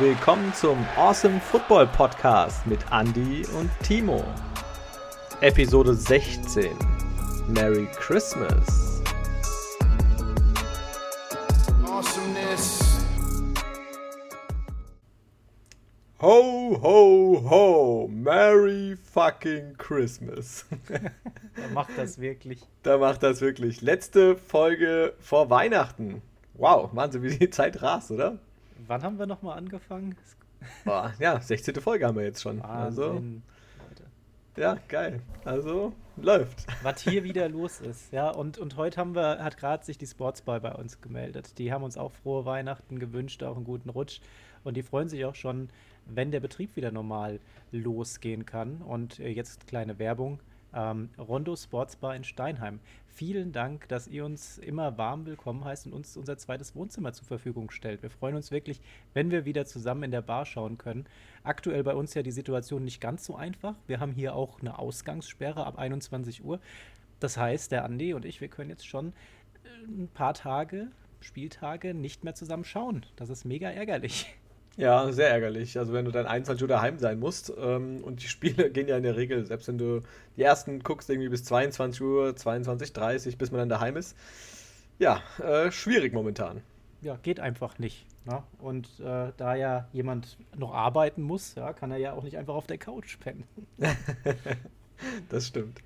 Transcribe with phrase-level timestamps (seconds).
[0.00, 4.24] willkommen zum Awesome Football Podcast mit Andy und Timo.
[5.42, 6.70] Episode 16.
[7.48, 9.02] Merry Christmas.
[11.84, 13.04] Awesomeness.
[16.22, 18.08] Ho, ho, ho.
[18.10, 20.64] Merry fucking Christmas.
[20.88, 22.62] Er macht das wirklich.
[22.84, 23.82] da macht das wirklich.
[23.82, 26.22] Letzte Folge vor Weihnachten.
[26.54, 28.38] Wow, Wahnsinn, wie die Zeit rast, oder?
[28.86, 30.16] Wann haben wir nochmal angefangen?
[30.84, 31.74] Boah, ja, 16.
[31.76, 32.60] Folge haben wir jetzt schon.
[32.62, 33.42] Also, Wahnsinn,
[33.88, 34.04] Leute.
[34.56, 35.20] ja, geil.
[35.44, 36.66] Also, läuft.
[36.82, 38.30] Was hier wieder los ist, ja.
[38.30, 41.58] Und, und heute haben wir, hat gerade sich die Sportsbar bei uns gemeldet.
[41.58, 44.20] Die haben uns auch frohe Weihnachten gewünscht, auch einen guten Rutsch.
[44.64, 45.68] Und die freuen sich auch schon,
[46.06, 47.40] wenn der Betrieb wieder normal
[47.72, 48.82] losgehen kann.
[48.82, 50.40] Und äh, jetzt kleine Werbung.
[50.74, 52.80] Ähm, Rondo Sportsbar in Steinheim.
[53.08, 57.26] Vielen Dank, dass ihr uns immer warm willkommen heißt und uns unser zweites Wohnzimmer zur
[57.26, 58.02] Verfügung stellt.
[58.02, 58.80] Wir freuen uns wirklich,
[59.12, 61.06] wenn wir wieder zusammen in der Bar schauen können.
[61.42, 63.74] Aktuell bei uns ja die Situation nicht ganz so einfach.
[63.86, 66.60] Wir haben hier auch eine Ausgangssperre ab 21 Uhr.
[67.18, 69.08] Das heißt, der Andi und ich, wir können jetzt schon
[69.64, 70.88] äh, ein paar Tage,
[71.20, 73.04] Spieltage nicht mehr zusammen schauen.
[73.16, 74.34] Das ist mega ärgerlich.
[74.76, 75.78] Ja, sehr ärgerlich.
[75.78, 78.96] Also wenn du dann 21 Uhr daheim sein musst ähm, und die Spiele gehen ja
[78.96, 80.02] in der Regel, selbst wenn du
[80.36, 84.16] die ersten guckst, irgendwie bis 22 Uhr, 22.30 bis man dann daheim ist.
[84.98, 86.62] Ja, äh, schwierig momentan.
[87.02, 88.06] Ja, geht einfach nicht.
[88.26, 88.42] Ne?
[88.58, 92.54] Und äh, da ja jemand noch arbeiten muss, ja, kann er ja auch nicht einfach
[92.54, 93.44] auf der Couch pennen.
[95.30, 95.78] Das stimmt.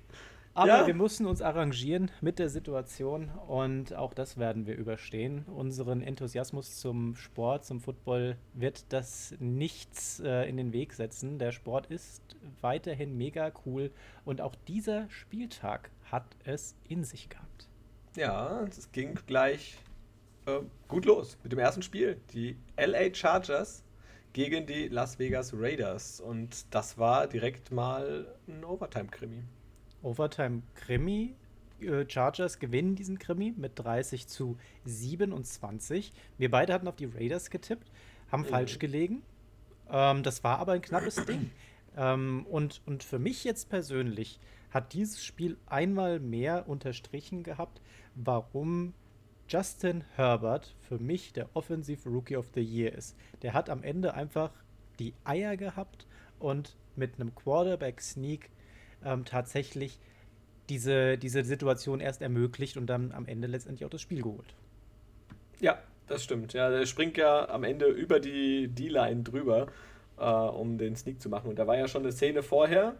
[0.55, 0.87] Aber Ja.
[0.87, 5.43] wir müssen uns arrangieren mit der Situation und auch das werden wir überstehen.
[5.47, 11.39] Unseren Enthusiasmus zum Sport, zum Football wird das nichts äh, in den Weg setzen.
[11.39, 13.91] Der Sport ist weiterhin mega cool
[14.23, 17.67] und auch dieser Spieltag hat es in sich gehabt.
[18.15, 19.77] Ja, es ging gleich
[20.45, 22.21] äh, gut los mit dem ersten Spiel.
[22.33, 23.83] Die LA Chargers
[24.31, 26.21] gegen die Las Vegas Raiders.
[26.21, 29.43] Und das war direkt mal ein Overtime-Krimi.
[30.05, 31.35] Overtime Krimi.
[31.81, 36.13] Äh, Chargers gewinnen diesen Krimi mit 30 zu 27.
[36.37, 37.91] Wir beide hatten auf die Raiders getippt,
[38.31, 38.47] haben Mhm.
[38.47, 39.23] falsch gelegen.
[39.89, 41.51] Ähm, das war aber ein knappes Ding.
[41.97, 44.39] Ähm, und, und für mich jetzt persönlich
[44.71, 47.81] hat dieses Spiel einmal mehr unterstrichen gehabt,
[48.15, 48.93] warum
[49.47, 53.15] Justin Herbert für mich der Offensive Rookie of the Year ist.
[53.41, 54.51] Der hat am Ende einfach
[54.99, 56.05] die Eier gehabt
[56.39, 58.49] und mit einem Quarterback-Sneak
[59.05, 59.99] ähm, tatsächlich
[60.69, 64.55] diese, diese Situation erst ermöglicht und dann am Ende letztendlich auch das Spiel geholt.
[65.59, 65.77] Ja,
[66.07, 66.53] das stimmt.
[66.53, 69.67] Ja, der springt ja am Ende über die D-Line drüber,
[70.17, 71.49] äh, um den Sneak zu machen.
[71.49, 72.95] Und da war ja schon eine Szene vorher,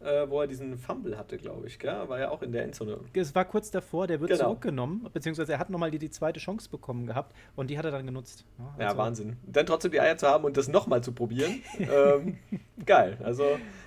[0.00, 1.78] äh, wo er diesen Fumble hatte, glaube ich.
[1.78, 2.08] Gell?
[2.08, 2.98] War ja auch in der Endzone.
[3.12, 4.44] Es war kurz davor, der wird Genau.
[4.44, 7.90] zurückgenommen, beziehungsweise er hat nochmal die, die zweite Chance bekommen gehabt und die hat er
[7.90, 8.44] dann genutzt.
[8.78, 9.36] Ja, also- Wahnsinn.
[9.46, 11.62] Dann trotzdem die Eier zu haben und das nochmal zu probieren.
[11.78, 12.38] ähm,
[12.86, 13.18] geil.
[13.22, 13.44] Also,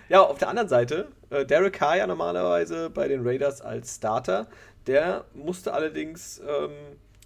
[0.10, 4.48] ja, auf der anderen Seite, äh, Derek Carr ja normalerweise bei den Raiders als Starter.
[4.86, 6.72] Der musste allerdings ähm,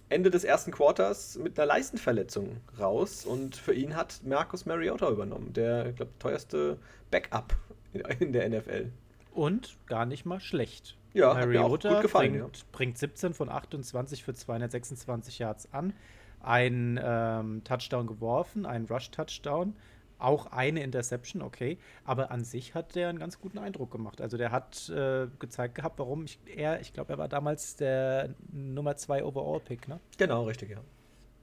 [0.08, 5.52] Ende des ersten Quarters mit einer Leistenverletzung raus und für ihn hat Marcus Mariota übernommen,
[5.52, 6.78] der, ich glaube, teuerste
[7.10, 7.54] Backup
[7.92, 8.90] in, der NFL.
[9.32, 10.96] Und gar nicht mal schlecht.
[11.14, 15.72] Ja, hat mir auch Mariota gut gefallen, bringt, bringt 17 von 28 für 226 Yards
[15.72, 15.94] an.
[16.40, 19.74] Ein ähm, Touchdown geworfen, ein Rush-Touchdown,
[20.18, 21.78] auch eine Interception, okay.
[22.04, 24.20] Aber an sich hat der einen ganz guten Eindruck gemacht.
[24.20, 28.34] Also der hat äh, gezeigt gehabt, warum ich, er, ich glaube, er war damals der
[28.52, 30.00] Nummer 2 Overall-Pick, ne?
[30.16, 30.80] Genau, richtig, ja.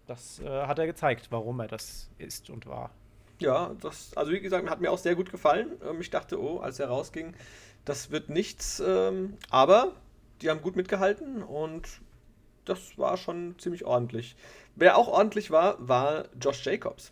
[0.07, 2.91] Das äh, hat er gezeigt, warum er das ist und war.
[3.39, 5.71] Ja, das, also wie gesagt, hat mir auch sehr gut gefallen.
[5.87, 7.33] Ähm, ich dachte, oh, als er rausging,
[7.83, 8.81] das wird nichts.
[8.85, 9.93] Ähm, aber
[10.41, 11.87] die haben gut mitgehalten und
[12.65, 14.35] das war schon ziemlich ordentlich.
[14.75, 17.11] Wer auch ordentlich war, war Josh Jacobs.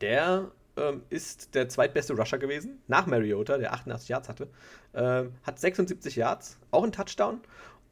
[0.00, 4.48] Der ähm, ist der zweitbeste Rusher gewesen, nach Mariota, der 88 Yards hatte.
[4.92, 7.40] Ähm, hat 76 Yards, auch ein Touchdown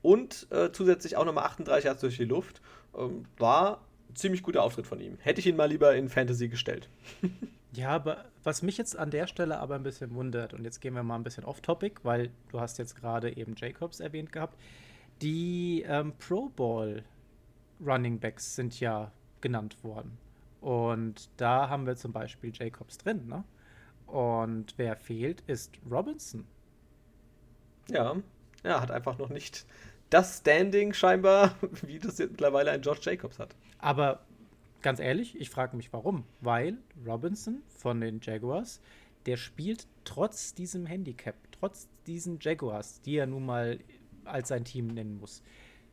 [0.03, 2.61] und äh, zusätzlich auch nochmal 38 Yards durch die Luft.
[2.97, 3.81] Ähm, war
[4.15, 5.19] ziemlich guter Auftritt von ihm.
[5.21, 6.89] Hätte ich ihn mal lieber in Fantasy gestellt.
[7.75, 10.95] Ja, aber was mich jetzt an der Stelle aber ein bisschen wundert, und jetzt gehen
[10.95, 14.59] wir mal ein bisschen off-topic, weil du hast jetzt gerade eben Jacobs erwähnt gehabt,
[15.23, 17.03] die ähm, Pro Bowl
[17.81, 19.11] Running Backs sind ja
[19.41, 20.19] genannt worden.
[20.61, 23.43] Und da haben wir zum Beispiel Jacobs drin, ne?
[24.07, 26.47] Und wer fehlt, ist Robinson.
[27.89, 28.17] Ja,
[28.63, 29.65] er hat einfach noch nicht
[30.13, 33.57] das Standing scheinbar, wie das jetzt mittlerweile ein Josh Jacobs hat.
[33.79, 34.25] Aber
[34.83, 36.25] ganz ehrlich, ich frage mich warum.
[36.41, 36.77] Weil
[37.07, 38.81] Robinson von den Jaguars,
[39.27, 43.79] der spielt trotz diesem Handicap, trotz diesen Jaguars, die er nun mal
[44.25, 45.43] als sein Team nennen muss,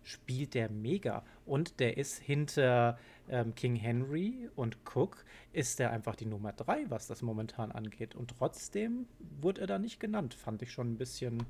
[0.04, 1.24] spielt der mega.
[1.46, 2.98] Und der ist hinter
[3.30, 5.24] ähm, King Henry und Cook
[5.54, 8.16] ist er einfach die Nummer drei, was das momentan angeht.
[8.16, 9.08] Und trotzdem
[9.40, 10.34] wurde er da nicht genannt.
[10.34, 11.46] Fand ich schon ein bisschen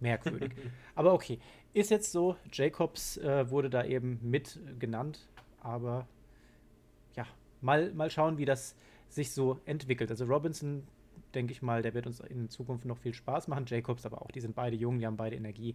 [0.00, 0.52] merkwürdig.
[0.94, 1.38] aber okay,
[1.72, 2.36] ist jetzt so.
[2.52, 5.28] Jacobs äh, wurde da eben mit genannt.
[5.60, 6.06] Aber
[7.16, 7.26] ja,
[7.60, 8.76] mal, mal schauen, wie das
[9.08, 10.10] sich so entwickelt.
[10.10, 10.86] Also Robinson,
[11.34, 13.64] denke ich mal, der wird uns in Zukunft noch viel Spaß machen.
[13.66, 14.30] Jacobs aber auch.
[14.30, 15.74] Die sind beide jung, die haben beide Energie.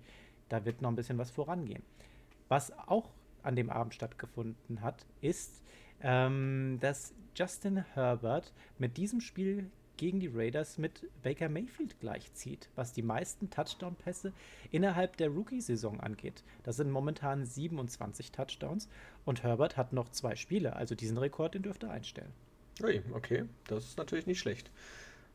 [0.49, 1.83] Da wird noch ein bisschen was vorangehen.
[2.47, 3.09] Was auch
[3.41, 5.63] an dem Abend stattgefunden hat, ist,
[6.01, 12.93] ähm, dass Justin Herbert mit diesem Spiel gegen die Raiders mit Baker Mayfield gleichzieht, was
[12.93, 14.33] die meisten Touchdown-Pässe
[14.71, 16.43] innerhalb der Rookie-Saison angeht.
[16.63, 18.89] Das sind momentan 27 Touchdowns
[19.25, 22.31] und Herbert hat noch zwei Spiele, also diesen Rekord, den dürfte er einstellen.
[22.81, 24.71] Ui, okay, das ist natürlich nicht schlecht.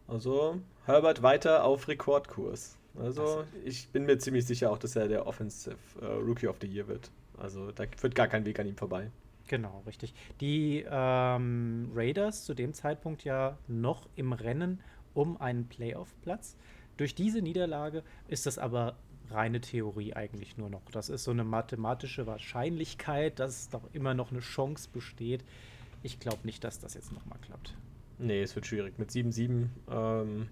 [0.08, 2.76] Also Herbert weiter auf Rekordkurs.
[2.99, 6.66] Also ich bin mir ziemlich sicher auch, dass er der Offensive äh, Rookie of the
[6.66, 7.10] Year wird.
[7.37, 9.10] Also da führt gar kein Weg an ihm vorbei.
[9.48, 10.14] Genau, richtig.
[10.40, 14.80] Die ähm, Raiders zu dem Zeitpunkt ja noch im Rennen
[15.14, 16.56] um einen Playoff-Platz.
[16.98, 18.96] Durch diese Niederlage ist das aber
[19.30, 20.82] reine Theorie eigentlich nur noch.
[20.92, 25.44] Das ist so eine mathematische Wahrscheinlichkeit, dass doch immer noch eine Chance besteht.
[26.02, 27.74] Ich glaube nicht, dass das jetzt nochmal klappt.
[28.18, 28.98] Nee, es wird schwierig.
[28.98, 30.48] Mit 7-7, ähm,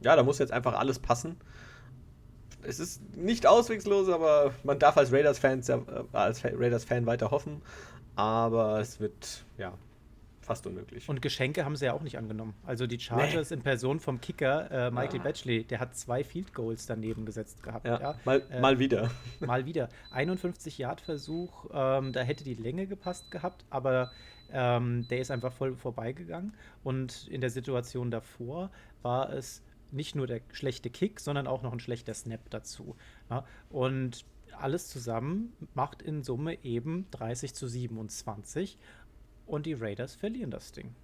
[0.00, 1.36] ja, da muss jetzt einfach alles passen
[2.62, 5.80] es ist nicht auswegslos, aber man darf als Raiders-Fan äh,
[6.12, 7.62] als Raiders-Fan weiter hoffen.
[8.18, 9.74] Aber es wird, ja,
[10.40, 11.08] fast unmöglich.
[11.08, 12.54] Und Geschenke haben sie ja auch nicht angenommen.
[12.66, 13.56] Also die Chargers nee.
[13.56, 15.22] in Person vom Kicker äh, Michael ja.
[15.22, 17.86] Batchley, der hat zwei Field Goals daneben gesetzt gehabt.
[17.86, 18.14] Ja, ja.
[18.24, 19.08] Mal, äh, mal wieder.
[19.40, 19.88] Mal wieder.
[20.10, 24.10] 51 Yard Versuch, ähm, da hätte die Länge gepasst gehabt, aber
[24.50, 26.54] ähm, der ist einfach voll vorbeigegangen.
[26.82, 28.72] Und in der Situation davor
[29.02, 29.62] war es
[29.92, 32.96] nicht nur der schlechte Kick, sondern auch noch ein schlechter Snap dazu.
[33.30, 33.44] Ja?
[33.70, 34.24] Und
[34.62, 38.78] alles zusammen macht in Summe eben 30 zu 27
[39.46, 40.94] und die Raiders verlieren das Ding.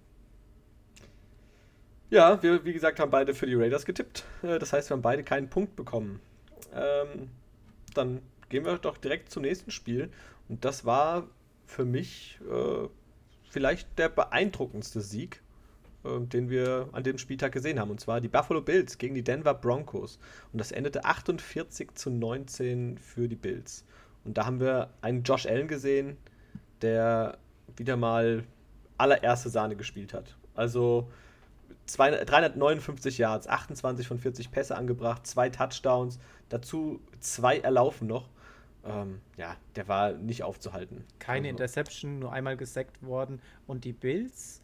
[2.09, 4.25] Ja, wir, wie gesagt, haben beide für die Raiders getippt.
[4.43, 6.19] Äh, das heißt, wir haben beide keinen Punkt bekommen.
[6.73, 7.29] Ähm,
[7.93, 10.11] dann gehen wir doch direkt zum nächsten Spiel.
[10.47, 11.27] Und das war
[11.65, 12.87] für mich äh,
[13.49, 15.41] vielleicht der beeindruckendste Sieg
[16.05, 17.91] äh, den wir an dem Spieltag gesehen haben.
[17.91, 20.19] Und zwar die Buffalo Bills gegen die Denver Broncos.
[20.51, 23.85] Und das endete 48 zu 19 für die Bills.
[24.23, 26.17] Und da haben wir einen Josh Allen gesehen,
[26.81, 27.37] der
[27.77, 28.43] wieder mal
[28.97, 30.35] allererste Sahne gespielt hat.
[30.55, 31.09] Also
[31.87, 36.19] 359 Yards, 28 von 40 Pässe angebracht, zwei Touchdowns,
[36.49, 38.29] dazu zwei erlaufen noch.
[38.83, 41.03] Ähm, ja, der war nicht aufzuhalten.
[41.19, 41.49] Keine also.
[41.49, 43.41] Interception, nur einmal gesackt worden.
[43.67, 44.61] Und die Bills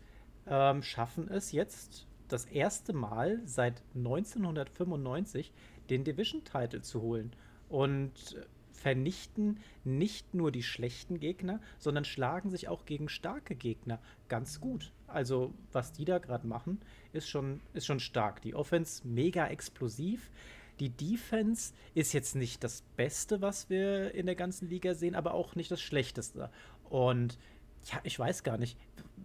[0.51, 5.51] ähm, schaffen es jetzt das erste Mal seit 1995
[5.89, 7.33] den Division-Title zu holen
[7.69, 8.37] und
[8.73, 14.91] vernichten nicht nur die schlechten Gegner, sondern schlagen sich auch gegen starke Gegner ganz gut.
[15.07, 16.79] Also was die da gerade machen,
[17.13, 18.41] ist schon, ist schon stark.
[18.41, 20.31] Die Offense mega explosiv.
[20.79, 25.33] Die Defense ist jetzt nicht das Beste, was wir in der ganzen Liga sehen, aber
[25.33, 26.49] auch nicht das Schlechteste.
[26.89, 27.37] Und
[27.85, 28.77] ja, ich weiß gar nicht,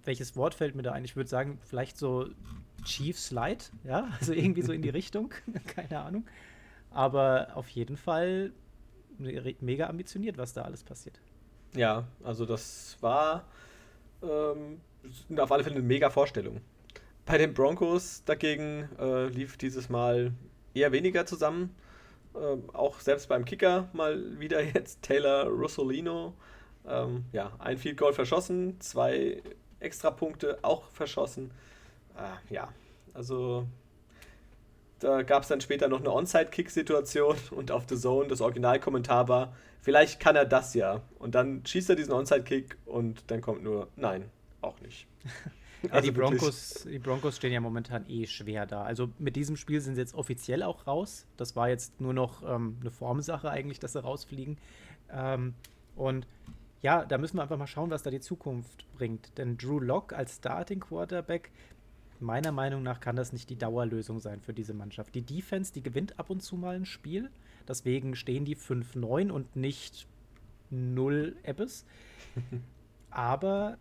[0.05, 1.05] welches Wort fällt mir da ein.
[1.05, 2.29] Ich würde sagen, vielleicht so
[2.85, 5.33] Chiefs Light, ja, also irgendwie so in die Richtung,
[5.67, 6.27] keine Ahnung.
[6.91, 8.53] Aber auf jeden Fall
[9.19, 11.19] mega ambitioniert, was da alles passiert.
[11.75, 13.45] Ja, also das war
[14.23, 14.81] ähm,
[15.37, 16.61] auf alle Fälle eine mega Vorstellung.
[17.25, 20.33] Bei den Broncos dagegen äh, lief dieses Mal
[20.75, 21.75] eher weniger zusammen.
[22.35, 26.35] Äh, auch selbst beim Kicker mal wieder jetzt Taylor Russolino
[26.89, 29.43] ähm, ja, ein Field Goal verschossen, zwei
[29.81, 31.51] Extrapunkte auch verschossen.
[32.17, 32.69] Äh, ja,
[33.15, 33.67] also
[35.01, 39.55] da gab es dann später noch eine Onside-Kick-Situation und auf The Zone das Originalkommentar war,
[39.81, 41.03] vielleicht kann er das ja.
[41.19, 44.31] Und dann schießt er diesen Onside-Kick und dann kommt nur, nein,
[44.63, 45.07] auch nicht.
[45.83, 48.85] ja, also die, Broncos, die Broncos stehen ja momentan eh schwer da.
[48.85, 51.27] Also mit diesem Spiel sind sie jetzt offiziell auch raus.
[51.37, 54.57] Das war jetzt nur noch ähm, eine Formsache eigentlich, dass sie rausfliegen.
[55.13, 55.55] Ähm,
[55.95, 56.27] und
[56.87, 59.37] ja, da müssen wir einfach mal schauen, was da die Zukunft bringt.
[59.39, 61.51] Denn Drew Locke als Starting Quarterback,
[62.21, 65.17] meiner Meinung nach kann das nicht die Dauerlösung sein für diese Mannschaft.
[65.17, 67.33] Die Defense, die gewinnt ab und zu mal ein Spiel.
[67.67, 70.07] Deswegen stehen die 5-9 und nicht
[70.71, 71.87] 0 Ebbes.
[73.11, 73.79] Aber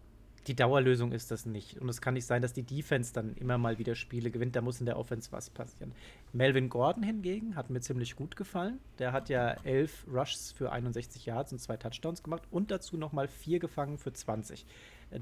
[0.47, 1.79] die Dauerlösung ist das nicht.
[1.79, 4.55] Und es kann nicht sein, dass die Defense dann immer mal wieder Spiele gewinnt.
[4.55, 5.93] Da muss in der Offense was passieren.
[6.33, 8.79] Melvin Gordon hingegen hat mir ziemlich gut gefallen.
[8.99, 13.27] Der hat ja elf Rushs für 61 Yards und zwei Touchdowns gemacht und dazu nochmal
[13.27, 14.65] vier gefangen für 20.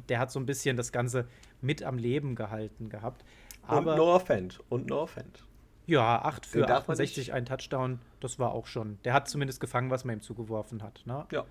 [0.09, 1.27] Der hat so ein bisschen das Ganze
[1.61, 3.23] mit am Leben gehalten gehabt.
[3.65, 4.59] Aber, und Noah Fent.
[4.69, 5.45] Und Noah Fent.
[5.85, 8.99] Ja, 8 für 68, ein Touchdown, das war auch schon.
[9.03, 11.01] Der hat zumindest gefangen, was man ihm zugeworfen hat.
[11.05, 11.25] Ne?
[11.31, 11.45] Ja.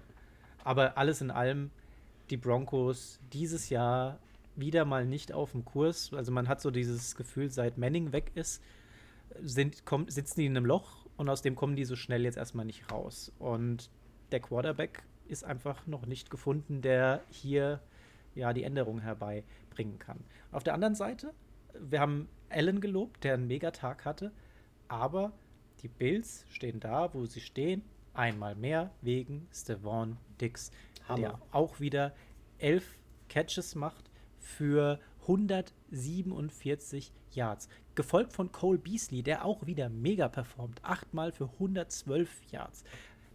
[0.65, 1.71] Aber alles in allem
[2.31, 4.19] die Broncos dieses Jahr
[4.57, 6.13] wieder mal nicht auf dem Kurs.
[6.13, 8.63] Also man hat so dieses Gefühl, seit Manning weg ist,
[9.41, 12.37] sind, komm, sitzen die in einem Loch und aus dem kommen die so schnell jetzt
[12.37, 13.33] erstmal nicht raus.
[13.39, 13.91] Und
[14.31, 17.81] der Quarterback ist einfach noch nicht gefunden, der hier
[18.35, 20.21] ja die Änderung herbeibringen kann.
[20.51, 21.33] Auf der anderen Seite,
[21.79, 24.33] wir haben Allen gelobt, der einen Megatag hatte,
[24.89, 25.33] aber
[25.83, 27.83] die Bills stehen da, wo sie stehen,
[28.15, 30.71] einmal mehr wegen Stevon Dix,
[31.09, 31.21] Hammer.
[31.21, 32.15] der auch wieder
[32.59, 37.69] elf Catches macht für 147 Yards.
[37.95, 40.81] Gefolgt von Cole Beasley, der auch wieder mega performt.
[40.85, 42.85] Achtmal für 112 Yards.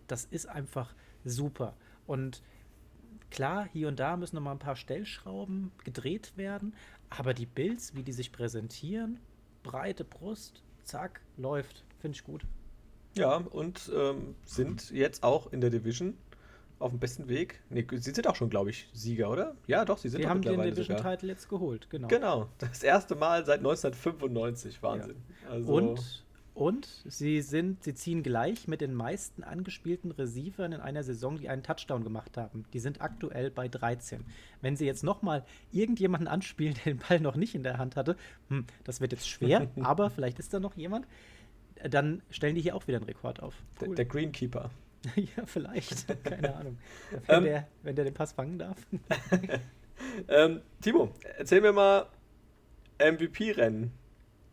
[0.08, 0.94] Das ist einfach
[1.24, 1.76] super.
[2.06, 2.42] Und
[3.30, 6.76] klar, hier und da müssen noch mal ein paar Stellschrauben gedreht werden.
[7.10, 9.20] Aber die Bills, wie die sich präsentieren,
[9.64, 11.86] breite Brust, zack, läuft.
[12.00, 12.46] Finde ich gut.
[13.16, 16.18] Ja, und ähm, sind jetzt auch in der Division
[16.80, 17.62] auf dem besten Weg.
[17.70, 19.56] Nee, sie sind auch schon, glaube ich, Sieger, oder?
[19.68, 20.98] Ja, doch, sie sind Wir haben den mittlerweile sogar.
[20.98, 22.08] Division-Title jetzt geholt, genau.
[22.08, 24.82] Genau, das erste Mal seit 1995.
[24.84, 25.16] Wahnsinn.
[25.50, 31.04] Also, Und, und sie sind, sie ziehen gleich mit den meisten angespielten Receivern in einer
[31.04, 32.66] Saison, die einen Touchdown gemacht haben.
[32.74, 34.24] Die sind aktuell bei 13.
[34.62, 38.16] Wenn sie jetzt nochmal irgendjemanden anspielen, der den Ball noch nicht in der Hand hatte,
[38.50, 41.08] hm, das wird jetzt schwer, aber vielleicht ist da noch jemand,
[41.90, 43.54] dann stellen die hier auch wieder einen Rekord auf.
[43.80, 43.96] der, Cool.
[43.96, 44.72] der Greenkeeper.
[45.16, 46.24] ja, vielleicht.
[46.24, 46.78] Keine Ahnung.
[47.12, 47.20] Ähm.
[47.28, 48.78] Wenn, der, wenn der den Pass fangen darf.
[50.28, 52.08] Ähm, Timo, erzähl mir mal
[53.00, 53.92] MVP-Rennen.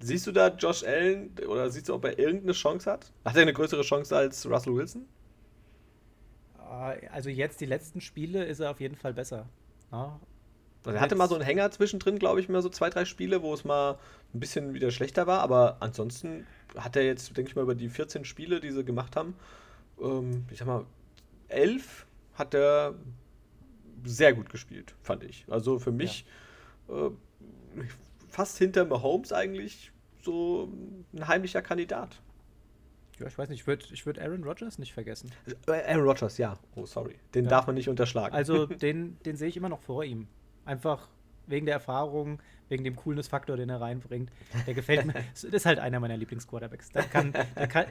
[0.01, 3.13] Siehst du da Josh Allen oder siehst du, ob er irgendeine Chance hat?
[3.25, 5.07] Hat er eine größere Chance als Russell Wilson?
[6.59, 9.49] Äh, Also jetzt die letzten Spiele ist er auf jeden Fall besser.
[9.93, 10.21] Ja,
[10.85, 13.43] Also er hatte mal so einen Hänger zwischendrin, glaube ich, mal so zwei, drei Spiele,
[13.43, 13.99] wo es mal
[14.35, 16.47] ein bisschen wieder schlechter war, aber ansonsten
[16.77, 19.37] hat er jetzt, denke ich mal, über die 14 Spiele, die sie gemacht haben,
[20.01, 20.85] ähm, ich sag mal,
[21.49, 22.95] elf hat er
[24.05, 25.45] sehr gut gespielt, fand ich.
[25.49, 26.27] Also für mich
[26.89, 27.11] äh,
[28.29, 30.69] fast hinter Mahomes eigentlich so
[31.13, 32.21] ein heimlicher Kandidat.
[33.21, 35.31] Ja, ich weiß nicht, ich würde ich würd Aaron Rodgers nicht vergessen.
[35.69, 36.59] Äh, Aaron Rodgers, ja.
[36.75, 37.15] Oh, sorry.
[37.35, 37.51] Den Ja.
[37.51, 38.35] darf man nicht unterschlagen.
[38.35, 40.27] Also den, den sehe ich immer noch vor ihm.
[40.65, 41.09] Einfach
[41.47, 44.33] wegen der Erfahrung, wegen dem Coolness-Faktor, den er reinbringt.
[44.67, 45.15] Der gefällt mir.
[45.33, 46.91] Das ist halt einer meiner Lieblingsquarterbacks.
[46.91, 47.87] Da kann, da kann,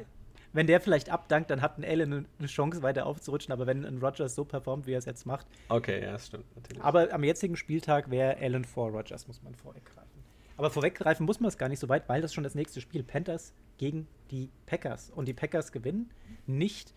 [0.53, 3.51] wenn der vielleicht abdankt, dann hat ein Allen eine- Chance, weiter aufzurutschen.
[3.51, 5.45] Aber wenn ein Rodgers so performt, wie er es jetzt macht.
[5.69, 6.83] okay, ja, das stimmt natürlich.
[6.83, 10.11] Aber am jetzigen Spieltag wäre Allen vor Rodgers, muss man vorweggreifen.
[10.55, 13.03] Aber vorweggreifen muss man es gar nicht so weit, weil das schon das nächste Spiel.
[13.03, 15.09] Panthers gegen die Packers.
[15.09, 16.11] Und die Packers gewinnen
[16.45, 16.93] nicht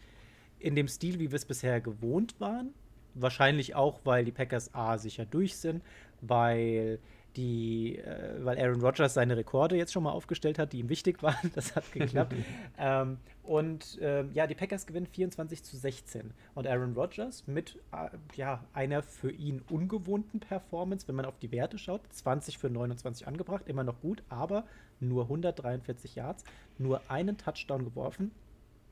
[0.59, 2.75] in dem Stil, wie wir es bisher gewohnt waren.
[3.15, 5.83] Wahrscheinlich auch, weil die Packers A sicher durch sind,
[6.21, 6.99] weil
[7.37, 11.23] die, äh, weil Aaron Rodgers seine Rekorde jetzt schon mal aufgestellt hat, die ihm wichtig
[11.23, 11.37] waren.
[11.55, 12.35] Das hat geklappt.
[12.78, 16.33] ähm, und ähm, ja, die Packers gewinnen 24 zu 16.
[16.55, 21.52] Und Aaron Rodgers mit äh, ja, einer für ihn ungewohnten Performance, wenn man auf die
[21.52, 24.64] Werte schaut, 20 für 29 angebracht, immer noch gut, aber
[25.00, 26.45] nur 143 Yards,
[26.78, 28.33] nur einen Touchdown geworfen.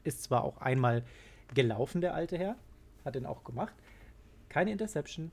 [0.04, 1.02] Ist zwar auch einmal
[1.54, 2.56] gelaufen, der alte Herr,
[3.04, 3.74] hat den auch gemacht.
[4.48, 5.30] Keine Interception,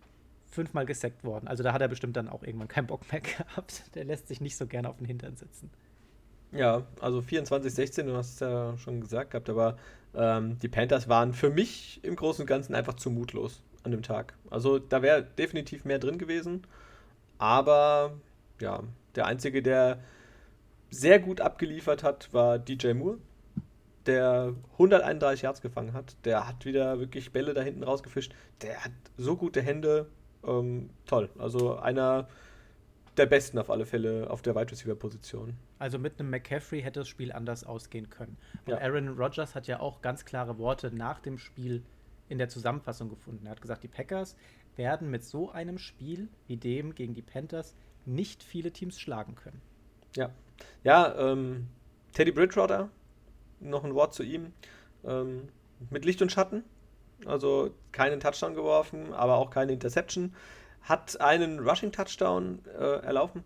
[0.51, 1.48] fünfmal gesackt worden.
[1.48, 3.84] Also da hat er bestimmt dann auch irgendwann keinen Bock mehr gehabt.
[3.96, 5.72] Der lässt sich nicht so gerne auf den Hintern sitzen.
[6.51, 9.77] Ja, also 24, 16, du hast es ja schon gesagt gehabt, aber
[10.13, 14.03] ähm, die Panthers waren für mich im Großen und Ganzen einfach zu mutlos an dem
[14.03, 14.34] Tag.
[14.50, 16.67] Also da wäre definitiv mehr drin gewesen,
[17.38, 18.17] aber
[18.60, 18.84] ja,
[19.15, 20.00] der Einzige, der
[20.89, 23.17] sehr gut abgeliefert hat, war DJ Moore,
[24.05, 26.15] der 131 Yards gefangen hat.
[26.25, 28.34] Der hat wieder wirklich Bälle da hinten rausgefischt.
[28.62, 30.08] Der hat so gute Hände.
[30.45, 31.29] Ähm, toll.
[31.38, 32.27] Also einer
[33.17, 35.55] der besten auf alle Fälle auf der Wide Receiver Position.
[35.79, 38.38] Also mit einem McCaffrey hätte das Spiel anders ausgehen können.
[38.65, 38.77] Und Ja.
[38.79, 41.83] Aaron Rodgers hat ja auch ganz klare Worte nach dem Spiel
[42.29, 43.45] in der Zusammenfassung gefunden.
[43.45, 44.38] Er hat gesagt, die Packers
[44.77, 49.62] werden mit so einem Spiel wie dem gegen die Panthers nicht viele Teams schlagen können.
[50.15, 50.29] Ja,
[50.83, 51.67] ja ähm,
[52.13, 52.89] Teddy Bridgewater,
[53.60, 54.53] noch ein Wort zu ihm.
[55.03, 55.50] Ähm,
[55.89, 56.63] mit Licht und Schatten,
[57.25, 60.34] also keinen Touchdown geworfen, aber auch keine Interception.
[60.82, 63.44] Hat einen Rushing-Touchdown äh, erlaufen,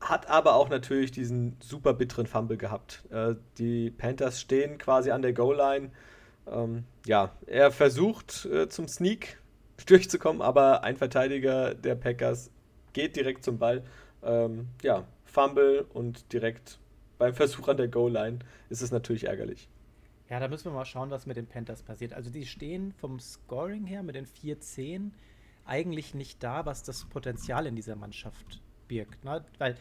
[0.00, 3.04] hat aber auch natürlich diesen super bitteren Fumble gehabt.
[3.10, 5.90] Äh, die Panthers stehen quasi an der Goal-Line.
[6.46, 9.38] Ähm, ja, er versucht äh, zum Sneak
[9.86, 12.50] durchzukommen, aber ein Verteidiger der Packers
[12.92, 13.82] geht direkt zum Ball.
[14.22, 16.78] Ähm, ja, Fumble und direkt
[17.18, 19.68] beim Versuch an der Goal-Line ist es natürlich ärgerlich.
[20.30, 22.14] Ja, da müssen wir mal schauen, was mit den Panthers passiert.
[22.14, 25.10] Also die stehen vom Scoring her mit den 4-10
[25.66, 29.24] eigentlich nicht da, was das Potenzial in dieser Mannschaft birgt.
[29.24, 29.44] Ne?
[29.58, 29.76] Weil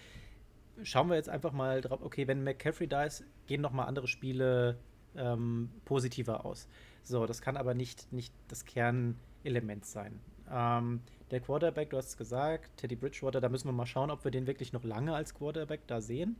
[0.81, 4.07] schauen wir jetzt einfach mal drauf, okay, wenn McCaffrey da ist, gehen noch mal andere
[4.07, 4.77] Spiele
[5.15, 6.67] ähm, positiver aus.
[7.03, 10.19] So, das kann aber nicht, nicht das Kernelement sein.
[10.49, 14.23] Ähm, der Quarterback, du hast es gesagt, Teddy Bridgewater, da müssen wir mal schauen, ob
[14.23, 16.37] wir den wirklich noch lange als Quarterback da sehen.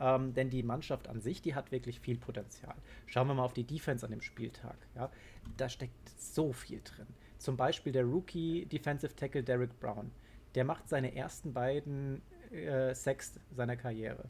[0.00, 2.74] Ähm, denn die Mannschaft an sich, die hat wirklich viel Potenzial.
[3.06, 4.76] Schauen wir mal auf die Defense an dem Spieltag.
[4.94, 5.10] Ja?
[5.56, 7.06] Da steckt so viel drin.
[7.38, 10.10] Zum Beispiel der Rookie Defensive Tackle Derek Brown.
[10.54, 14.24] Der macht seine ersten beiden äh, Sacks seiner Karriere.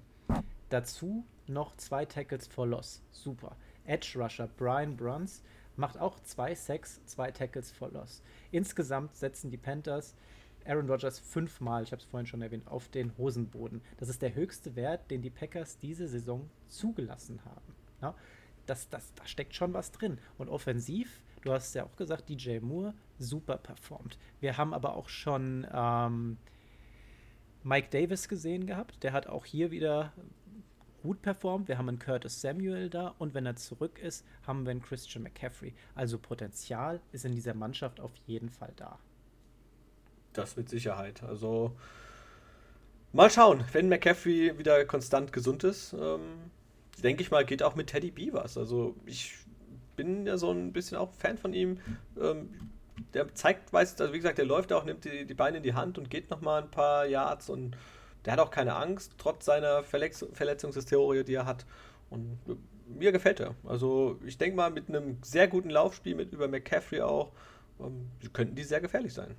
[0.69, 3.02] Dazu noch zwei Tackles for Loss.
[3.11, 3.57] Super.
[3.85, 5.42] Edge Rusher Brian Bruns
[5.76, 8.23] macht auch zwei Sacks, zwei Tackles for Loss.
[8.50, 10.14] Insgesamt setzen die Panthers
[10.66, 13.83] Aaron Rodgers fünfmal, ich habe es vorhin schon erwähnt, auf den Hosenboden.
[13.99, 17.75] Das ist der höchste Wert, den die Packers diese Saison zugelassen haben.
[18.00, 18.14] Ja,
[18.66, 20.19] das, das, da steckt schon was drin.
[20.38, 24.19] Und offensiv, du hast ja auch gesagt, DJ Moore super performt.
[24.40, 26.38] Wir haben aber auch schon ähm,
[27.62, 29.02] Mike Davis gesehen gehabt.
[29.02, 30.12] Der hat auch hier wieder
[31.02, 31.69] gut performt.
[31.69, 35.25] Wir haben einen Curtis Samuel da und wenn er zurück ist, haben wir einen Christian
[35.25, 35.75] McCaffrey.
[35.95, 38.99] Also Potenzial ist in dieser Mannschaft auf jeden Fall da.
[40.33, 41.23] Das mit Sicherheit.
[41.23, 41.73] Also
[43.12, 46.51] mal schauen, wenn McCaffrey wieder konstant gesund ist, ähm,
[47.03, 48.57] denke ich mal, geht auch mit Teddy B was.
[48.57, 49.35] Also ich
[49.97, 51.79] bin ja so ein bisschen auch Fan von ihm.
[52.21, 52.71] Ähm,
[53.15, 55.75] der zeigt, weiß, also wie gesagt, der läuft auch, nimmt die, die Beine in die
[55.75, 57.77] Hand und geht nochmal ein paar Yards und
[58.25, 61.67] der hat auch keine Angst, trotz seiner Verletz Verletzungshistorie, die er hat.
[62.11, 62.39] Und
[62.87, 63.55] mir gefällt er.
[63.65, 67.33] Also ich denke mal, mit einem sehr guten Laufspiel, mit über McCaffrey auch,
[67.81, 69.35] ähm, könnten die sehr gefährlich sein.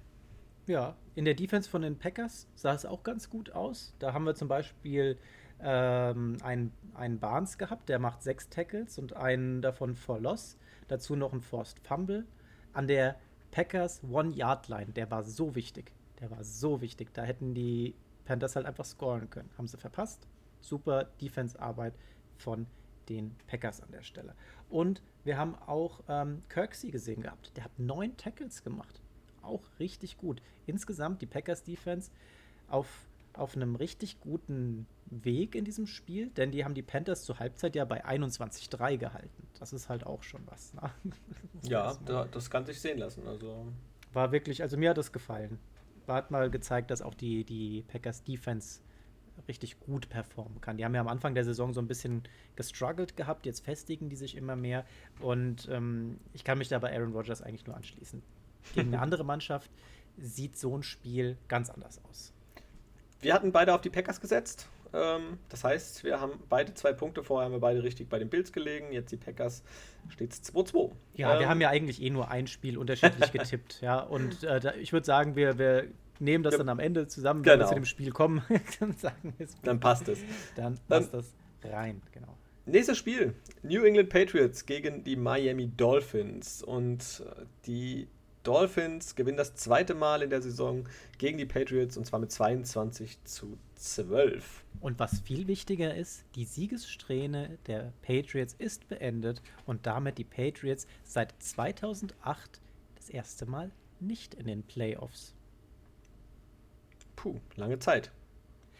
[0.65, 3.93] Ja, in der Defense von den Packers sah es auch ganz gut aus.
[3.99, 5.17] Da haben wir zum Beispiel
[5.59, 10.57] ähm, einen, einen Barnes gehabt, der macht sechs Tackles und einen davon for Loss.
[10.87, 12.25] Dazu noch ein Forced Fumble.
[12.71, 13.17] An der
[13.51, 15.91] Packers One-Yard-Line, der war so wichtig.
[16.21, 17.13] Der war so wichtig.
[17.13, 17.93] Da hätten die
[18.25, 19.49] Panthers halt einfach scoren können.
[19.57, 20.27] Haben sie verpasst.
[20.61, 21.93] Super Defense-Arbeit
[22.37, 22.67] von
[23.09, 24.33] den Packers an der Stelle.
[24.69, 27.55] Und wir haben auch ähm, Kirksey gesehen gehabt.
[27.57, 29.02] Der hat neun Tackles gemacht.
[29.43, 30.41] Auch richtig gut.
[30.65, 32.11] Insgesamt die Packers Defense
[32.67, 32.87] auf,
[33.33, 37.75] auf einem richtig guten Weg in diesem Spiel, denn die haben die Panthers zur Halbzeit
[37.75, 39.47] ja bei 21-3 gehalten.
[39.59, 40.73] Das ist halt auch schon was.
[40.73, 40.89] Ne?
[41.69, 43.27] ja, das, das kann sich sehen lassen.
[43.27, 43.67] Also
[44.13, 45.59] war wirklich, also mir hat das gefallen.
[46.05, 48.81] War hat mal gezeigt, dass auch die, die Packers Defense
[49.47, 50.77] richtig gut performen kann.
[50.77, 52.23] Die haben ja am Anfang der Saison so ein bisschen
[52.55, 54.85] gestruggelt gehabt, jetzt festigen die sich immer mehr
[55.19, 58.21] und ähm, ich kann mich da bei Aaron Rodgers eigentlich nur anschließen.
[58.73, 59.71] Gegen eine andere Mannschaft
[60.17, 62.33] sieht so ein Spiel ganz anders aus.
[63.21, 64.67] Wir hatten beide auf die Packers gesetzt.
[64.93, 67.23] Ähm, das heißt, wir haben beide zwei Punkte.
[67.23, 68.91] Vorher haben wir beide richtig bei den Bills gelegen.
[68.91, 69.63] Jetzt die Packers
[70.09, 70.91] steht es 2-2.
[71.15, 73.81] Ja, ähm, wir haben ja eigentlich eh nur ein Spiel unterschiedlich getippt.
[73.81, 75.87] Ja, und äh, da, ich würde sagen, wir, wir
[76.19, 77.65] nehmen das dann am Ende zusammen, wenn genau.
[77.65, 78.43] wir zu dem Spiel kommen.
[78.79, 80.19] dann, sagen dann passt es.
[80.55, 82.37] Dann passt das rein, genau.
[82.65, 86.61] Nächstes Spiel: New England Patriots gegen die Miami Dolphins.
[86.61, 88.07] Und äh, die
[88.43, 93.23] Dolphins gewinnen das zweite Mal in der Saison gegen die Patriots und zwar mit 22
[93.23, 94.63] zu 12.
[94.81, 100.87] Und was viel wichtiger ist, die Siegessträhne der Patriots ist beendet und damit die Patriots
[101.03, 102.59] seit 2008
[102.95, 105.33] das erste Mal nicht in den Playoffs.
[107.15, 108.11] Puh, lange Zeit,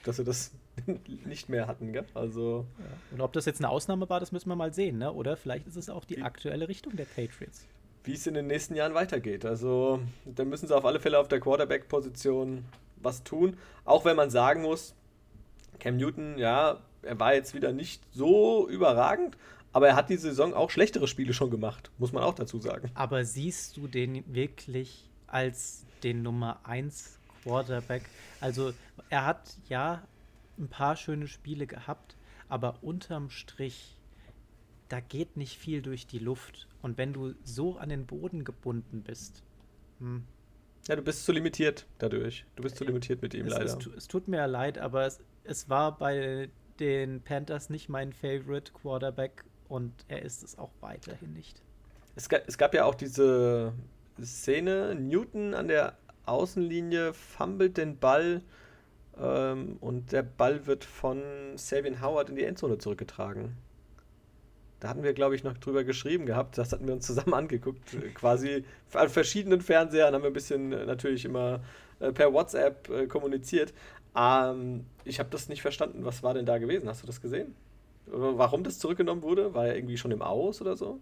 [0.04, 0.52] dass sie das
[1.26, 2.06] nicht mehr hatten, gell?
[2.14, 2.66] Also.
[2.80, 2.86] Ja.
[3.12, 5.14] Und ob das jetzt eine Ausnahme war, das müssen wir mal sehen, ne?
[5.14, 7.68] Oder vielleicht ist es auch die aktuelle Richtung der Patriots
[8.04, 9.46] wie es in den nächsten Jahren weitergeht.
[9.46, 12.66] Also da müssen sie auf alle Fälle auf der Quarterback-Position
[12.98, 13.58] was tun.
[13.86, 14.96] Auch wenn man sagen muss,
[15.80, 19.38] Cam Newton, ja, er war jetzt wieder nicht so überragend,
[19.72, 22.92] aber er hat die Saison auch schlechtere Spiele schon gemacht, muss man auch dazu sagen.
[22.94, 28.04] Aber siehst du den wirklich als den Nummer 1 Quarterback?
[28.40, 28.74] Also
[29.10, 30.04] er hat ja
[30.58, 32.16] ein paar schöne Spiele gehabt,
[32.48, 33.98] aber unterm Strich
[34.94, 36.68] da geht nicht viel durch die Luft.
[36.84, 39.42] Und wenn du so an den Boden gebunden bist.
[40.00, 40.26] Hm.
[40.88, 42.46] Ja, du bist zu limitiert dadurch.
[42.58, 43.78] Du bist zu limitiert mit ihm es, leider.
[43.78, 48.74] Es, es, tut mir leid, aber es, es war bei den Panthers nicht mein Favorite
[48.74, 51.62] Quarterback und er ist es auch weiterhin nicht.
[52.16, 53.74] Es gab, es gab ja auch diese
[54.22, 58.42] Szene, Newton an der Außenlinie fummelt den Ball
[59.18, 61.22] ähm, und der Ball wird von
[61.56, 63.56] Sabian Howard in die Endzone zurückgetragen.
[64.84, 66.58] Da hatten wir, glaube ich, noch drüber geschrieben gehabt.
[66.58, 67.96] Das hatten wir uns zusammen angeguckt.
[68.16, 71.62] Quasi an verschiedenen Fernsehern haben wir ein bisschen äh, natürlich immer
[72.02, 73.74] äh, per WhatsApp äh, kommuniziert.
[74.14, 76.04] Ähm, ich habe das nicht verstanden.
[76.04, 76.90] Was war denn da gewesen?
[76.90, 77.56] Hast du das gesehen?
[78.08, 79.54] Warum das zurückgenommen wurde?
[79.54, 81.00] War er irgendwie schon im Aus oder so?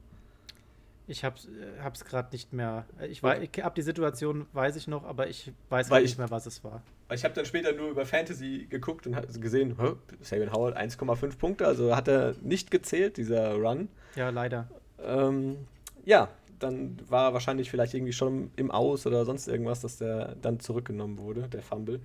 [1.07, 2.85] Ich hab's, äh, hab's gerade nicht mehr.
[3.09, 3.49] Ich, okay.
[3.51, 6.63] ich hab die Situation, weiß ich noch, aber ich weiß halt nicht mehr, was es
[6.63, 6.81] war.
[7.13, 9.75] Ich habe dann später nur über Fantasy geguckt und gesehen,
[10.21, 13.89] Saban Howard 1,5 Punkte, also hat er nicht gezählt, dieser Run.
[14.15, 14.69] Ja, leider.
[15.03, 15.57] Ähm,
[16.05, 20.35] ja, dann war er wahrscheinlich vielleicht irgendwie schon im Aus oder sonst irgendwas, dass der
[20.41, 21.99] dann zurückgenommen wurde, der Fumble.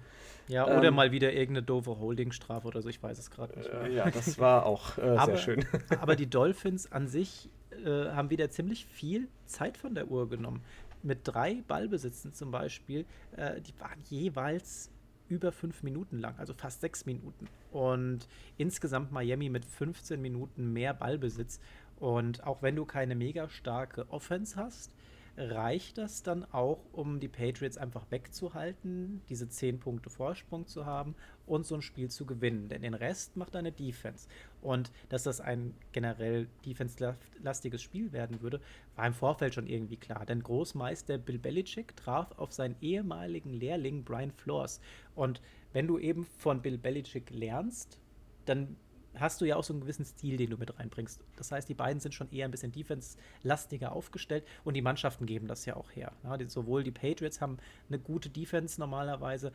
[0.48, 3.68] Ja, oder Ähm, mal wieder irgendeine doofe Holdingstrafe oder so, ich weiß es gerade nicht.
[3.68, 5.64] Äh, ja, das war auch äh, aber, sehr schön.
[6.00, 7.48] aber die Dolphins an sich
[7.84, 10.62] äh, haben wieder ziemlich viel Zeit von der Uhr genommen.
[11.02, 13.04] Mit drei Ballbesitzen zum Beispiel,
[13.36, 14.90] äh, die waren jeweils
[15.28, 17.48] über fünf Minuten lang, also fast sechs Minuten.
[17.72, 21.60] Und insgesamt Miami mit 15 Minuten mehr Ballbesitz.
[21.98, 24.95] Und auch wenn du keine mega starke Offense hast,
[25.36, 31.14] reicht das dann auch, um die Patriots einfach wegzuhalten, diese 10 Punkte Vorsprung zu haben
[31.46, 32.68] und so ein Spiel zu gewinnen.
[32.68, 34.28] Denn den Rest macht deine Defense.
[34.62, 38.60] Und dass das ein generell defense-lastiges Spiel werden würde,
[38.94, 40.24] war im Vorfeld schon irgendwie klar.
[40.24, 44.80] Denn Großmeister Bill Belichick traf auf seinen ehemaligen Lehrling Brian Flores.
[45.14, 48.00] Und wenn du eben von Bill Belichick lernst,
[48.46, 48.76] dann
[49.18, 51.20] hast du ja auch so einen gewissen Stil, den du mit reinbringst.
[51.36, 55.48] Das heißt, die beiden sind schon eher ein bisschen defense-lastiger aufgestellt und die Mannschaften geben
[55.48, 56.12] das ja auch her.
[56.24, 59.52] Ja, die, sowohl die Patriots haben eine gute Defense normalerweise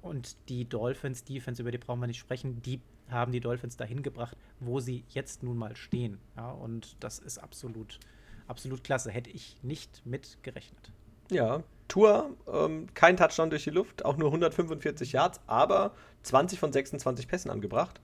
[0.00, 4.02] und die Dolphins Defense, über die brauchen wir nicht sprechen, die haben die Dolphins dahin
[4.02, 6.18] gebracht, wo sie jetzt nun mal stehen.
[6.36, 7.98] Ja, und das ist absolut,
[8.46, 9.10] absolut klasse.
[9.10, 10.92] Hätte ich nicht mit gerechnet.
[11.30, 16.72] Ja, Tour, ähm, kein Touchdown durch die Luft, auch nur 145 Yards, aber 20 von
[16.72, 18.00] 26 Pässen angebracht.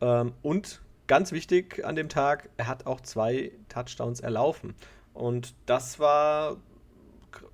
[0.00, 4.74] Ähm, und ganz wichtig an dem Tag, er hat auch zwei Touchdowns erlaufen.
[5.14, 6.56] Und das war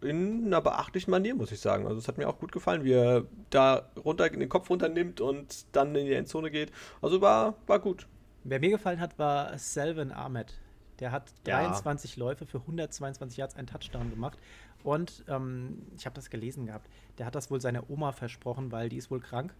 [0.00, 1.86] in einer beachtlichen Manier, muss ich sagen.
[1.86, 5.66] Also es hat mir auch gut gefallen, wie er da runter den Kopf runternimmt und
[5.74, 6.70] dann in die Endzone geht.
[7.02, 8.06] Also war, war gut.
[8.44, 10.54] Wer mir gefallen hat, war Selvin Ahmed.
[11.00, 11.56] Der hat Ja.
[11.58, 14.38] 23 Läufe für 122 Yards, einen Touchdown gemacht.
[14.84, 16.88] Und ähm, ich habe das gelesen gehabt.
[17.18, 19.54] Der hat das wohl seiner Oma versprochen, weil die ist wohl krank.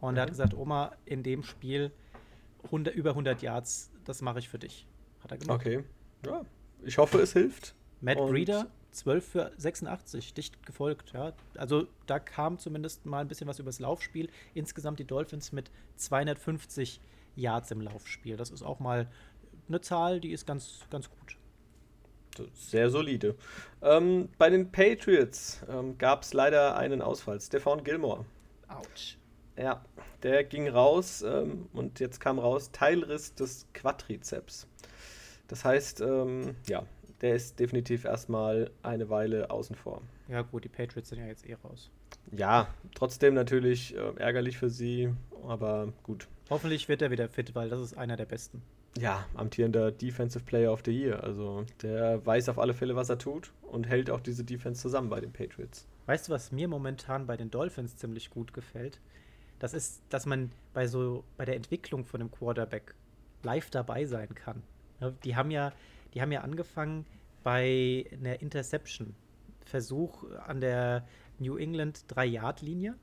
[0.00, 0.32] Und er hat Mhm.
[0.32, 1.92] gesagt, Oma, in dem Spiel
[2.68, 4.86] 100, über 100 Yards, das mache ich für dich.
[5.22, 5.60] Hat er gemacht.
[5.60, 5.84] Okay.
[6.24, 6.42] Ja,
[6.82, 7.74] ich hoffe, es hilft.
[8.00, 11.12] Matt Und- Breeder, 12 für 86, dicht gefolgt.
[11.12, 11.32] Ja.
[11.56, 14.30] Also da kam zumindest mal ein bisschen was übers Laufspiel.
[14.54, 17.00] Insgesamt die Dolphins mit 250
[17.36, 18.36] Yards im Laufspiel.
[18.36, 19.08] Das ist auch mal
[19.68, 21.36] eine Zahl, die ist ganz, ganz gut.
[22.54, 23.34] Sehr solide.
[23.82, 27.40] Ähm, bei den Patriots ähm, gab es leider einen Ausfall.
[27.40, 28.24] Stefan Gilmore.
[28.68, 29.17] Autsch.
[29.58, 29.84] Ja,
[30.22, 34.68] der ging raus ähm, und jetzt kam raus Teilriss des Quadrizeps.
[35.48, 36.84] Das heißt, ähm, ja,
[37.20, 40.02] der ist definitiv erstmal eine Weile außen vor.
[40.28, 41.90] Ja gut, die Patriots sind ja jetzt eh raus.
[42.30, 45.12] Ja, trotzdem natürlich äh, ärgerlich für sie,
[45.46, 46.28] aber gut.
[46.50, 48.62] Hoffentlich wird er wieder fit, weil das ist einer der besten.
[48.98, 51.22] Ja, amtierender Defensive Player of the Year.
[51.22, 55.08] Also der weiß auf alle Fälle, was er tut und hält auch diese Defense zusammen
[55.10, 55.86] bei den Patriots.
[56.06, 59.00] Weißt du, was mir momentan bei den Dolphins ziemlich gut gefällt?
[59.58, 62.94] Das ist, dass man bei so bei der Entwicklung von einem Quarterback
[63.42, 64.62] live dabei sein kann.
[65.24, 65.72] Die haben ja,
[66.14, 67.06] die haben ja angefangen
[67.42, 69.14] bei einer Interception.
[69.64, 71.06] Versuch an der
[71.38, 72.96] New England 3-Yard-Linie.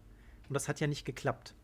[0.48, 1.56] Und das hat ja nicht geklappt.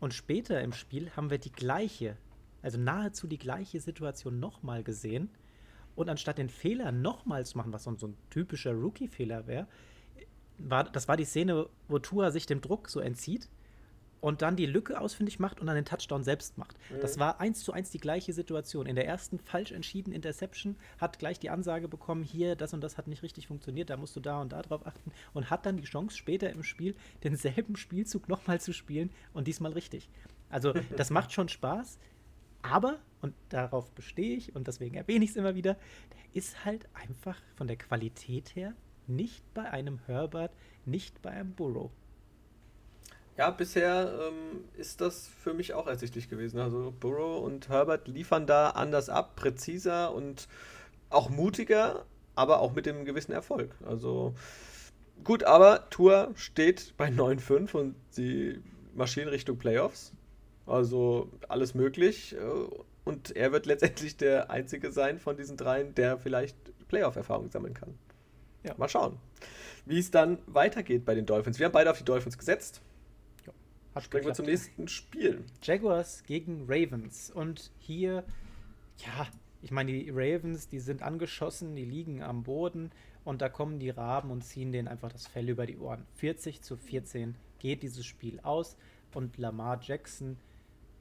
[0.00, 2.16] Und später im Spiel haben wir die gleiche,
[2.62, 5.30] also nahezu die gleiche Situation nochmal gesehen.
[5.94, 9.66] Und anstatt den Fehler nochmal zu machen, was so ein typischer Rookie-Fehler wäre,
[10.58, 13.48] war, das war die Szene, wo Tua sich dem Druck so entzieht
[14.20, 16.76] und dann die Lücke ausfindig macht und dann den Touchdown selbst macht.
[17.00, 18.86] Das war eins zu eins die gleiche Situation.
[18.86, 22.98] In der ersten falsch entschieden Interception hat gleich die Ansage bekommen, hier, das und das
[22.98, 25.76] hat nicht richtig funktioniert, da musst du da und da drauf achten und hat dann
[25.76, 30.08] die Chance später im Spiel denselben Spielzug nochmal zu spielen und diesmal richtig.
[30.50, 31.98] Also das macht schon Spaß,
[32.62, 36.88] aber, und darauf bestehe ich und deswegen erwähne ich es immer wieder, der ist halt
[36.94, 38.74] einfach von der Qualität her
[39.06, 40.54] nicht bei einem Herbert,
[40.84, 41.90] nicht bei einem Burrow.
[43.38, 46.58] Ja, bisher ähm, ist das für mich auch ersichtlich gewesen.
[46.58, 50.48] Also Burrow und Herbert liefern da anders ab, präziser und
[51.08, 53.70] auch mutiger, aber auch mit dem gewissen Erfolg.
[53.86, 54.34] Also
[55.22, 58.60] gut, aber Tour steht bei 9-5 und sie
[58.94, 60.12] marschieren Richtung Playoffs.
[60.66, 62.34] Also alles möglich.
[62.34, 62.40] äh,
[63.04, 66.56] Und er wird letztendlich der Einzige sein von diesen dreien, der vielleicht
[66.88, 67.96] Playoff-Erfahrung sammeln kann.
[68.64, 68.74] Ja.
[68.78, 69.16] Mal schauen,
[69.86, 71.60] wie es dann weitergeht bei den Dolphins.
[71.60, 72.82] Wir haben beide auf die Dolphins gesetzt.
[74.00, 75.44] Springen wir zum nächsten Spiel.
[75.62, 77.30] Jaguars gegen Ravens.
[77.30, 78.24] Und hier,
[78.98, 79.26] ja,
[79.62, 82.90] ich meine, die Ravens, die sind angeschossen, die liegen am Boden
[83.24, 86.06] und da kommen die Raben und ziehen denen einfach das Fell über die Ohren.
[86.16, 88.76] 40 zu 14 geht dieses Spiel aus
[89.14, 90.36] und Lamar Jackson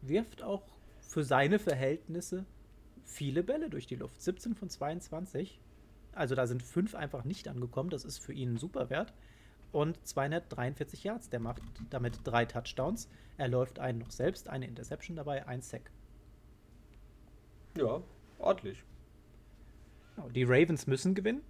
[0.01, 0.63] wirft auch
[0.99, 2.45] für seine Verhältnisse
[3.03, 4.21] viele Bälle durch die Luft.
[4.21, 5.59] 17 von 22.
[6.13, 7.89] Also da sind fünf einfach nicht angekommen.
[7.89, 9.13] Das ist für ihn ein super Wert.
[9.77, 11.29] Und 243 Yards.
[11.29, 11.61] Der macht
[11.91, 13.07] damit drei Touchdowns.
[13.37, 15.91] Er läuft einen noch selbst, eine Interception dabei, ein Sack.
[17.77, 18.01] Ja,
[18.39, 18.83] ordentlich.
[20.33, 21.43] Die Ravens müssen gewinnen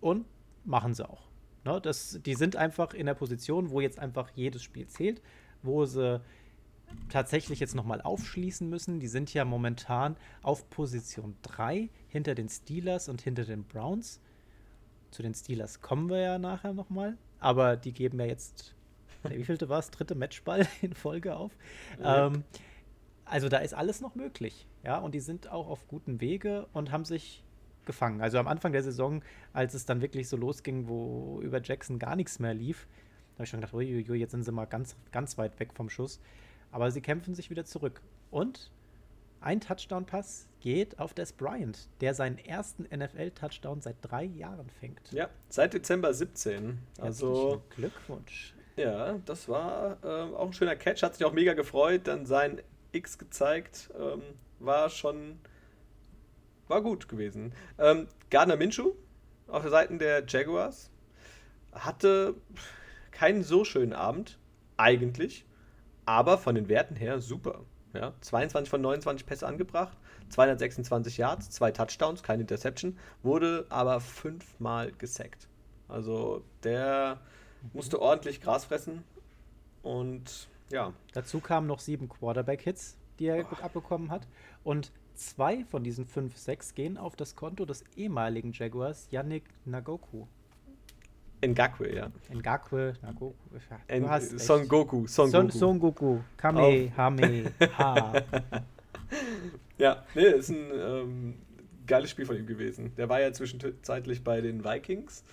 [0.00, 0.24] und
[0.64, 1.28] machen sie auch.
[1.66, 5.20] Ne, das, die sind einfach in der Position, wo jetzt einfach jedes Spiel zählt,
[5.62, 6.22] wo sie
[7.10, 8.98] tatsächlich jetzt nochmal aufschließen müssen.
[8.98, 14.22] Die sind ja momentan auf Position 3 hinter den Steelers und hinter den Browns.
[15.10, 18.74] Zu den Steelers kommen wir ja nachher nochmal, aber die geben ja jetzt,
[19.24, 21.52] wie vielte war es, dritte Matchball in Folge auf.
[22.00, 22.26] Ja.
[22.26, 22.44] Ähm,
[23.24, 26.92] also da ist alles noch möglich, ja, und die sind auch auf gutem Wege und
[26.92, 27.42] haben sich
[27.86, 28.20] gefangen.
[28.20, 32.16] Also am Anfang der Saison, als es dann wirklich so losging, wo über Jackson gar
[32.16, 32.86] nichts mehr lief,
[33.34, 35.88] da habe ich schon gedacht, uiuiui, jetzt sind sie mal ganz, ganz weit weg vom
[35.88, 36.20] Schuss.
[36.70, 38.00] Aber sie kämpfen sich wieder zurück.
[38.30, 38.70] Und
[39.40, 45.12] ein Touchdown-Pass geht auf Des Bryant, der seinen ersten NFL-Touchdown seit drei Jahren fängt.
[45.12, 46.78] Ja, seit Dezember 17.
[46.98, 48.54] Also Glückwunsch.
[48.74, 52.62] Ja, das war äh, auch ein schöner Catch, hat sich auch mega gefreut, dann sein
[52.92, 54.22] X gezeigt, ähm,
[54.58, 55.38] war schon,
[56.66, 57.52] war gut gewesen.
[57.78, 58.94] Ähm, Gardner Minshew
[59.48, 60.90] auf der Seite der Jaguars
[61.72, 62.36] hatte
[63.10, 64.38] keinen so schönen Abend,
[64.78, 65.44] eigentlich.
[66.06, 67.66] Aber von den Werten her super.
[67.92, 69.96] Ja, 22 von 29 Pässe angebracht,
[70.30, 75.48] 226 Yards, zwei Touchdowns, keine Interception, wurde aber fünfmal gesackt.
[75.88, 77.18] Also der
[77.72, 79.04] musste ordentlich Gras fressen
[79.82, 80.92] und ja.
[81.12, 83.62] Dazu kamen noch sieben Quarterback-Hits, die er oh.
[83.62, 84.26] abbekommen hat.
[84.64, 90.26] Und zwei von diesen fünf, sechs gehen auf das Konto des ehemaligen Jaguars Yannick Nagoku.
[91.46, 92.10] Ngakwe, ja.
[92.32, 93.34] Ngakwe, Nagoku.
[93.88, 95.06] En, Son Goku.
[95.06, 95.58] Son, Son, Goku.
[95.58, 96.20] Son Goku.
[96.38, 98.14] Kame, Hame, Ha.
[99.78, 101.34] ja, nee, ist ein ähm,
[101.86, 102.92] geiles Spiel von ihm gewesen.
[102.96, 105.24] Der war ja zwischenzeitlich bei den Vikings.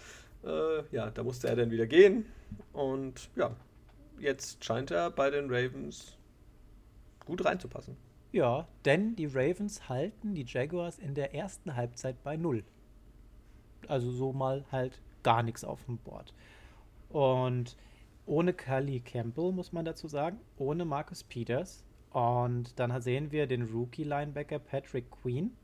[0.43, 2.25] Äh, ja, da musste er dann wieder gehen.
[2.73, 3.55] Und ja,
[4.19, 6.17] jetzt scheint er bei den Ravens
[7.25, 7.95] gut reinzupassen.
[8.31, 12.63] Ja, denn die Ravens halten die Jaguars in der ersten Halbzeit bei null.
[13.87, 16.33] Also so mal halt gar nichts auf dem Board.
[17.09, 17.75] Und
[18.25, 21.83] ohne Kali Campbell, muss man dazu sagen, ohne Marcus Peters.
[22.11, 25.55] Und dann sehen wir den Rookie-Linebacker Patrick Queen.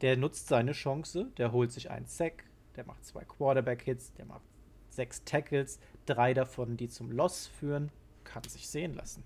[0.00, 2.44] Der nutzt seine Chance, der holt sich einen Sack,
[2.76, 4.42] der macht zwei Quarterback-Hits, der macht
[4.90, 7.90] sechs Tackles, drei davon, die zum Loss führen.
[8.24, 9.24] Kann sich sehen lassen.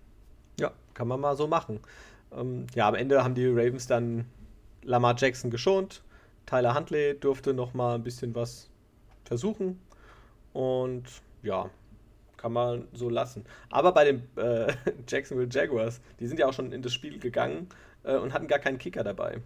[0.58, 1.80] Ja, kann man mal so machen.
[2.32, 4.26] Ähm, ja, am Ende haben die Ravens dann
[4.82, 6.02] Lamar Jackson geschont.
[6.46, 8.70] Tyler Huntley durfte noch mal ein bisschen was
[9.24, 9.80] versuchen.
[10.52, 11.04] Und
[11.42, 11.70] ja,
[12.37, 13.44] kann man so lassen.
[13.70, 14.72] Aber bei den äh,
[15.09, 17.68] Jacksonville Jaguars, die sind ja auch schon in das Spiel gegangen
[18.05, 19.40] äh, und hatten gar keinen Kicker dabei.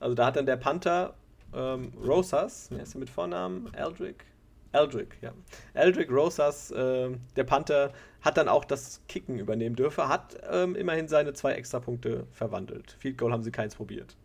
[0.00, 1.14] Also da hat dann der Panther
[1.54, 3.72] ähm, Rosas, wer ist der mit Vornamen?
[3.74, 4.24] Eldrick?
[4.72, 5.32] Eldrick, ja.
[5.74, 11.08] Eldrick Rosas, äh, der Panther, hat dann auch das Kicken übernehmen dürfen, hat ähm, immerhin
[11.08, 12.96] seine zwei Extrapunkte verwandelt.
[12.98, 14.16] Field Goal haben sie keins probiert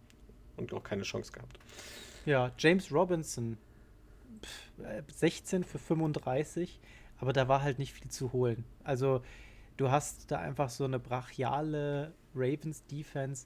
[0.58, 1.60] und auch keine Chance gehabt.
[2.26, 3.58] Ja, James Robinson
[5.14, 6.80] 16 für 35,
[7.22, 8.66] aber da war halt nicht viel zu holen.
[8.84, 9.22] Also
[9.78, 13.46] du hast da einfach so eine brachiale Ravens-Defense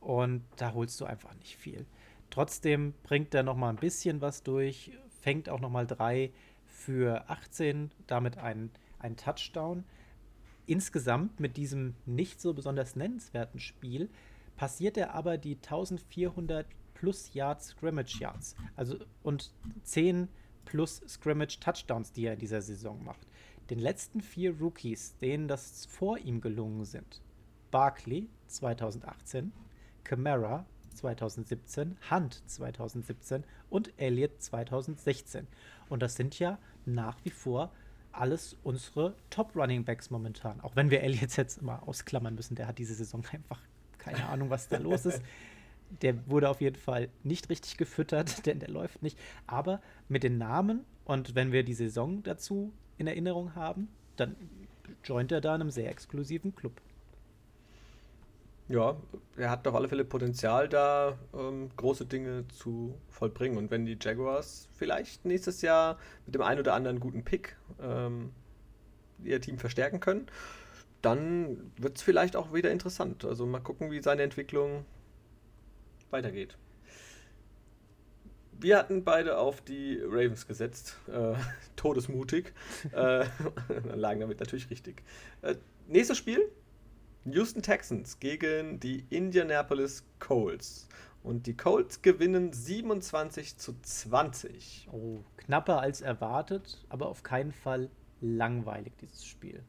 [0.00, 1.84] und da holst du einfach nicht viel.
[2.30, 6.32] Trotzdem bringt er noch mal ein bisschen was durch, fängt auch noch mal drei
[6.66, 9.84] für 18, damit ein, ein Touchdown.
[10.66, 14.08] Insgesamt mit diesem nicht so besonders nennenswerten Spiel
[14.56, 18.54] passiert er aber die 1400 plus Yards Scrimmage Yards.
[18.76, 20.28] Also und 10
[20.66, 23.26] plus Scrimmage Touchdowns, die er in dieser Saison macht.
[23.70, 27.22] Den letzten vier Rookies, denen das vor ihm gelungen sind.
[27.70, 29.52] Barkley 2018,
[30.04, 35.46] Camara 2017, Hunt 2017 und Elliott 2016.
[35.88, 37.72] Und das sind ja nach wie vor
[38.12, 40.60] alles unsere Top Running Backs momentan.
[40.60, 43.60] Auch wenn wir Elliott jetzt immer ausklammern müssen, der hat diese Saison einfach
[43.98, 45.22] keine Ahnung, was da los ist.
[46.02, 49.18] Der wurde auf jeden Fall nicht richtig gefüttert, denn der läuft nicht.
[49.46, 54.34] Aber mit den Namen und wenn wir die Saison dazu in Erinnerung haben, dann
[55.04, 56.72] joint er da einem sehr exklusiven Club.
[58.68, 58.96] Ja,
[59.36, 63.56] er hat auf alle Fälle Potenzial, da ähm, große Dinge zu vollbringen.
[63.56, 68.32] Und wenn die Jaguars vielleicht nächstes Jahr mit dem einen oder anderen guten Pick ähm,
[69.22, 70.26] ihr Team verstärken können,
[71.00, 73.24] dann wird es vielleicht auch wieder interessant.
[73.24, 74.84] Also mal gucken, wie seine Entwicklung
[76.16, 76.56] weitergeht.
[78.58, 81.34] Wir hatten beide auf die Ravens gesetzt, äh,
[81.76, 82.54] todesmutig,
[82.92, 83.26] äh,
[83.94, 85.02] lagen damit natürlich richtig.
[85.42, 86.50] Äh, nächstes Spiel,
[87.26, 90.88] Houston Texans gegen die Indianapolis Colts.
[91.22, 94.88] Und die Colts gewinnen 27 zu 20.
[94.92, 99.62] Oh, knapper als erwartet, aber auf keinen Fall langweilig, dieses Spiel.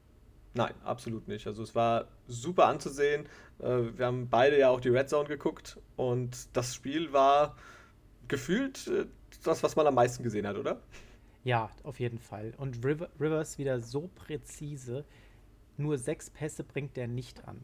[0.54, 1.46] Nein, absolut nicht.
[1.48, 3.28] Also es war super anzusehen.
[3.60, 7.56] Äh, wir haben beide ja auch die Red Zone geguckt und das Spiel war
[8.28, 9.06] gefühlt äh,
[9.44, 10.82] das, was man am meisten gesehen hat, oder?
[11.44, 12.54] Ja, auf jeden Fall.
[12.58, 15.06] Und River, Rivers wieder so präzise.
[15.78, 17.62] Nur sechs Pässe bringt er nicht an.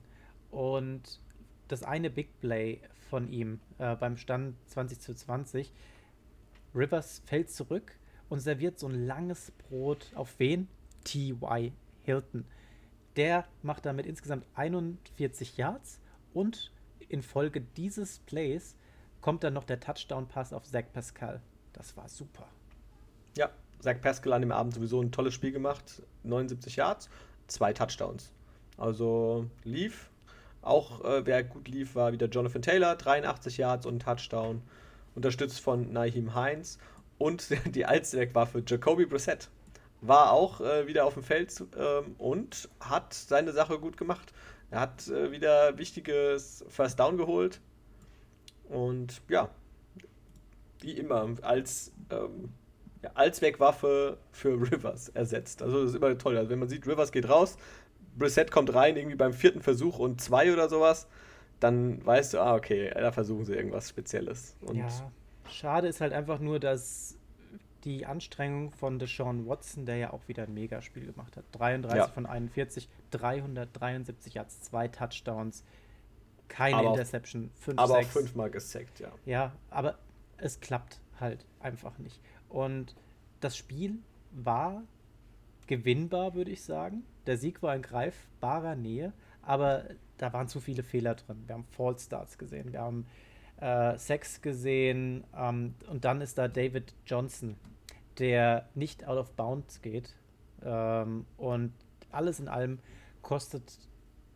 [0.52, 1.20] Und
[1.68, 5.74] das eine Big Play von ihm äh, beim Stand 20 zu 20,
[6.76, 7.98] Rivers fällt zurück
[8.30, 10.68] und serviert so ein langes Brot auf wen?
[11.04, 11.72] T.Y.
[12.04, 12.46] Hilton.
[13.16, 16.00] Der macht damit insgesamt 41 Yards
[16.34, 16.72] und
[17.10, 18.76] infolge dieses Plays
[19.22, 21.42] kommt dann noch der Touchdown-Pass auf Zach Pascal.
[21.74, 22.48] Das war super.
[23.38, 23.50] Ja,
[23.80, 26.02] Zach Pascal an dem Abend sowieso ein tolles Spiel gemacht.
[26.24, 27.10] 79 Yards,
[27.48, 28.32] zwei Touchdowns.
[28.78, 30.10] Also lief.
[30.62, 34.62] Auch äh, wer gut lief, war wieder Jonathan Taylor, 83 Yards und Touchdown.
[35.16, 36.80] Unterstützt von Naheem Heinz.
[37.18, 39.50] Und die Allzweckwaffe Jacoby Brissett
[40.06, 44.34] war auch äh, wieder auf dem Feld ähm, und hat seine Sache gut gemacht.
[44.70, 47.62] Er hat äh, wieder wichtiges First Down geholt.
[48.70, 49.50] Und ja,
[50.82, 52.50] wie immer, als ähm,
[53.02, 55.62] ja, Allzweckwaffe für Rivers ersetzt.
[55.62, 56.38] Also das ist immer toll.
[56.38, 57.58] Also wenn man sieht, Rivers geht raus,
[58.18, 61.08] Brissett kommt rein, irgendwie beim vierten Versuch und zwei oder sowas,
[61.60, 64.56] dann weißt du, ah, okay, da versuchen sie irgendwas Spezielles.
[64.62, 64.90] Und ja,
[65.50, 67.18] schade ist halt einfach nur, dass
[67.84, 71.46] die Anstrengung von Deshaun Watson, der ja auch wieder ein Megaspiel gemacht hat.
[71.52, 72.08] 33 ja.
[72.08, 75.64] von 41, 373 Yards, zwei Touchdowns,
[76.48, 79.12] keine aber Interception, 5 Aber auch fünfmal gesackt, ja.
[79.26, 79.98] Ja, aber
[80.38, 82.20] es klappt halt einfach nicht.
[82.50, 82.96] Und
[83.40, 84.00] das Spiel
[84.32, 84.84] war
[85.68, 87.04] gewinnbar, würde ich sagen.
[87.26, 89.86] Der Sieg war in greifbarer Nähe, aber
[90.18, 91.44] da waren zu viele Fehler drin.
[91.48, 93.06] Wir haben False Starts gesehen, wir haben
[93.60, 97.56] äh, Sex gesehen ähm, und dann ist da David Johnson,
[98.20, 100.16] der nicht out of bounds geht.
[100.64, 101.74] Ähm, und
[102.12, 102.80] alles in allem
[103.22, 103.78] kostet,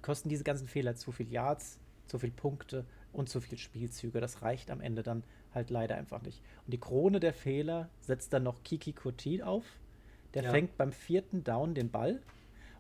[0.02, 4.20] kosten diese ganzen Fehler zu viel Yards, zu viel Punkte und zu viel Spielzüge.
[4.20, 6.42] Das reicht am Ende dann halt leider einfach nicht.
[6.66, 9.66] Und die Krone der Fehler setzt dann noch Kiki Kuti auf.
[10.34, 10.52] Der ja.
[10.52, 12.22] fängt beim vierten Down den Ball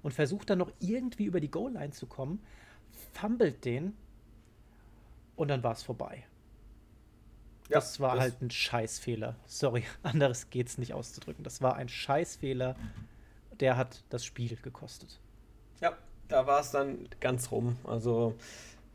[0.03, 2.41] und versucht dann noch irgendwie über die Goal-Line zu kommen,
[3.13, 3.93] fummelt den
[5.35, 6.25] und dann war es vorbei.
[7.69, 9.35] Ja, das war das halt ein Scheißfehler.
[9.45, 11.43] Sorry, anderes geht's nicht auszudrücken.
[11.43, 12.75] Das war ein Scheißfehler,
[13.59, 15.19] der hat das Spiel gekostet.
[15.81, 17.77] Ja, da war es dann ganz rum.
[17.83, 18.35] Also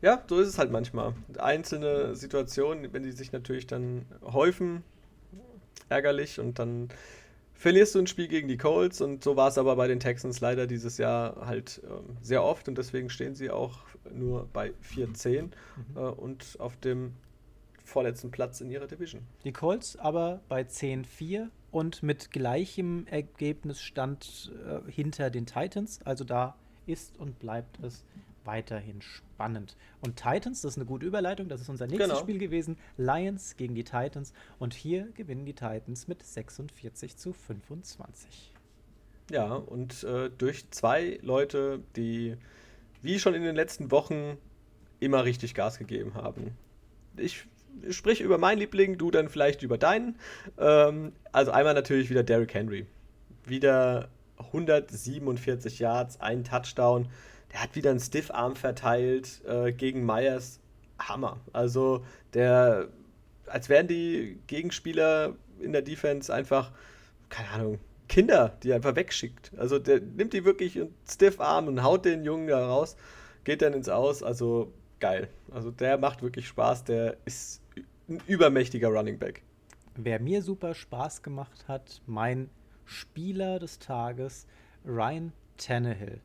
[0.01, 1.13] ja, so ist es halt manchmal.
[1.37, 4.83] Einzelne Situationen, wenn die sich natürlich dann häufen,
[5.89, 6.89] ärgerlich und dann
[7.53, 10.41] verlierst du ein Spiel gegen die Colts und so war es aber bei den Texans
[10.41, 13.79] leider dieses Jahr halt ähm, sehr oft und deswegen stehen sie auch
[14.13, 15.51] nur bei 4-10 mhm.
[15.95, 17.13] äh, und auf dem
[17.93, 19.21] vorletzten Platz in ihrer Division.
[19.43, 26.55] Die Colts aber bei 10-4 und mit gleichem Ergebnisstand äh, hinter den Titans, also da
[26.85, 28.03] ist und bleibt es
[28.45, 29.77] weiterhin spannend.
[30.01, 32.19] Und Titans, das ist eine gute Überleitung, das ist unser nächstes genau.
[32.19, 32.77] Spiel gewesen.
[32.97, 34.33] Lions gegen die Titans.
[34.59, 38.51] Und hier gewinnen die Titans mit 46 zu 25.
[39.31, 42.35] Ja, und äh, durch zwei Leute, die
[43.01, 44.37] wie schon in den letzten Wochen
[44.99, 46.57] immer richtig Gas gegeben haben.
[47.15, 47.45] Ich
[47.89, 50.17] sprich über meinen Liebling, du dann vielleicht über deinen.
[50.57, 52.85] Ähm, also einmal natürlich wieder Derrick Henry.
[53.45, 57.07] Wieder 147 Yards, ein Touchdown
[57.53, 60.59] der hat wieder einen Stiff-Arm verteilt äh, gegen Myers.
[60.99, 61.39] Hammer.
[61.51, 62.87] Also der,
[63.47, 66.71] als wären die Gegenspieler in der Defense einfach,
[67.29, 69.51] keine Ahnung, Kinder, die er einfach wegschickt.
[69.57, 72.95] Also der nimmt die wirklich und Stiff-Arm und haut den Jungen da raus,
[73.43, 74.23] geht dann ins Aus.
[74.23, 75.27] Also geil.
[75.51, 76.85] Also der macht wirklich Spaß.
[76.85, 77.61] Der ist
[78.09, 79.43] ein übermächtiger Running Back.
[79.95, 82.49] Wer mir super Spaß gemacht hat, mein
[82.85, 84.45] Spieler des Tages,
[84.85, 86.19] Ryan Tannehill.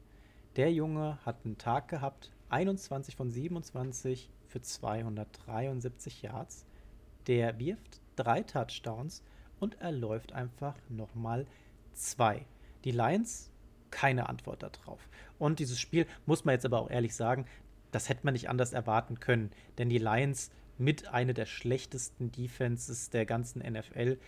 [0.56, 6.66] Der Junge hat einen Tag gehabt, 21 von 27 für 273 Yards.
[7.26, 9.22] Der wirft drei Touchdowns
[9.60, 11.46] und er läuft einfach nochmal
[11.92, 12.46] zwei.
[12.84, 13.50] Die Lions,
[13.90, 15.08] keine Antwort darauf.
[15.38, 17.46] Und dieses Spiel, muss man jetzt aber auch ehrlich sagen,
[17.90, 19.50] das hätte man nicht anders erwarten können.
[19.76, 24.18] Denn die Lions mit einer der schlechtesten Defenses der ganzen NFL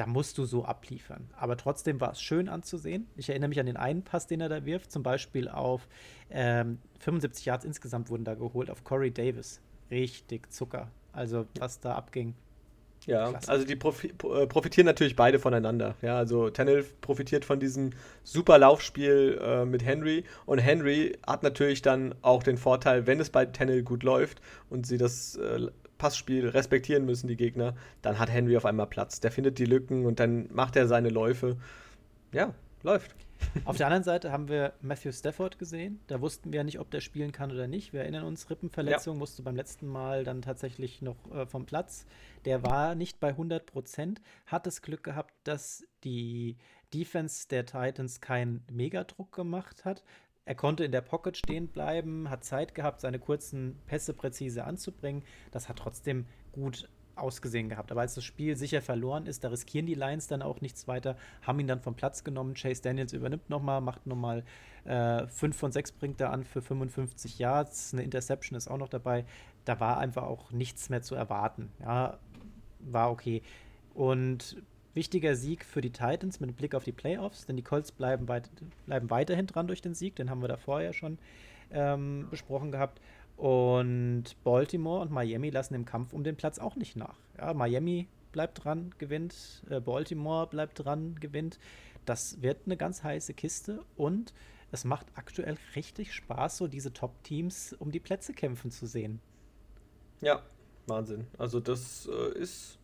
[0.00, 1.28] da musst du so abliefern.
[1.36, 3.06] Aber trotzdem war es schön anzusehen.
[3.16, 5.86] Ich erinnere mich an den einen Pass, den er da wirft, zum Beispiel auf
[6.30, 9.60] ähm, 75 Yards insgesamt wurden da geholt, auf Corey Davis.
[9.90, 10.90] Richtig Zucker.
[11.12, 12.34] Also, was da abging.
[13.10, 13.50] Ja, Klasse.
[13.50, 15.96] also die profi äh, profitieren natürlich beide voneinander.
[16.00, 17.90] Ja, also Tannehill profitiert von diesem
[18.22, 23.28] super Laufspiel äh, mit Henry und Henry hat natürlich dann auch den Vorteil, wenn es
[23.28, 25.66] bei Tannehill gut läuft und sie das äh,
[25.98, 29.18] Passspiel respektieren müssen, die Gegner, dann hat Henry auf einmal Platz.
[29.18, 31.56] Der findet die Lücken und dann macht er seine Läufe.
[32.32, 32.54] Ja,
[32.84, 33.14] läuft.
[33.64, 36.00] Auf der anderen Seite haben wir Matthew Stafford gesehen.
[36.06, 37.92] Da wussten wir ja nicht, ob der spielen kann oder nicht.
[37.92, 39.18] Wir erinnern uns, Rippenverletzung ja.
[39.18, 42.06] musste beim letzten Mal dann tatsächlich noch äh, vom Platz.
[42.44, 46.56] Der war nicht bei 100 Prozent, hat das Glück gehabt, dass die
[46.94, 50.02] Defense der Titans keinen Megadruck gemacht hat.
[50.44, 55.22] Er konnte in der Pocket stehen bleiben, hat Zeit gehabt, seine kurzen Pässe präzise anzubringen.
[55.50, 57.90] Das hat trotzdem gut ausgesehen gehabt.
[57.90, 61.16] Aber als das Spiel sicher verloren ist, da riskieren die Lions dann auch nichts weiter,
[61.42, 62.54] haben ihn dann vom Platz genommen.
[62.54, 64.44] Chase Daniels übernimmt nochmal, macht nochmal
[64.84, 67.92] 5 äh, von 6 bringt er an für 55 Yards.
[67.92, 69.24] Eine Interception ist auch noch dabei.
[69.64, 71.70] Da war einfach auch nichts mehr zu erwarten.
[71.80, 72.18] Ja,
[72.80, 73.42] war okay.
[73.94, 74.56] Und
[74.94, 78.50] wichtiger Sieg für die Titans mit Blick auf die Playoffs, denn die Colts bleiben, weit,
[78.86, 81.18] bleiben weiterhin dran durch den Sieg, den haben wir da vorher schon
[81.70, 83.00] ähm, besprochen gehabt.
[83.40, 87.16] Und Baltimore und Miami lassen im Kampf um den Platz auch nicht nach.
[87.38, 91.58] Ja, Miami bleibt dran, gewinnt, äh, Baltimore bleibt dran, gewinnt.
[92.04, 94.34] Das wird eine ganz heiße Kiste und
[94.72, 99.20] es macht aktuell richtig Spaß, so diese Top-Teams um die Plätze kämpfen zu sehen.
[100.20, 100.42] Ja,
[100.86, 101.26] Wahnsinn.
[101.38, 102.78] Also das äh, ist,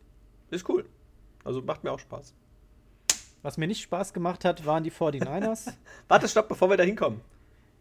[0.49, 0.87] ist cool.
[1.45, 2.33] Also macht mir auch Spaß.
[3.43, 5.75] Was mir nicht Spaß gemacht hat, waren die 49ers.
[6.09, 7.21] Warte, stopp, bevor wir da hinkommen.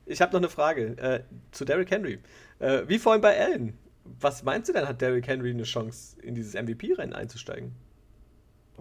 [0.05, 2.19] Ich habe noch eine Frage äh, zu Derrick Henry.
[2.59, 3.77] Äh, wie vorhin bei Allen.
[4.03, 7.73] Was meinst du denn, hat Derrick Henry eine Chance, in dieses MVP-Rennen einzusteigen?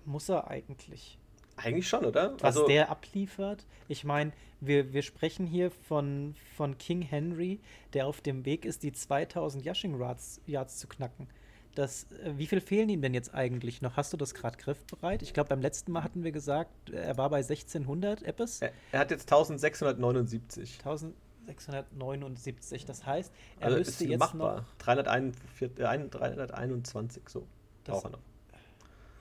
[0.04, 1.18] Muss er eigentlich.
[1.56, 2.34] Eigentlich schon, oder?
[2.34, 3.64] Was also, der abliefert.
[3.88, 7.60] Ich meine, wir, wir sprechen hier von, von King Henry,
[7.94, 11.28] der auf dem Weg ist, die 2000 Yashing Yards, Yards zu knacken.
[11.74, 13.96] Das, äh, wie viel fehlen ihm denn jetzt eigentlich noch?
[13.96, 15.22] Hast du das gerade griffbereit?
[15.22, 18.62] Ich glaube, beim letzten Mal hatten wir gesagt, er war bei 1600 Eppes.
[18.62, 20.78] Er, er hat jetzt 1679.
[20.78, 22.84] 1679.
[22.84, 24.60] Das heißt, er also müsste jetzt machbar.
[24.60, 27.46] noch 341, äh, 321 so.
[27.84, 28.18] Das, er noch.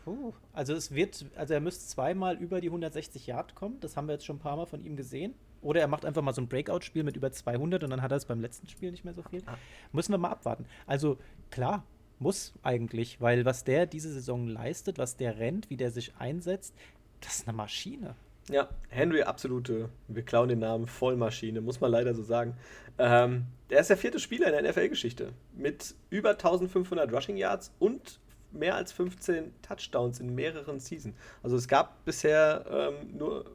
[0.03, 3.79] Puh, also es wird, also er müsste zweimal über die 160 Yard kommen.
[3.79, 5.33] Das haben wir jetzt schon ein paar Mal von ihm gesehen.
[5.61, 8.17] Oder er macht einfach mal so ein Breakout-Spiel mit über 200 und dann hat er
[8.17, 9.41] es beim letzten Spiel nicht mehr so viel.
[9.45, 9.55] Ah.
[9.93, 10.65] Müssen wir mal abwarten.
[10.85, 11.17] Also
[11.51, 11.85] klar,
[12.23, 16.73] muss eigentlich, weil was der diese Saison leistet, was der rennt, wie der sich einsetzt,
[17.21, 18.15] das ist eine Maschine.
[18.49, 22.57] Ja, Henry, absolute, wir klauen den Namen, Vollmaschine, muss man leider so sagen.
[22.97, 28.19] Ähm, der ist der vierte Spieler in der NFL-Geschichte mit über 1500 Rushing Yards und
[28.51, 31.15] mehr als 15 Touchdowns in mehreren Seasons.
[31.41, 33.45] Also es gab bisher ähm, nur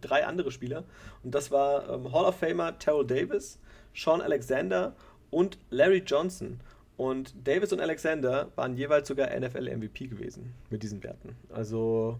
[0.00, 0.84] drei andere Spieler
[1.22, 3.58] und das war ähm, Hall of Famer Terrell Davis,
[3.94, 4.94] Sean Alexander
[5.30, 6.60] und Larry Johnson.
[6.96, 11.36] Und Davis und Alexander waren jeweils sogar NFL-MVP gewesen mit diesen Werten.
[11.50, 12.18] Also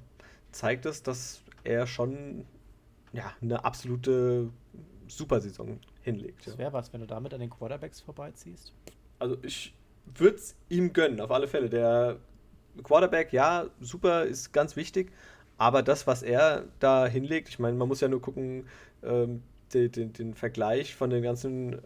[0.53, 2.45] zeigt es, dass er schon
[3.13, 4.51] ja, eine absolute
[5.09, 6.47] Supersaison hinlegt.
[6.47, 8.75] Das wäre was, wenn du damit an den Quarterbacks vorbeiziehst.
[9.19, 9.75] Also ich
[10.15, 11.71] würde es ihm gönnen, auf alle Fälle.
[11.71, 12.19] Der
[12.83, 15.13] Quarterback, ja, super, ist ganz wichtig.
[15.59, 18.67] Aber das, was er da hinlegt, ich meine, man muss ja nur gucken,
[19.03, 21.79] ähm, den, den, den, Vergleich von den ganzen äh,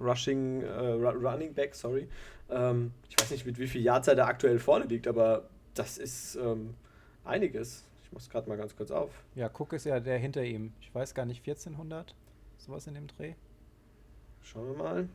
[0.00, 2.08] Rushing, äh, Running Back, sorry.
[2.50, 6.36] Ähm, ich weiß nicht, mit wie viel Jahrzeit er aktuell vorne liegt, aber das ist
[6.36, 6.74] ähm,
[7.24, 7.84] einiges.
[8.04, 9.10] Ich muss gerade mal ganz kurz auf.
[9.34, 10.72] Ja, Cook ist ja der hinter ihm.
[10.80, 12.14] Ich weiß gar nicht, 1400?
[12.58, 13.34] Sowas in dem Dreh.
[14.42, 15.08] Schauen wir mal.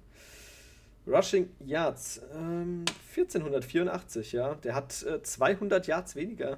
[1.07, 4.55] Rushing Yards, ähm, 1484, ja.
[4.55, 6.57] Der hat äh, 200 Yards weniger.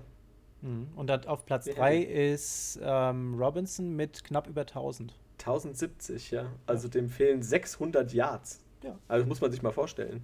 [0.61, 0.89] Mhm.
[0.95, 5.15] Und auf Platz 3 ist ähm, Robinson mit knapp über 1000.
[5.41, 6.51] 1070, ja.
[6.65, 8.63] Also dem fehlen 600 Yards.
[8.83, 8.97] Ja.
[9.07, 10.23] Also muss man sich mal vorstellen.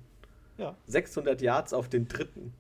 [0.57, 0.75] Ja.
[0.87, 2.53] 600 Yards auf den dritten.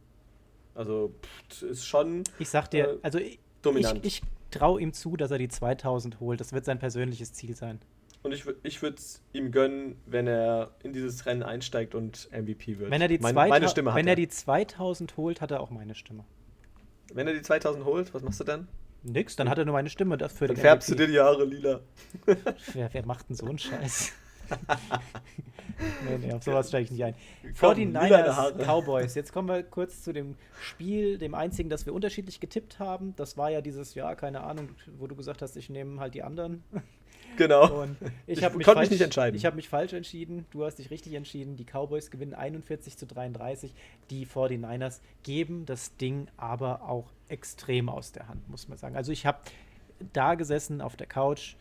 [0.75, 1.13] Also
[1.49, 2.23] pff, ist schon.
[2.39, 4.05] Ich sag dir, äh, also ich, dominant.
[4.05, 6.39] ich, ich traue ihm zu, dass er die 2000 holt.
[6.39, 7.79] Das wird sein persönliches Ziel sein.
[8.23, 12.79] Und ich, ich würde es ihm gönnen, wenn er in dieses Rennen einsteigt und MVP
[12.79, 12.91] wird.
[12.91, 14.13] Wenn er die, mein, meine Stimme hat wenn er.
[14.13, 16.25] er die 2000 holt, hat er auch meine Stimme.
[17.13, 18.67] Wenn er die 2000 holt, was machst du dann?
[19.03, 20.47] Nix, dann hat er nur meine Stimme dafür.
[20.47, 20.97] Dann färbst MVP.
[20.97, 21.79] du dir die Haare lila.
[22.73, 24.13] wer, wer macht denn so einen Scheiß?
[26.09, 27.15] nee, nee, auf sowas steige ich nicht ein.
[27.53, 29.15] 49ers Cowboys.
[29.15, 33.13] Jetzt kommen wir kurz zu dem Spiel, dem einzigen, das wir unterschiedlich getippt haben.
[33.15, 36.23] Das war ja dieses, ja, keine Ahnung, wo du gesagt hast, ich nehme halt die
[36.23, 36.63] anderen.
[37.35, 37.81] Genau.
[37.81, 37.97] Und
[38.27, 39.35] ich, ich konnte mich nicht entscheiden.
[39.35, 40.45] Ich habe mich falsch entschieden.
[40.51, 41.55] Du hast dich richtig entschieden.
[41.55, 43.73] Die Cowboys gewinnen 41 zu 33.
[44.09, 48.95] Die 49ers geben das Ding aber auch extrem aus der Hand, muss man sagen.
[48.95, 49.39] Also ich habe
[50.13, 51.55] da gesessen auf der Couch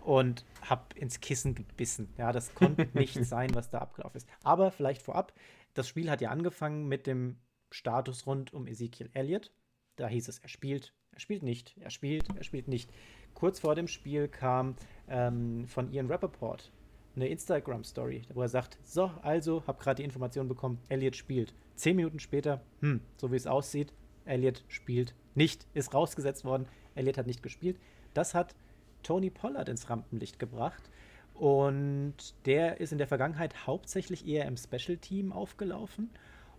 [0.00, 2.12] und habe ins Kissen gebissen.
[2.18, 4.28] Ja, das konnte nicht sein, was da abgelaufen ist.
[4.42, 5.32] Aber vielleicht vorab,
[5.72, 7.36] das Spiel hat ja angefangen mit dem
[7.70, 9.50] Status rund um Ezekiel Elliott.
[9.96, 12.90] Da hieß es, er spielt, er spielt nicht, er spielt, er spielt nicht.
[13.32, 14.76] Kurz vor dem Spiel kam
[15.08, 16.70] ähm, von Ian Rappaport
[17.16, 21.54] eine Instagram-Story, wo er sagt: So, also, habe gerade die Information bekommen, Elliot spielt.
[21.76, 23.92] Zehn Minuten später, hm, so wie es aussieht,
[24.24, 26.66] Elliot spielt nicht, ist rausgesetzt worden.
[26.94, 27.78] Elliot hat nicht gespielt.
[28.14, 28.54] Das hat
[29.02, 30.90] Tony Pollard ins Rampenlicht gebracht.
[31.34, 32.14] Und
[32.46, 36.10] der ist in der Vergangenheit hauptsächlich eher im Special-Team aufgelaufen.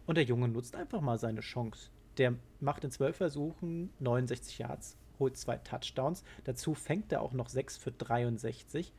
[0.05, 1.89] Und der Junge nutzt einfach mal seine Chance.
[2.17, 6.23] Der macht in zwölf Versuchen 69 Yards, holt zwei Touchdowns.
[6.43, 8.93] Dazu fängt er auch noch 6 für 63.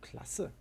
[0.00, 0.52] Klasse.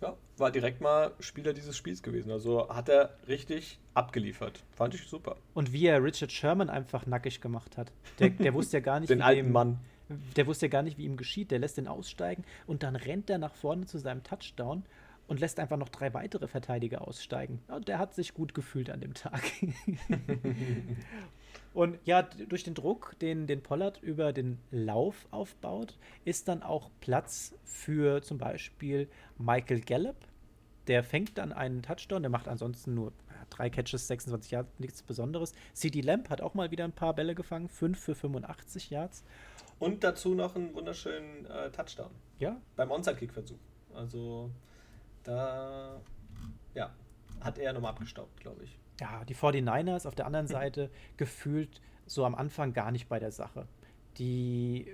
[0.00, 2.32] Ja, war direkt mal Spieler dieses Spiels gewesen.
[2.32, 4.64] Also hat er richtig abgeliefert.
[4.72, 5.36] Fand ich super.
[5.54, 7.92] Und wie er Richard Sherman einfach nackig gemacht hat.
[8.18, 9.78] Der, der wusste ja gar nicht, Den wie alten dem, Mann.
[10.36, 11.52] der wusste ja gar nicht, wie ihm geschieht.
[11.52, 14.84] Der lässt den aussteigen und dann rennt er nach vorne zu seinem Touchdown
[15.28, 17.62] und lässt einfach noch drei weitere Verteidiger aussteigen.
[17.68, 19.40] Und der hat sich gut gefühlt an dem Tag.
[21.74, 26.90] und ja, durch den Druck, den, den Pollard über den Lauf aufbaut, ist dann auch
[27.00, 30.16] Platz für zum Beispiel Michael Gallup.
[30.86, 33.12] Der fängt dann einen Touchdown, der macht ansonsten nur
[33.48, 35.54] drei Catches, 26 Yards, nichts Besonderes.
[35.72, 39.24] CD Lamp hat auch mal wieder ein paar Bälle gefangen, 5 für 85 Yards.
[39.78, 43.58] Und dazu noch einen wunderschönen äh, Touchdown Ja, beim Onside-Kick-Versuch.
[43.94, 44.50] Also
[45.24, 46.00] da
[46.74, 46.92] ja,
[47.40, 48.78] hat er nochmal abgestaubt, glaube ich.
[49.00, 53.32] Ja, die 49ers auf der anderen Seite gefühlt so am Anfang gar nicht bei der
[53.32, 53.66] Sache.
[54.18, 54.86] Die,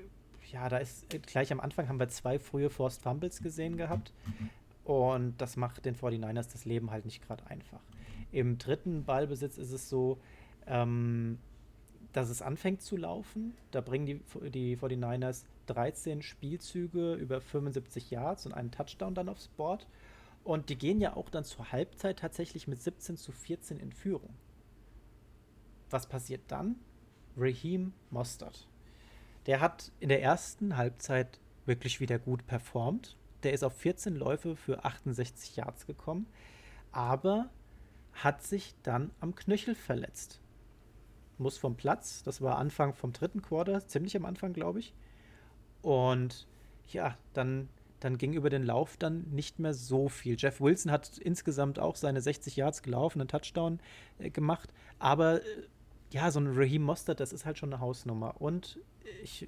[0.53, 4.13] ja, da ist äh, gleich am Anfang haben wir zwei frühe Forced Fumbles gesehen gehabt.
[4.85, 7.81] Und das macht den 49ers das Leben halt nicht gerade einfach.
[8.33, 10.19] Im dritten Ballbesitz ist es so,
[10.67, 11.39] ähm,
[12.13, 13.55] dass es anfängt zu laufen.
[13.71, 14.21] Da bringen die,
[14.51, 19.87] die 49ers 13 Spielzüge über 75 Yards und einen Touchdown dann aufs Board.
[20.45, 24.35] Und die gehen ja auch dann zur Halbzeit tatsächlich mit 17 zu 14 in Führung.
[25.91, 26.77] Was passiert dann?
[27.37, 28.69] Raheem Mostert.
[29.47, 33.17] Der hat in der ersten Halbzeit wirklich wieder gut performt.
[33.43, 36.27] Der ist auf 14 Läufe für 68 Yards gekommen,
[36.91, 37.49] aber
[38.13, 40.41] hat sich dann am Knöchel verletzt.
[41.39, 44.93] Muss vom Platz, das war Anfang vom dritten Quarter, ziemlich am Anfang, glaube ich.
[45.83, 46.49] Und
[46.89, 47.69] ja, dann,
[48.01, 50.37] dann ging über den Lauf dann nicht mehr so viel.
[50.39, 53.81] Jeff Wilson hat insgesamt auch seine 60 Yards gelaufen, einen Touchdown
[54.19, 55.45] äh, gemacht, aber äh,
[56.11, 58.41] ja, so ein Raheem Mostert, das ist halt schon eine Hausnummer.
[58.41, 58.79] Und
[59.23, 59.47] ich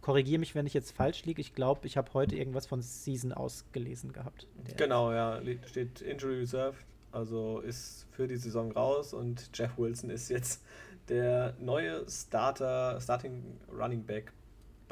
[0.00, 1.40] korrigiere mich, wenn ich jetzt falsch liege.
[1.40, 4.46] Ich glaube, ich habe heute irgendwas von Season ausgelesen gehabt.
[4.76, 10.28] Genau, ja, steht Injury Reserved, also ist für die Saison raus und Jeff Wilson ist
[10.28, 10.62] jetzt
[11.08, 14.32] der neue Starter, Starting Running Back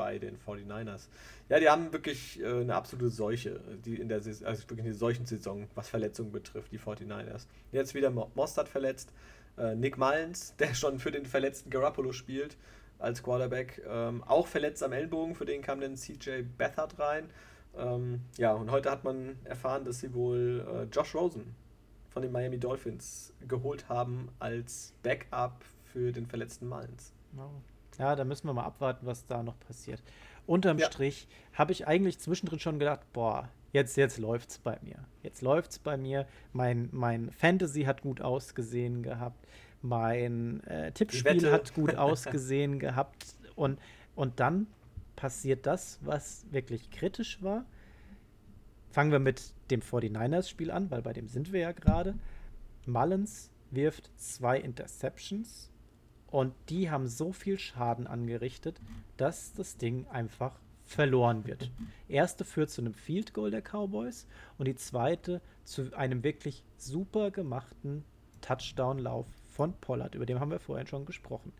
[0.01, 1.09] bei den 49ers.
[1.51, 4.95] Ja, die haben wirklich äh, eine absolute Seuche, die in der Saison, also wirklich eine
[4.95, 7.47] Seuchensaison, was Verletzungen betrifft, die 49ers.
[7.71, 9.13] Jetzt wieder Mo- Mostert verletzt,
[9.59, 12.57] äh, Nick Mullins, der schon für den verletzten Garoppolo spielt
[12.99, 17.29] als Quarterback, ähm, auch verletzt am Ellbogen, für den kam dann CJ Beathard rein.
[17.77, 21.55] Ähm, ja, und heute hat man erfahren, dass sie wohl äh, Josh Rosen
[22.09, 27.13] von den Miami Dolphins geholt haben als Backup für den verletzten Mullins.
[27.33, 27.51] Wow.
[28.01, 30.03] Ja, da müssen wir mal abwarten, was da noch passiert.
[30.47, 30.87] Unterm Ja.
[30.87, 34.97] Strich habe ich eigentlich zwischendrin schon gedacht, boah, jetzt, jetzt läuft's bei mir.
[35.23, 36.27] Jetzt läuft's bei mir.
[36.55, 39.47] Mein, mein Fantasy hat gut ausgesehen gehabt.
[39.83, 43.37] Mein äh, Tippspiel hat gut ausgesehen gehabt.
[43.55, 43.79] Und,
[44.15, 44.67] und dann
[45.15, 47.67] passiert das, was wirklich kritisch war.
[48.91, 52.15] Fangen wir mit dem 49ers-Spiel an, weil bei dem sind wir ja gerade.
[52.87, 55.70] Mullins wirft zwei Interceptions
[56.31, 58.81] und die haben so viel Schaden angerichtet,
[59.17, 61.71] dass das Ding einfach verloren wird.
[62.09, 64.27] Erste führt zu einem Field Goal der Cowboys
[64.59, 68.05] und die zweite zu einem wirklich super gemachten
[68.41, 71.53] Touchdown-Lauf von Pollard, über den haben wir vorhin schon gesprochen.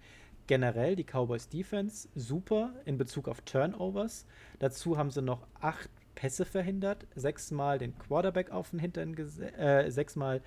[0.47, 4.27] Generell die Cowboys Defense super in Bezug auf Turnovers.
[4.59, 10.43] Dazu haben sie noch acht Pässe verhindert, sechsmal den Quarterback auf den Hintern äh, sechsmal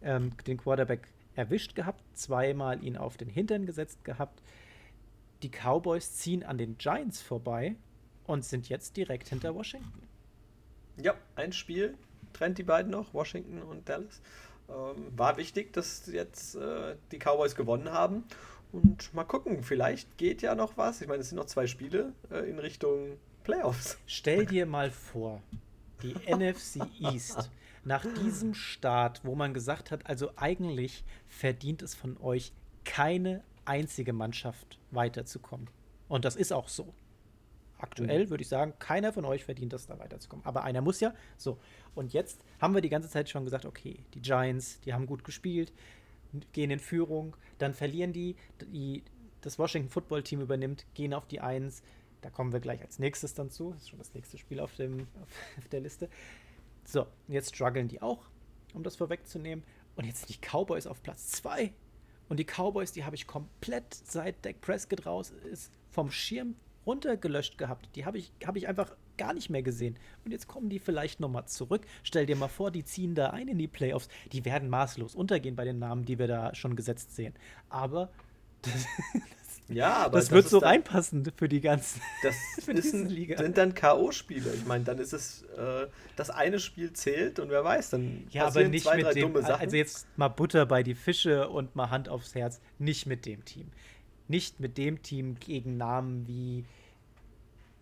[0.00, 1.08] ähm, den Quarterback
[1.38, 4.42] erwischt gehabt, zweimal ihn auf den Hintern gesetzt gehabt.
[5.42, 7.76] Die Cowboys ziehen an den Giants vorbei
[8.26, 10.02] und sind jetzt direkt hinter Washington.
[11.00, 11.96] Ja, ein Spiel
[12.32, 14.20] trennt die beiden noch, Washington und Dallas.
[14.68, 18.24] Ähm, war wichtig, dass jetzt äh, die Cowboys gewonnen haben.
[18.72, 21.00] Und mal gucken, vielleicht geht ja noch was.
[21.00, 23.96] Ich meine, es sind noch zwei Spiele äh, in Richtung Playoffs.
[24.06, 25.40] Stell dir mal vor,
[26.02, 27.48] die NFC East
[27.84, 32.52] nach diesem Start, wo man gesagt hat, also eigentlich verdient es von euch
[32.84, 35.68] keine einzige Mannschaft weiterzukommen.
[36.08, 36.94] Und das ist auch so.
[37.78, 40.44] Aktuell würde ich sagen, keiner von euch verdient es, da weiterzukommen.
[40.44, 41.14] Aber einer muss ja.
[41.36, 41.58] So.
[41.94, 45.22] Und jetzt haben wir die ganze Zeit schon gesagt, okay, die Giants, die haben gut
[45.22, 45.72] gespielt,
[46.52, 48.36] gehen in Führung, dann verlieren die,
[48.72, 49.04] die
[49.42, 51.82] das Washington Football Team übernimmt, gehen auf die Eins.
[52.20, 53.70] Da kommen wir gleich als nächstes dann zu.
[53.70, 56.08] Das ist schon das nächste Spiel auf, dem, auf der Liste.
[56.90, 58.30] So, jetzt strugglen die auch,
[58.72, 59.62] um das vorwegzunehmen.
[59.96, 61.70] Und jetzt sind die Cowboys auf Platz 2.
[62.30, 66.54] Und die Cowboys, die habe ich komplett seit Dak Prescott raus ist, vom Schirm
[66.86, 67.90] runtergelöscht gehabt.
[67.94, 69.98] Die habe ich, hab ich einfach gar nicht mehr gesehen.
[70.24, 71.82] Und jetzt kommen die vielleicht nochmal zurück.
[72.04, 74.08] Stell dir mal vor, die ziehen da ein in die Playoffs.
[74.32, 77.34] Die werden maßlos untergehen bei den Namen, die wir da schon gesetzt sehen.
[77.68, 78.10] Aber
[78.62, 78.72] das,
[79.70, 82.00] Ja, aber das wird ist so dann- reinpassen für die ganzen.
[82.22, 82.34] Das
[82.64, 83.36] für ist ein, Liga.
[83.36, 84.54] sind dann K.O.-Spiele.
[84.54, 85.86] Ich meine, dann ist es, äh,
[86.16, 89.32] das eine Spiel zählt und wer weiß, dann Ja, aber nicht zwei, mit drei dem.
[89.32, 89.60] dumme Sachen.
[89.60, 92.60] Also jetzt mal Butter bei die Fische und mal Hand aufs Herz.
[92.78, 93.70] Nicht mit dem Team.
[94.26, 96.64] Nicht mit dem Team gegen Namen wie.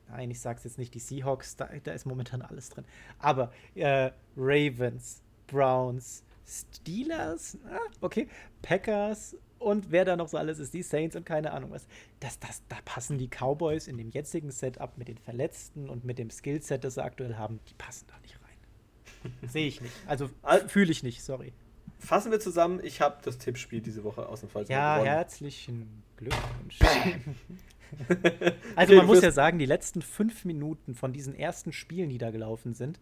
[0.09, 2.85] Nein, ich sag's jetzt nicht, die Seahawks, da, da ist momentan alles drin.
[3.19, 8.29] Aber äh, Ravens, Browns, Steelers, ah, okay,
[8.63, 11.87] Packers und wer da noch so alles ist, die Saints und keine Ahnung was.
[12.21, 16.19] Das, das, da passen die Cowboys in dem jetzigen Setup mit den Verletzten und mit
[16.19, 19.33] dem Skillset, das sie aktuell haben, die passen da nicht rein.
[19.49, 19.95] Sehe ich nicht.
[20.07, 21.53] Also Al- fühle ich nicht, sorry.
[21.99, 25.11] Fassen wir zusammen, ich habe das Tippspiel diese Woche ausnahmsweise mal Ja, gewonnen.
[25.13, 26.79] herzlichen Glückwunsch.
[26.81, 32.19] Okay, also man muss ja sagen, die letzten fünf Minuten von diesen ersten Spielen, die
[32.19, 33.01] da gelaufen sind,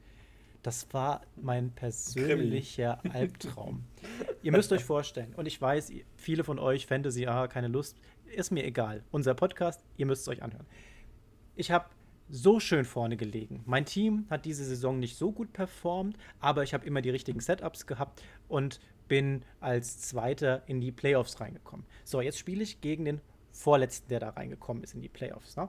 [0.64, 3.84] das war mein persönlicher Albtraum.
[4.42, 8.50] ihr müsst euch vorstellen, und ich weiß, viele von euch, Fantasy, ah, keine Lust, ist
[8.50, 9.04] mir egal.
[9.10, 10.66] Unser Podcast, ihr müsst es euch anhören.
[11.54, 11.86] Ich habe
[12.30, 13.62] so schön vorne gelegen.
[13.66, 17.40] Mein Team hat diese Saison nicht so gut performt, aber ich habe immer die richtigen
[17.40, 21.84] Setups gehabt und bin als Zweiter in die Playoffs reingekommen.
[22.04, 23.20] So, jetzt spiele ich gegen den
[23.52, 25.56] Vorletzten, der da reingekommen ist in die Playoffs.
[25.56, 25.68] Ne?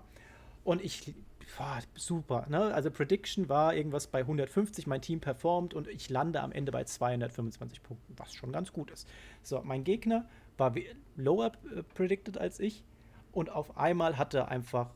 [0.63, 1.13] Und ich,
[1.57, 2.45] boah, super.
[2.49, 2.73] Ne?
[2.73, 6.83] Also Prediction war irgendwas bei 150, mein Team performt und ich lande am Ende bei
[6.83, 9.07] 225 Punkten, was schon ganz gut ist.
[9.41, 10.27] So, mein Gegner
[10.57, 12.83] war we- lower äh, predicted als ich
[13.31, 14.89] und auf einmal hatte einfach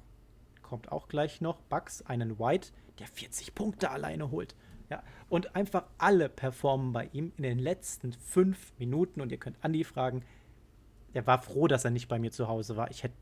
[0.62, 2.70] kommt auch gleich noch, Bucks, einen White,
[3.00, 4.56] der 40 Punkte alleine holt.
[4.90, 9.22] Ja, und einfach alle performen bei ihm in den letzten fünf Minuten.
[9.22, 10.24] Und ihr könnt Andi fragen,
[11.14, 12.90] der war froh, dass er nicht bei mir zu Hause war.
[12.92, 13.16] Ich hätte,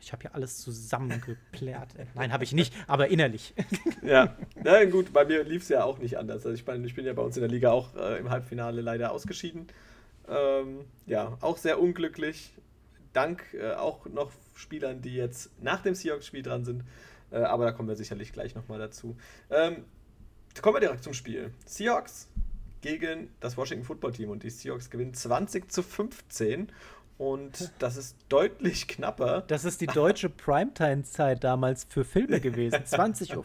[0.00, 1.94] ich habe ja alles zusammengeplärt.
[2.14, 3.54] Nein, habe ich nicht, aber innerlich.
[4.02, 6.44] Ja, na gut, bei mir lief es ja auch nicht anders.
[6.44, 8.82] Also ich meine, ich bin ja bei uns in der Liga auch äh, im Halbfinale
[8.82, 9.68] leider ausgeschieden.
[10.28, 12.52] Ähm, ja, auch sehr unglücklich.
[13.14, 16.84] Dank äh, auch noch Spielern, die jetzt nach dem Seahawks-Spiel dran sind.
[17.30, 19.16] Äh, aber da kommen wir sicherlich gleich nochmal dazu.
[19.50, 19.84] Ähm,
[20.60, 21.52] kommen wir direkt zum Spiel.
[21.64, 22.28] Seahawks
[22.80, 26.70] gegen das Washington Football Team und die Seahawks gewinnen 20 zu 15.
[27.16, 29.44] Und das ist deutlich knapper.
[29.46, 32.74] Das ist die deutsche Primetime-Zeit damals für Filme gewesen.
[32.84, 33.36] 20.15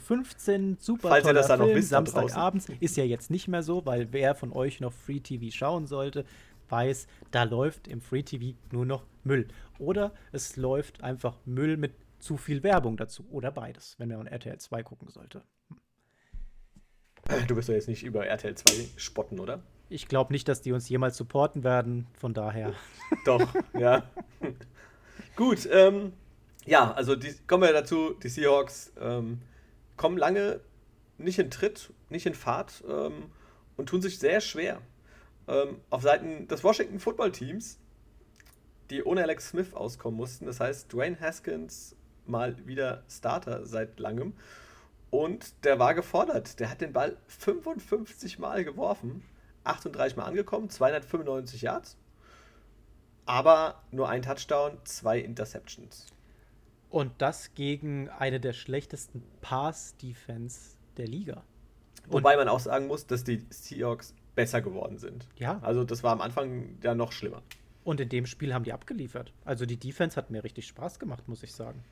[0.71, 2.15] Uhr, super Falls ihr toller das da noch Film, wisst da draußen.
[2.15, 2.69] Samstagabends.
[2.79, 6.25] Ist ja jetzt nicht mehr so, weil wer von euch noch Free TV schauen sollte,
[6.69, 9.47] weiß, da läuft im Free TV nur noch Müll.
[9.77, 13.25] Oder es läuft einfach Müll mit zu viel Werbung dazu.
[13.29, 15.43] Oder beides, wenn man RTL 2 gucken sollte.
[17.47, 19.61] Du wirst doch jetzt nicht über RTL 2 spotten, oder?
[19.89, 22.07] Ich glaube nicht, dass die uns jemals supporten werden.
[22.13, 22.73] Von daher.
[23.25, 24.03] Doch, ja.
[25.35, 26.13] Gut, ähm,
[26.65, 29.41] ja, also die, kommen wir dazu, die Seahawks ähm,
[29.97, 30.59] kommen lange
[31.17, 33.31] nicht in Tritt, nicht in Fahrt ähm,
[33.77, 34.81] und tun sich sehr schwer.
[35.47, 37.79] Ähm, auf Seiten des Washington Football Teams,
[38.89, 40.45] die ohne Alex Smith auskommen mussten.
[40.45, 44.33] Das heißt, Dwayne Haskins mal wieder Starter seit langem.
[45.09, 46.59] Und der war gefordert.
[46.59, 49.23] Der hat den Ball 55 Mal geworfen,
[49.69, 51.97] 38 Mal angekommen, 295 Yards.
[53.25, 56.07] Aber nur ein Touchdown, zwei Interceptions.
[56.89, 61.43] Und das gegen eine der schlechtesten Pass-Defense der Liga.
[62.07, 65.27] Wobei man auch sagen muss, dass die Seahawks besser geworden sind.
[65.35, 65.59] Ja.
[65.61, 67.43] Also das war am Anfang ja noch schlimmer.
[67.83, 69.31] Und in dem Spiel haben die abgeliefert.
[69.45, 71.83] Also die Defense hat mir richtig Spaß gemacht, muss ich sagen.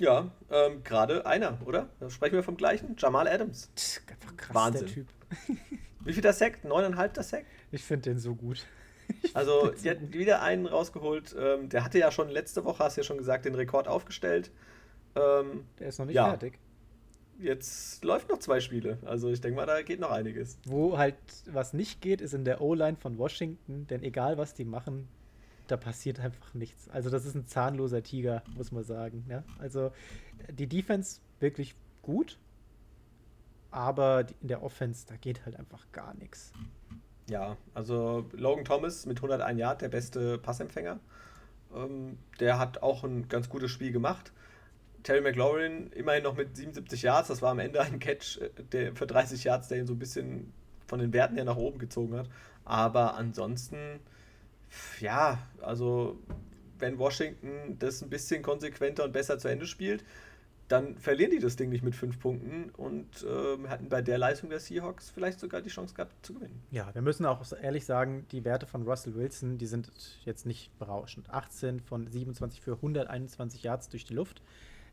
[0.00, 1.88] Ja, ähm, gerade einer, oder?
[2.00, 2.94] Da sprechen wir vom gleichen.
[2.98, 3.70] Jamal Adams.
[3.74, 4.86] Tsk, Einfach krass, Wahnsinn.
[4.86, 5.08] der Typ.
[6.04, 6.64] Wie viel der Sack?
[6.64, 7.44] Neuneinhalb der Sack?
[7.72, 8.64] Ich finde den so gut.
[9.32, 11.34] Also, die hat wieder einen rausgeholt.
[11.38, 14.50] Ähm, der hatte ja schon letzte Woche, hast du ja schon gesagt, den Rekord aufgestellt.
[15.16, 16.28] Ähm, Der ist noch nicht Ja.
[16.28, 16.58] fertig.
[17.38, 18.98] jetzt läuft noch zwei Spiele.
[19.06, 20.58] Also, ich denke mal, da geht noch einiges.
[20.66, 21.16] Wo halt
[21.50, 25.08] was nicht geht, ist in der O-Line von Washington, denn egal was die machen,
[25.70, 26.88] da passiert einfach nichts.
[26.88, 29.24] Also das ist ein zahnloser Tiger, muss man sagen.
[29.28, 29.44] Ja?
[29.58, 29.92] Also
[30.50, 32.38] die Defense wirklich gut,
[33.70, 36.52] aber in der Offense, da geht halt einfach gar nichts.
[37.28, 40.98] Ja, also Logan Thomas mit 101 Yard, der beste Passempfänger.
[41.74, 44.32] Ähm, der hat auch ein ganz gutes Spiel gemacht.
[45.02, 47.28] Terry McLaurin immerhin noch mit 77 Yards.
[47.28, 49.98] Das war am Ende ein Catch äh, der, für 30 Yards, der ihn so ein
[49.98, 50.52] bisschen
[50.86, 52.28] von den Werten her nach oben gezogen hat.
[52.64, 54.00] Aber ansonsten,
[55.00, 56.18] ja, also
[56.78, 60.04] wenn Washington das ein bisschen konsequenter und besser zu Ende spielt,
[60.68, 64.50] dann verlieren die das Ding nicht mit fünf Punkten und ähm, hatten bei der Leistung
[64.50, 66.62] der Seahawks vielleicht sogar die Chance gehabt zu gewinnen.
[66.70, 69.90] Ja, wir müssen auch ehrlich sagen, die Werte von Russell Wilson, die sind
[70.24, 71.30] jetzt nicht berauschend.
[71.30, 74.42] 18 von 27 für 121 Yards durch die Luft.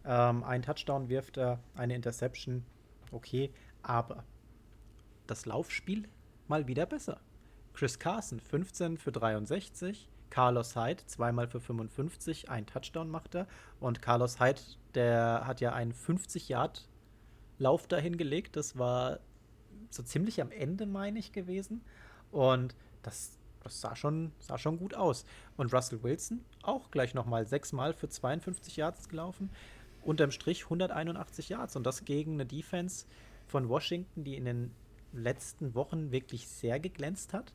[0.06, 2.64] Ähm, ein Touchdown wirft er, eine Interception,
[3.12, 3.52] okay,
[3.84, 4.24] aber
[5.28, 6.08] das Laufspiel
[6.48, 7.20] mal wieder besser.
[7.76, 13.48] Chris Carson 15 für 63, Carlos Hyde zweimal für 55, ein Touchdown macht er.
[13.80, 14.62] Und Carlos Hyde,
[14.94, 16.88] der hat ja einen 50 Yard
[17.58, 19.20] Lauf dahin gelegt, das war
[19.90, 21.82] so ziemlich am Ende, meine ich, gewesen.
[22.32, 25.26] Und das, das sah, schon, sah schon gut aus.
[25.56, 29.50] Und Russell Wilson auch gleich nochmal sechsmal für 52 Yards gelaufen,
[30.02, 31.76] unterm Strich 181 Yards.
[31.76, 33.06] Und das gegen eine Defense
[33.48, 34.72] von Washington, die in den
[35.14, 37.54] letzten Wochen wirklich sehr geglänzt hat.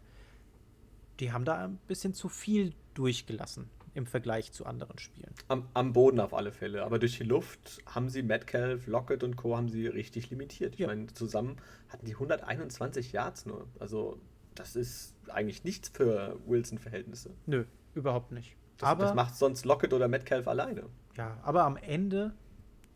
[1.20, 5.34] Die haben da ein bisschen zu viel durchgelassen im Vergleich zu anderen Spielen.
[5.48, 6.84] Am, am Boden auf alle Fälle.
[6.84, 9.56] Aber durch die Luft haben sie Metcalf, Lockett und Co.
[9.56, 10.74] haben sie richtig limitiert.
[10.74, 10.86] Ich Ja.
[10.86, 11.56] meine, zusammen
[11.88, 13.66] hatten die 121 Yards nur.
[13.80, 14.18] Also,
[14.54, 17.30] das ist eigentlich nichts für Wilson-Verhältnisse.
[17.46, 17.64] Nö,
[17.94, 18.56] überhaupt nicht.
[18.78, 20.84] Das, aber, das macht sonst Lockett oder Metcalf alleine.
[21.16, 22.32] ja, aber am Ende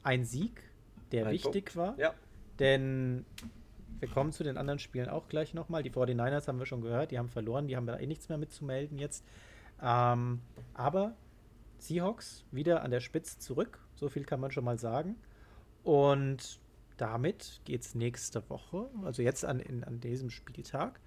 [0.04, 0.62] ein Sieg,
[1.12, 1.76] der Ein wichtig Punkt.
[1.76, 1.98] war.
[1.98, 2.14] Ja.
[2.60, 3.26] Denn
[4.00, 5.82] wir kommen zu den anderen Spielen auch gleich nochmal.
[5.82, 8.38] Die 49ers haben wir schon gehört, die haben verloren, die haben da eh nichts mehr
[8.38, 9.24] mitzumelden jetzt.
[9.82, 10.40] Ähm,
[10.74, 11.16] aber
[11.78, 15.16] Seahawks wieder an der Spitze zurück, so viel kann man schon mal sagen.
[15.82, 16.60] Und
[16.96, 21.00] damit geht es nächste Woche, also jetzt an, in, an diesem Spieltag,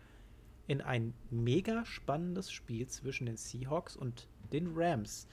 [0.67, 5.27] in ein mega spannendes Spiel zwischen den Seahawks und den Rams.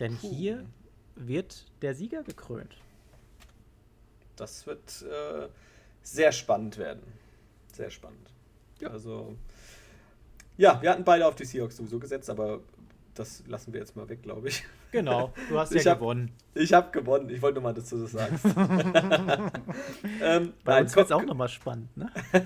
[0.00, 0.30] Denn Puh.
[0.30, 0.66] hier
[1.14, 2.76] wird der Sieger gekrönt.
[4.36, 5.48] Das wird äh,
[6.02, 7.02] sehr spannend werden.
[7.72, 8.30] Sehr spannend.
[8.80, 8.90] Ja.
[8.90, 9.36] Also,
[10.56, 12.60] ja, wir hatten beide auf die Seahawks sowieso gesetzt, aber
[13.14, 14.64] das lassen wir jetzt mal weg, glaube ich.
[14.92, 16.32] Genau, du hast Ich ja hab- gewonnen.
[16.54, 17.28] Ich habe gewonnen.
[17.30, 18.44] Ich wollte nur mal, dass du das sagst.
[20.22, 22.10] ähm, Bei nein, uns wird es auch nochmal spannend, ne?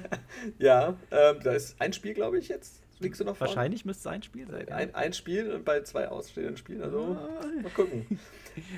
[0.59, 2.80] Ja, ähm, da ist ein Spiel, glaube ich, jetzt.
[3.03, 3.48] Liegst du noch vorne?
[3.55, 4.66] Wahrscheinlich müsste es ein Spiel sein.
[4.68, 4.76] ja.
[4.76, 6.82] Ein, ein Spiel bei zwei ausstehenden Spielen.
[6.82, 7.46] Also, Ah.
[7.62, 8.18] mal gucken.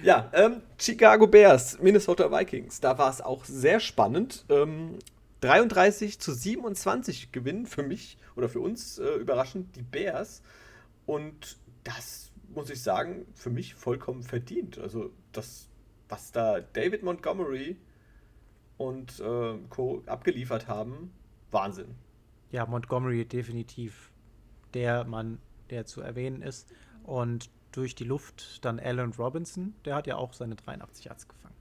[0.04, 2.78] Ja, ähm, Chicago Bears, Minnesota Vikings.
[2.80, 4.44] Da war es auch sehr spannend.
[4.48, 4.98] Ähm,
[5.40, 10.42] 33 zu 27 gewinnen für mich oder für uns äh, überraschend die Bears.
[11.06, 14.78] Und das muss ich sagen, für mich vollkommen verdient.
[14.78, 15.68] Also, das,
[16.08, 17.76] was da David Montgomery
[18.76, 20.02] und äh, Co.
[20.06, 21.10] abgeliefert haben,
[21.50, 21.96] Wahnsinn.
[22.52, 24.10] Ja, Montgomery definitiv
[24.74, 25.38] der Mann,
[25.70, 26.72] der zu erwähnen ist.
[27.04, 31.54] Und durch die Luft dann Allen Robinson, der hat ja auch seine 83 Yards gefangen.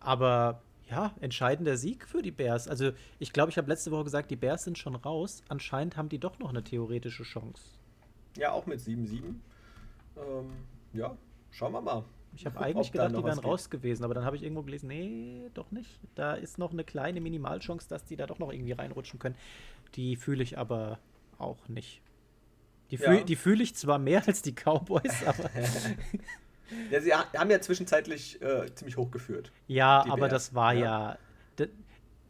[0.00, 2.68] Aber ja, entscheidender Sieg für die Bears.
[2.68, 5.42] Also ich glaube, ich habe letzte Woche gesagt, die Bears sind schon raus.
[5.48, 7.62] Anscheinend haben die doch noch eine theoretische Chance.
[8.36, 9.22] Ja, auch mit 7-7.
[10.16, 10.50] Ähm,
[10.92, 11.16] ja,
[11.50, 12.04] schauen wir mal.
[12.36, 13.44] Ich habe Ob eigentlich da gedacht, die wären geht.
[13.44, 16.00] raus gewesen, aber dann habe ich irgendwo gelesen, nee, doch nicht.
[16.16, 19.36] Da ist noch eine kleine Minimalchance, dass die da doch noch irgendwie reinrutschen können.
[19.94, 20.98] Die fühle ich aber
[21.38, 22.02] auch nicht.
[22.94, 23.24] Die, fühl, Ja.
[23.24, 25.50] die fühle ich zwar mehr als die Cowboys, aber
[26.90, 29.52] Ja, sie ha- haben ja zwischenzeitlich äh, ziemlich hochgeführt.
[29.66, 30.80] ja, aber Bears, das war ja.
[31.10, 31.18] ja.
[31.56, 31.64] Da,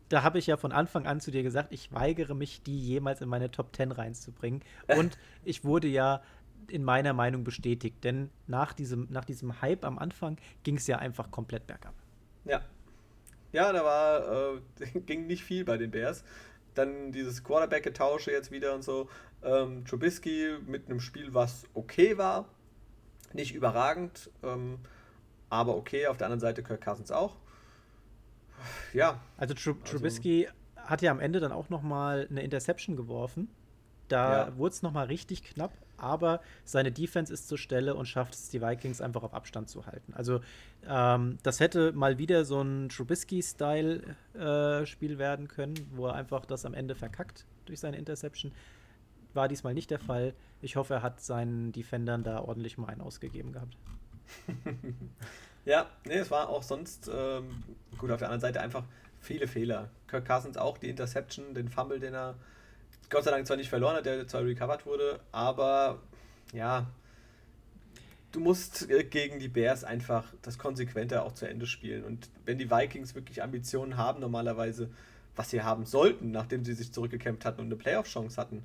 [0.09, 3.21] da habe ich ja von Anfang an zu dir gesagt, ich weigere mich, die jemals
[3.21, 4.63] in meine Top 10 reinzubringen.
[4.99, 6.23] Und ich wurde ja
[6.69, 10.99] in meiner Meinung bestätigt, denn nach diesem, nach diesem Hype am Anfang ging es ja
[10.99, 11.95] einfach komplett bergab.
[12.45, 12.63] Ja.
[13.53, 16.25] Ja, da war, äh, ging nicht viel bei den Bears.
[16.75, 19.09] Dann dieses Quarterback-Getausche jetzt wieder und so.
[19.43, 22.47] Ähm, Trubisky mit einem Spiel, was okay war.
[23.33, 24.79] Nicht überragend, ähm,
[25.51, 26.07] aber okay.
[26.07, 27.37] Auf der anderen Seite Kirk Cousins auch.
[28.93, 32.97] Ja, Also, Tru Also- Trubisky hat ja am Ende dann auch noch mal eine Interception
[32.97, 33.49] geworfen.
[34.09, 34.57] Da Ja.
[34.57, 38.51] wurde es noch mal richtig knapp, aber seine Defense ist zur Stelle und schafft es,
[38.51, 40.13] die Vikings einfach auf Abstand zu halten.
[40.15, 40.41] Also
[40.87, 46.75] ähm, das hätte mal wieder so ein Trubisky-Style-Spiel werden können, wo er einfach das am
[46.75, 48.53] Ende verkackt durch seine Interception.
[49.33, 50.35] War diesmal nicht der Fall.
[50.63, 53.77] Ich hoffe, er hat seinen Defendern da ordentlich mal einen ausgegeben gehabt.
[55.65, 57.63] Ja, nee, es war auch sonst, ähm,
[57.97, 58.85] gut, auf der anderen Seite einfach
[59.21, 59.89] viele Fehler.
[60.09, 62.35] Kirk Cousins auch die Interception, den Fumble, den er
[63.11, 66.01] Gott sei Dank zwar nicht verloren hat, der zwar recovered wurde, aber
[66.53, 66.87] ja,
[68.33, 72.05] du musst äh, gegen die Bears einfach das konsequenter auch zu Ende spielen.
[72.05, 74.91] Und wenn die Vikings wirklich Ambitionen haben, normalerweise,
[75.37, 78.63] was sie haben sollten, nachdem sie sich zurückgekämpft hatten und eine Playoff-Chance hatten,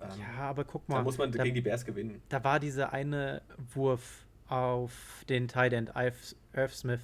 [0.00, 0.96] ähm, Ja, aber guck mal.
[0.96, 2.22] da muss man da- gegen die Bears gewinnen.
[2.28, 3.42] da war dieser eine
[3.74, 7.00] Wurf auf den Tight End Irv, Irv Smith.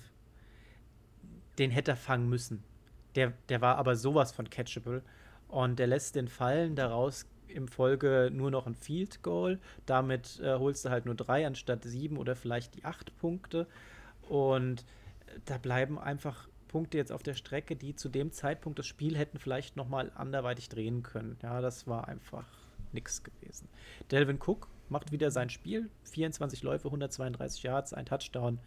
[1.58, 2.64] Den hätte er fangen müssen.
[3.14, 5.02] Der, der war aber sowas von catchable.
[5.48, 9.58] Und der lässt den fallen, daraus im Folge nur noch ein Field Goal.
[9.86, 13.66] Damit äh, holst du halt nur drei anstatt sieben oder vielleicht die acht Punkte.
[14.28, 14.80] Und
[15.26, 19.16] äh, da bleiben einfach Punkte jetzt auf der Strecke, die zu dem Zeitpunkt das Spiel
[19.16, 21.38] hätten vielleicht nochmal anderweitig drehen können.
[21.42, 22.46] Ja, das war einfach
[22.92, 23.68] nix gewesen.
[24.10, 25.88] Delvin Cook macht wieder sein Spiel.
[26.04, 28.58] 24 Läufe, 132 Yards, ein Touchdown.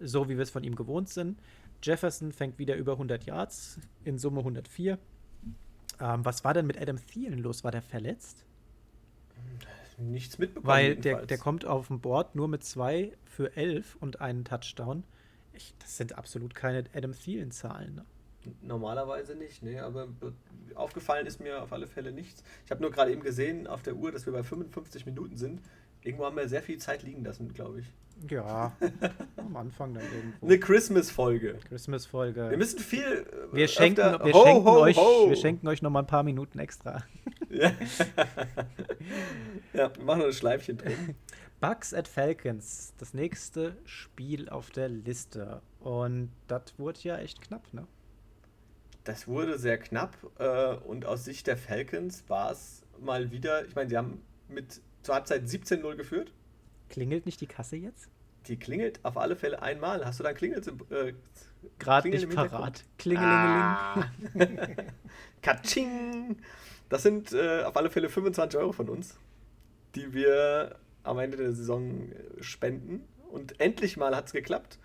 [0.00, 1.40] so wie wir es von ihm gewohnt sind.
[1.82, 4.98] Jefferson fängt wieder über 100 Yards, in Summe 104.
[6.00, 7.64] Ähm, was war denn mit Adam Thielen los?
[7.64, 8.44] War der verletzt?
[9.98, 10.66] Nichts mitbekommen.
[10.68, 15.02] Weil der, der kommt auf dem Board nur mit zwei für 11 und einen Touchdown.
[15.52, 17.96] Ich, das sind absolut keine Adam Thielen-Zahlen.
[17.96, 18.04] Ne?
[18.62, 19.82] Normalerweise nicht, ne?
[19.82, 20.32] aber be-
[20.74, 22.44] aufgefallen ist mir auf alle Fälle nichts.
[22.64, 25.60] Ich habe nur gerade eben gesehen auf der Uhr, dass wir bei 55 Minuten sind.
[26.02, 27.86] Irgendwo haben wir sehr viel Zeit liegen lassen, glaube ich.
[28.30, 28.76] Ja,
[29.36, 30.46] am Anfang dann irgendwo.
[30.46, 31.58] Eine Christmas-Folge.
[31.68, 32.50] Christmas-Folge.
[32.50, 33.26] Wir müssen viel.
[33.52, 35.28] äh, Wir schenken, öfter- wir Ho, schenken ho, euch, ho.
[35.28, 37.04] wir schenken euch noch mal ein paar Minuten extra.
[37.48, 37.70] Ja,
[39.72, 41.14] ja wir machen noch ein Schleifchen drin.
[41.60, 45.62] Bucks at Falcons, das nächste Spiel auf der Liste.
[45.80, 47.86] Und das wurde ja echt knapp, ne?
[49.04, 53.64] Das wurde sehr knapp äh, und aus Sicht der Falcons war es mal wieder.
[53.64, 56.32] Ich meine, sie haben mit zur Halbzeit 17-0 geführt.
[56.90, 58.10] Klingelt nicht die Kasse jetzt?
[58.46, 60.04] Die klingelt auf alle Fälle einmal.
[60.04, 60.86] Hast du da ein Klingelsymbol?
[60.90, 61.14] Äh,
[61.78, 62.84] Gerade nicht parat.
[62.98, 63.40] Klingelingeling.
[63.40, 64.10] Ah.
[65.42, 66.36] Katsching!
[66.90, 69.18] Das sind äh, auf alle Fälle 25 Euro von uns,
[69.94, 73.02] die wir am Ende der Saison äh, spenden.
[73.30, 74.78] Und endlich mal hat es geklappt.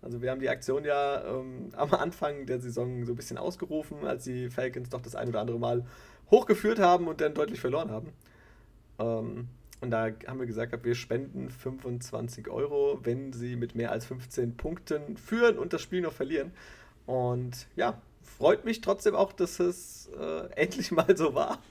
[0.00, 4.06] Also wir haben die Aktion ja ähm, am Anfang der Saison so ein bisschen ausgerufen,
[4.06, 5.84] als die Falcons doch das ein oder andere Mal
[6.30, 8.14] hochgeführt haben und dann deutlich verloren haben.
[8.98, 9.48] Ähm,
[9.80, 14.56] und da haben wir gesagt, wir spenden 25 Euro, wenn sie mit mehr als 15
[14.56, 16.52] Punkten führen und das Spiel noch verlieren.
[17.06, 21.62] Und ja, freut mich trotzdem auch, dass es äh, endlich mal so war.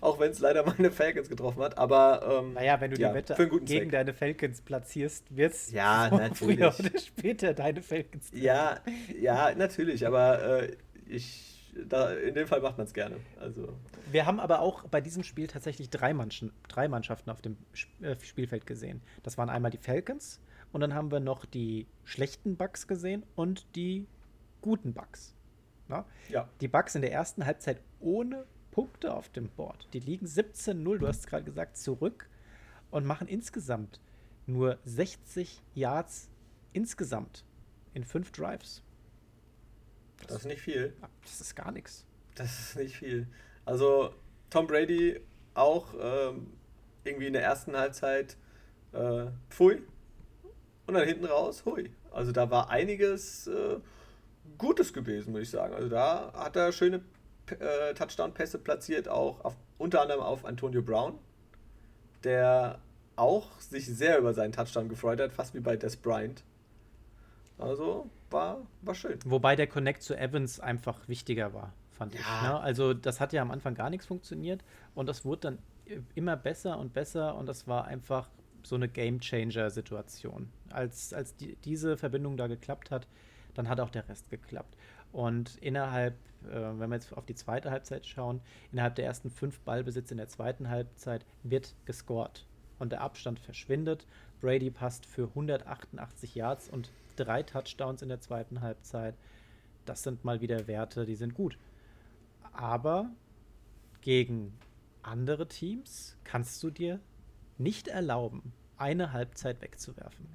[0.00, 1.78] Auch wenn es leider meine Falcons getroffen hat.
[1.78, 3.92] Aber ähm, Naja, wenn du ja, die Wette für einen guten gegen Zweck.
[3.92, 8.42] deine Falcons platzierst, wird es Ja, früher oder später deine Falcons treffen.
[8.44, 8.80] Ja,
[9.20, 10.76] ja, natürlich, aber äh,
[11.08, 11.49] ich,
[11.88, 13.16] da, in dem Fall macht man es gerne.
[13.38, 13.74] Also,
[14.10, 17.56] Wir haben aber auch bei diesem Spiel tatsächlich drei, Manchen, drei Mannschaften auf dem
[18.00, 19.02] äh, Spielfeld gesehen.
[19.22, 20.40] Das waren einmal die Falcons
[20.72, 24.06] und dann haben wir noch die schlechten Bucks gesehen und die
[24.60, 25.34] guten Bucks.
[25.88, 26.04] Na?
[26.28, 26.48] ja.
[26.60, 29.88] Die Bucks in der ersten Halbzeit ohne Punkte auf dem Board.
[29.92, 32.28] Die liegen 17-0, du hast es gerade gesagt, zurück
[32.90, 34.00] und machen insgesamt
[34.46, 36.30] nur 60 Yards
[36.72, 37.44] insgesamt
[37.94, 38.82] in fünf Drives.
[40.26, 40.94] Das ist nicht viel.
[41.22, 42.04] Das ist gar nichts.
[42.34, 43.26] Das ist nicht viel.
[43.64, 44.14] Also
[44.48, 45.20] Tom Brady
[45.54, 46.52] auch ähm,
[47.04, 48.36] irgendwie in der ersten Halbzeit
[48.92, 49.82] äh, pfui
[50.86, 51.90] und dann hinten raus hui.
[52.10, 53.78] Also da war einiges äh,
[54.58, 55.74] Gutes gewesen, muss ich sagen.
[55.74, 57.02] Also da hat er schöne
[57.58, 61.18] äh, Touchdown-Pässe platziert, auch auf, unter anderem auf Antonio Brown,
[62.24, 62.80] der
[63.16, 66.42] auch sich sehr über seinen Touchdown gefreut hat, fast wie bei Des Bryant.
[67.60, 69.18] Also war, war schön.
[69.24, 72.20] Wobei der Connect zu Evans einfach wichtiger war, fand ich.
[72.20, 72.42] Ja.
[72.42, 72.60] Ne?
[72.60, 75.58] Also das hat ja am Anfang gar nichts funktioniert und das wurde dann
[76.14, 78.28] immer besser und besser und das war einfach
[78.62, 80.50] so eine Game-Changer-Situation.
[80.70, 83.06] Als, als die, diese Verbindung da geklappt hat,
[83.54, 84.76] dann hat auch der Rest geklappt.
[85.12, 88.40] Und innerhalb, äh, wenn wir jetzt auf die zweite Halbzeit schauen,
[88.70, 92.46] innerhalb der ersten fünf Ballbesitze in der zweiten Halbzeit wird gescored.
[92.80, 94.06] Und der Abstand verschwindet.
[94.40, 99.14] Brady passt für 188 Yards und drei Touchdowns in der zweiten Halbzeit.
[99.84, 101.58] Das sind mal wieder Werte, die sind gut.
[102.52, 103.10] Aber
[104.00, 104.58] gegen
[105.02, 107.00] andere Teams kannst du dir
[107.58, 110.26] nicht erlauben, eine Halbzeit wegzuwerfen.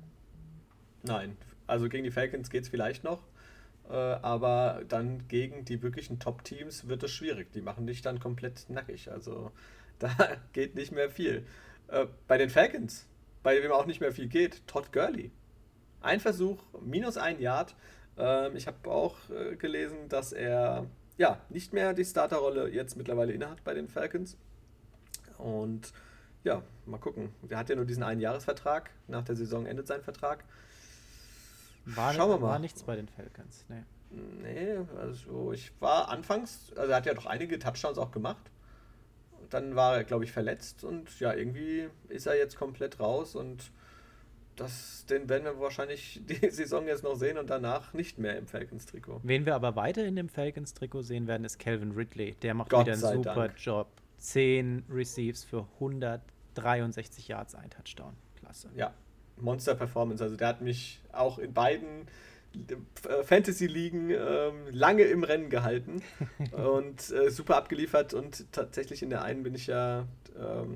[1.04, 1.38] Nein,
[1.68, 3.24] also gegen die Falcons geht es vielleicht noch,
[3.90, 7.52] äh, aber dann gegen die wirklichen Top-Teams wird es schwierig.
[7.54, 9.12] Die machen dich dann komplett nackig.
[9.12, 9.52] Also
[10.00, 10.10] da
[10.54, 11.46] geht nicht mehr viel.
[11.88, 13.08] Äh, bei den Falcons,
[13.44, 15.32] bei wem auch nicht mehr viel geht, Todd Gurley.
[16.02, 17.76] Ein Versuch, minus ein Yard.
[18.18, 20.86] Ähm, ich habe auch äh, gelesen, dass er
[21.18, 24.38] ja nicht mehr die Starterrolle jetzt mittlerweile innehat bei den Falcons.
[25.38, 25.92] Und
[26.44, 27.34] ja, mal gucken.
[27.42, 28.92] Der hat ja nur diesen einen Jahresvertrag.
[29.08, 30.44] Nach der Saison endet sein Vertrag.
[31.86, 32.50] War, Schauen wir mal.
[32.50, 33.66] war nichts bei den Falcons.
[33.68, 33.84] Nee.
[34.42, 38.50] Nee, also ich war anfangs, also er hat ja doch einige Touchdowns auch gemacht.
[39.50, 43.72] Dann war er, glaube ich, verletzt und ja, irgendwie ist er jetzt komplett raus und
[44.56, 48.48] das, den werden wir wahrscheinlich die Saison jetzt noch sehen und danach nicht mehr im
[48.48, 49.22] Falcons-Trikot.
[49.24, 52.36] Wen wir aber weiter in dem Falcons-Trikot sehen werden, ist Calvin Ridley.
[52.42, 53.60] Der macht Gott wieder einen super Dank.
[53.60, 53.88] Job.
[54.18, 58.14] 10 Receives für 163 Yards, ein Touchdown.
[58.40, 58.70] Klasse.
[58.76, 58.94] Ja,
[59.38, 60.24] Monster-Performance.
[60.24, 62.08] Also der hat mich auch in beiden
[63.24, 66.02] Fantasy-Ligen ähm, lange im Rennen gehalten
[66.52, 70.06] und äh, super abgeliefert und tatsächlich in der einen bin ich ja
[70.38, 70.76] ähm,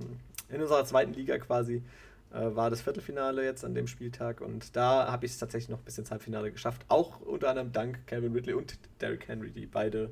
[0.49, 1.83] in unserer zweiten Liga quasi
[2.31, 5.79] äh, war das Viertelfinale jetzt an dem Spieltag und da habe ich es tatsächlich noch
[5.79, 6.85] bis ins Halbfinale geschafft.
[6.87, 10.11] Auch unter anderem dank Calvin Ridley und Derrick Henry, die beide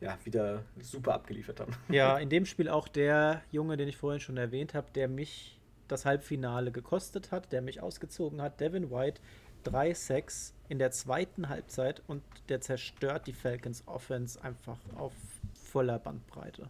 [0.00, 1.72] ja wieder super abgeliefert haben.
[1.88, 5.58] Ja, in dem Spiel auch der Junge, den ich vorhin schon erwähnt habe, der mich
[5.88, 9.20] das Halbfinale gekostet hat, der mich ausgezogen hat, Devin White,
[9.64, 15.12] drei Sacks in der zweiten Halbzeit und der zerstört die Falcons Offense einfach auf
[15.70, 16.68] voller Bandbreite.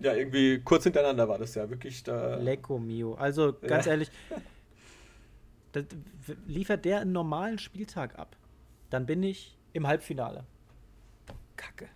[0.00, 2.36] Ja, irgendwie kurz hintereinander war das ja wirklich da.
[2.36, 3.14] Lecco mio.
[3.14, 3.92] Also ganz Ja.
[3.92, 4.10] ehrlich,
[6.46, 8.36] liefert der einen normalen Spieltag ab,
[8.90, 10.44] dann bin ich im Halbfinale.
[11.56, 11.88] Kacke.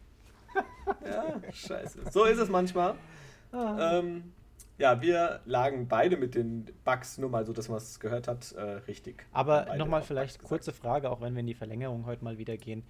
[1.04, 2.10] Ja, scheiße.
[2.10, 2.94] So ist es manchmal.
[3.52, 3.98] Ah.
[3.98, 4.32] Ähm,
[4.78, 8.52] ja, wir lagen beide mit den Bugs, nur mal so, dass man es gehört hat,
[8.52, 9.26] äh, richtig.
[9.32, 10.72] Aber nochmal vielleicht kurze.
[10.72, 12.84] Frage, auch wenn wir in die Verlängerung heute mal wieder gehen.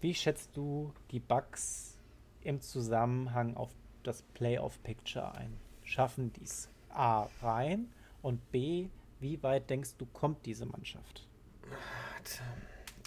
[0.00, 1.98] Wie schätzt du die Bugs
[2.40, 3.70] im Zusammenhang auf
[4.02, 5.58] das Playoff-Picture ein?
[5.82, 11.28] Schaffen die es A rein und B, wie weit denkst du, kommt diese Mannschaft?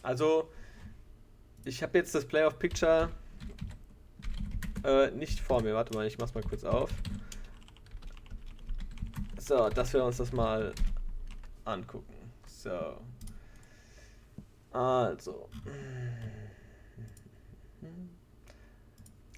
[0.03, 0.49] Also,
[1.65, 3.09] ich habe jetzt das Playoff Picture
[4.83, 5.73] äh, nicht vor mir.
[5.73, 6.91] Warte mal, ich mach's mal kurz auf.
[9.45, 10.73] So, dass wir uns das mal
[11.65, 12.31] angucken.
[12.47, 12.97] So.
[14.71, 15.49] Also.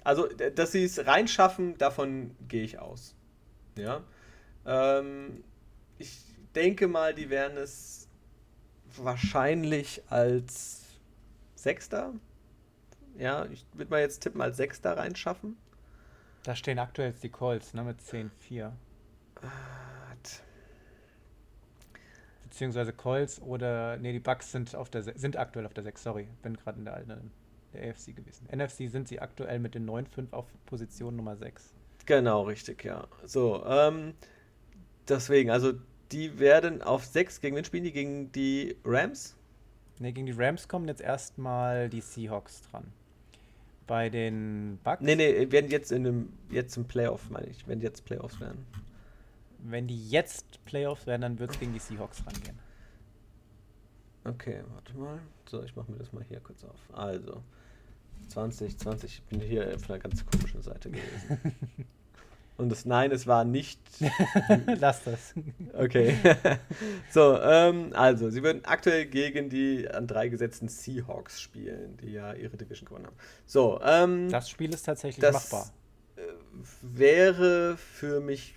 [0.04, 3.16] Also, dass sie es reinschaffen, davon gehe ich aus.
[3.76, 4.04] Ja.
[4.64, 5.42] Ähm,
[5.98, 6.22] ich
[6.54, 8.08] denke mal, die werden es
[8.96, 10.84] wahrscheinlich als
[11.56, 12.14] Sechster.
[13.18, 15.56] Ja, ich würde mal jetzt tippen, als Sechster reinschaffen.
[16.44, 18.70] Da stehen aktuell jetzt die Colts ne, mit 10-4.
[22.56, 26.26] Beziehungsweise Colts oder, nee, die Bucks sind, auf der, sind aktuell auf der 6, sorry,
[26.40, 27.30] bin gerade in der, alten-
[27.74, 28.48] der AFC gewesen.
[28.50, 31.74] NFC sind sie aktuell mit den 9-5 auf Position Nummer 6.
[32.06, 33.06] Genau, richtig, ja.
[33.26, 34.14] So, ähm,
[35.06, 35.74] deswegen, also
[36.12, 37.92] die werden auf sechs gegen wen spielen die?
[37.92, 39.36] Gegen die Rams?
[39.98, 42.84] Ne, gegen die Rams kommen jetzt erstmal die Seahawks dran.
[43.86, 47.82] Bei den Bucks, Nee, nee, werden jetzt in einem, jetzt im Playoff, meine ich, wenn
[47.82, 48.64] jetzt Playoffs werden.
[49.58, 52.58] Wenn die jetzt Playoffs werden, dann wird es gegen die Seahawks rangehen.
[54.24, 55.20] Okay, warte mal.
[55.48, 56.80] So, ich mache mir das mal hier kurz auf.
[56.92, 57.42] Also,
[58.28, 61.38] 20, 20, ich bin hier auf einer ganz komischen Seite gewesen.
[62.56, 63.78] Und das Nein, es war nicht
[64.80, 65.34] Lass das.
[65.74, 66.16] Okay.
[67.10, 72.32] so, ähm, also, sie würden aktuell gegen die an drei gesetzten Seahawks spielen, die ja
[72.32, 73.16] ihre Division gewonnen haben.
[73.44, 75.70] So, ähm, Das Spiel ist tatsächlich das machbar.
[76.16, 76.22] äh,
[76.80, 78.54] wäre für mich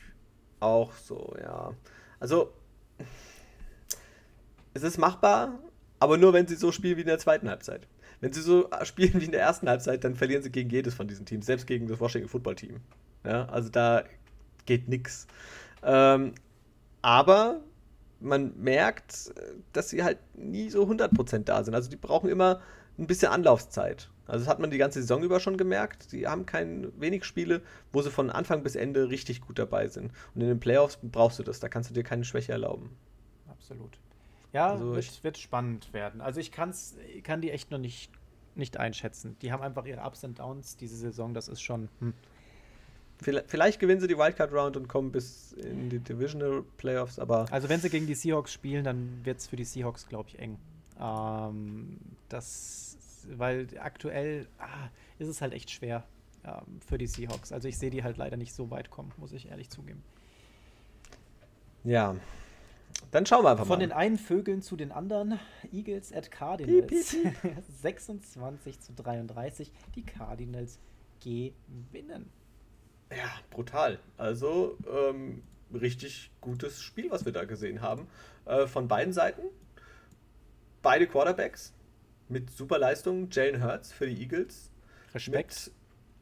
[0.60, 1.74] auch so, ja.
[2.20, 2.52] Also,
[4.74, 5.60] es ist machbar,
[6.00, 7.88] aber nur wenn sie so spielen wie in der zweiten Halbzeit.
[8.22, 11.08] Wenn sie so spielen wie in der ersten Halbzeit, dann verlieren sie gegen jedes von
[11.08, 12.82] diesen Teams, selbst gegen das Washington Football Team.
[13.24, 14.04] Ja, also da
[14.66, 15.28] geht nichts.
[15.84, 16.34] Ähm,
[17.02, 17.62] aber
[18.20, 21.74] man merkt, äh, dass sie halt nie so 100% da sind.
[21.74, 22.62] Also die brauchen immer
[23.00, 24.10] ein bisschen Anlaufzeit.
[24.28, 26.12] Also das hat man die ganze Saison über schon gemerkt.
[26.12, 30.12] Die haben kein wenig Spiele, wo sie von Anfang bis Ende richtig gut dabei sind.
[30.36, 31.60] Und in den Playoffs brauchst du das.
[31.60, 32.92] Da kannst du dir keine Schwäche erlauben.
[33.50, 33.98] Absolut.
[34.54, 36.22] Ja, Also wird, ich- wird spannend werden.
[36.22, 38.12] Also ich kann's, kann die echt noch nicht,
[38.56, 39.36] nicht einschätzen.
[39.42, 41.34] Die haben einfach ihre Ups und Downs diese Saison.
[41.34, 41.90] Das ist schon.
[42.00, 42.14] Hm.
[43.22, 47.48] Vielleicht, vielleicht gewinnen sie die Wildcard Round und kommen bis in die Divisional Playoffs, aber
[47.52, 50.40] Also wenn sie gegen die Seahawks spielen, dann wird es für die Seahawks, glaube ich,
[50.40, 50.58] eng.
[51.00, 52.98] Ähm, das,
[53.30, 56.06] weil aktuell ah, ist es halt echt schwer
[56.44, 57.52] ähm, für die Seahawks.
[57.52, 60.04] Also ich sehe die halt leider nicht so weit kommen, muss ich ehrlich zugeben.
[61.84, 62.16] ja.
[63.12, 63.86] Dann schauen wir einfach Von mal.
[63.86, 65.40] den einen Vögeln zu den anderen.
[65.72, 66.88] Eagles at Cardinals.
[66.88, 67.34] Piep,
[67.82, 69.72] 26 zu 33.
[69.96, 70.80] Die Cardinals
[71.24, 72.30] gewinnen.
[73.12, 74.00] Ja, brutal.
[74.18, 75.44] Also ähm,
[75.74, 78.08] richtig gutes Spiel, was wir da gesehen haben.
[78.46, 79.44] Äh, von beiden Seiten.
[80.82, 81.74] Beide Quarterbacks
[82.28, 83.30] mit super Leistungen.
[83.32, 84.72] Jalen Hurts für die Eagles.
[85.14, 85.72] Respekt.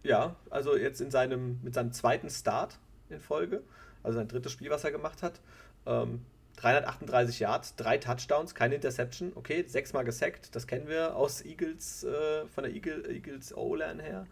[0.03, 2.79] Mit, ja, also jetzt in seinem, mit seinem zweiten Start
[3.09, 3.63] in Folge.
[4.03, 5.41] Also sein drittes Spiel, was er gemacht hat.
[5.85, 6.21] Ähm,
[6.57, 9.31] 338 Yards, drei Touchdowns, keine Interception.
[9.35, 14.25] Okay, sechsmal gesackt, das kennen wir aus Eagles, äh, von der Eagle, Eagles O-Line her.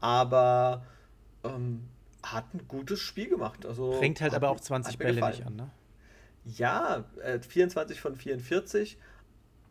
[0.00, 0.86] Aber
[1.44, 1.88] ähm,
[2.22, 3.66] hat ein gutes Spiel gemacht.
[3.66, 5.36] Also Bringt halt aber auch 20 hat mir Bälle gefallen.
[5.36, 5.70] nicht an, ne?
[6.44, 8.98] Ja, äh, 24 von 44.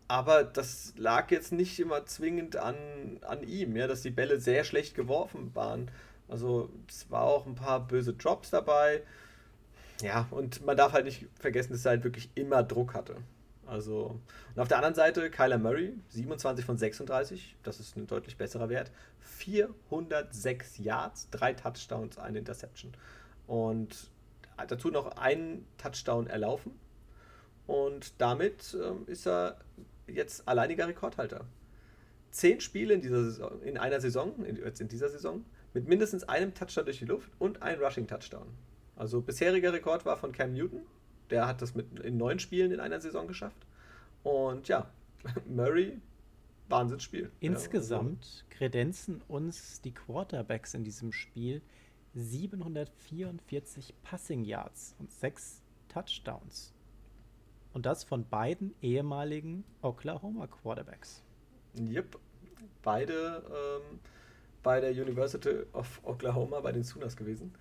[0.07, 2.75] Aber das lag jetzt nicht immer zwingend an,
[3.21, 5.89] an ihm, ja, dass die Bälle sehr schlecht geworfen waren.
[6.27, 9.01] Also es war auch ein paar böse Drops dabei.
[10.01, 13.17] Ja, und man darf halt nicht vergessen, dass er halt wirklich immer Druck hatte.
[13.65, 14.19] Also,
[14.53, 18.69] und auf der anderen Seite Kyler Murray, 27 von 36, das ist ein deutlich besserer
[18.69, 18.91] Wert.
[19.21, 22.91] 406 Yards, drei Touchdowns, eine Interception.
[23.47, 24.11] Und
[24.67, 26.79] dazu noch einen Touchdown erlaufen.
[27.65, 29.57] Und damit ähm, ist er
[30.07, 31.45] jetzt alleiniger Rekordhalter.
[32.31, 36.23] Zehn Spiele in, dieser Saison, in einer Saison, in, jetzt in dieser Saison, mit mindestens
[36.23, 38.47] einem Touchdown durch die Luft und einem Rushing-Touchdown.
[38.95, 40.81] Also bisheriger Rekord war von Cam Newton.
[41.29, 43.65] Der hat das mit in neun Spielen in einer Saison geschafft.
[44.23, 44.89] Und ja,
[45.47, 45.99] Murray,
[46.69, 47.31] Wahnsinnsspiel.
[47.39, 51.61] Insgesamt kredenzen uns die Quarterbacks in diesem Spiel
[52.13, 56.74] 744 Passing Yards und 6 Touchdowns.
[57.75, 61.21] Und das von beiden ehemaligen Oklahoma Quarterbacks.
[61.77, 62.17] Yep.
[62.81, 63.99] Beide ähm,
[64.63, 67.53] bei der University of Oklahoma bei den Sooners gewesen.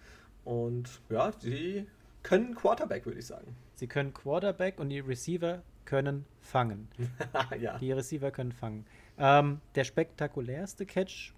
[0.45, 1.89] Und ja, die
[2.23, 3.57] können Quarterback, würde ich sagen.
[3.75, 6.87] Sie können Quarterback und die Receiver können fangen.
[7.61, 7.77] ja.
[7.79, 8.87] Die Receiver können fangen.
[9.19, 11.35] Ähm, der spektakulärste Catch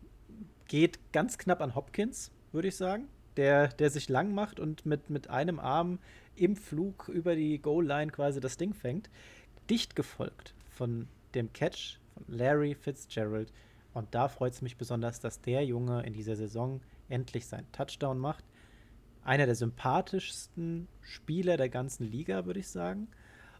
[0.69, 3.09] geht ganz knapp an Hopkins, würde ich sagen.
[3.37, 5.99] Der, der sich lang macht und mit, mit einem Arm
[6.37, 9.11] im Flug über die Goal-Line quasi das Ding fängt.
[9.69, 13.53] Dicht gefolgt von dem Catch von Larry Fitzgerald.
[13.95, 18.19] Und da freut es mich besonders, dass der Junge in dieser Saison endlich seinen Touchdown
[18.19, 18.45] macht.
[19.25, 23.09] Einer der sympathischsten Spieler der ganzen Liga, würde ich sagen.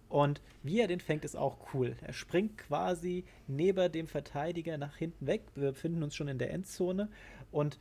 [0.09, 1.97] Und wie er den fängt, ist auch cool.
[2.01, 5.43] Er springt quasi neben dem Verteidiger nach hinten weg.
[5.55, 7.09] Wir befinden uns schon in der Endzone
[7.51, 7.79] und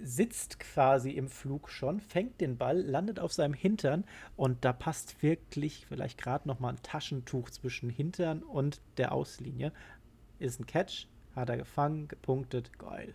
[0.00, 4.04] sitzt quasi im Flug schon, fängt den Ball, landet auf seinem Hintern
[4.36, 9.72] und da passt wirklich vielleicht gerade noch mal ein Taschentuch zwischen Hintern und der Auslinie.
[10.38, 13.14] Ist ein Catch, hat er gefangen, gepunktet, geil.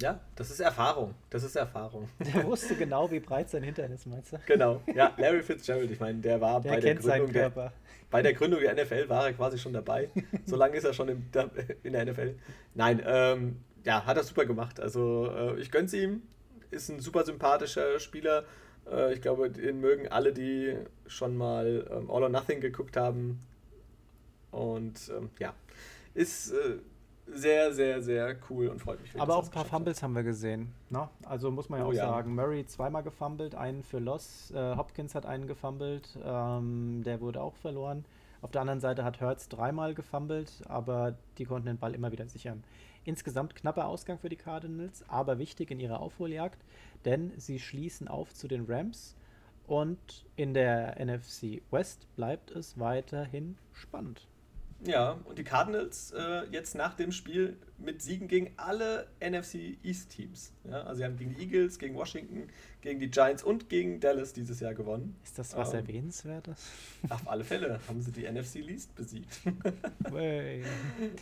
[0.00, 1.14] Ja, das ist Erfahrung.
[1.28, 2.08] Das ist Erfahrung.
[2.20, 4.38] Der wusste genau, wie breit sein Hintern ist, meinst du?
[4.46, 4.80] Genau.
[4.94, 7.72] Ja, Larry Fitzgerald, ich meine, der war Der bei der, Gründung der,
[8.08, 10.08] bei der Gründung der NFL war er quasi schon dabei.
[10.46, 11.26] So lange ist er schon im,
[11.82, 12.36] in der NFL.
[12.74, 14.80] Nein, ähm, ja, hat er super gemacht.
[14.80, 16.22] Also äh, ich gönn's ihm.
[16.70, 18.44] Ist ein super sympathischer Spieler.
[18.90, 20.76] Äh, ich glaube, den mögen alle, die
[21.06, 23.40] schon mal ähm, All or Nothing geguckt haben.
[24.50, 25.54] Und ähm, ja,
[26.14, 26.78] ist äh,
[27.26, 29.18] sehr, sehr, sehr cool und freut mich.
[29.20, 29.78] Aber auch ein paar geschafft hat.
[29.78, 30.72] Fumbles haben wir gesehen.
[30.90, 31.08] Ne?
[31.24, 32.06] Also muss man ja Oh auch ja.
[32.06, 32.34] sagen.
[32.34, 34.50] Murray zweimal gefummelt, einen für Loss.
[34.50, 38.04] Äh, Hopkins hat einen gefummelt, ähm, der wurde auch verloren.
[38.40, 42.26] Auf der anderen Seite hat Hertz dreimal gefummelt, aber die konnten den Ball immer wieder
[42.28, 42.62] sichern.
[43.08, 46.62] Insgesamt knapper Ausgang für die Cardinals, aber wichtig in ihrer Aufholjagd,
[47.06, 49.16] denn sie schließen auf zu den Rams
[49.66, 54.28] und in der NFC West bleibt es weiterhin spannend.
[54.84, 60.10] Ja, und die Cardinals äh, jetzt nach dem Spiel mit Siegen gegen alle NFC East
[60.10, 60.52] Teams.
[60.64, 62.48] Ja, also sie haben gegen die Eagles, gegen Washington,
[62.82, 65.16] gegen die Giants und gegen Dallas dieses Jahr gewonnen.
[65.24, 65.80] Ist das was Ähm.
[65.80, 66.62] Erwähnenswertes?
[67.08, 69.40] Auf alle Fälle haben sie die NFC Least besiegt.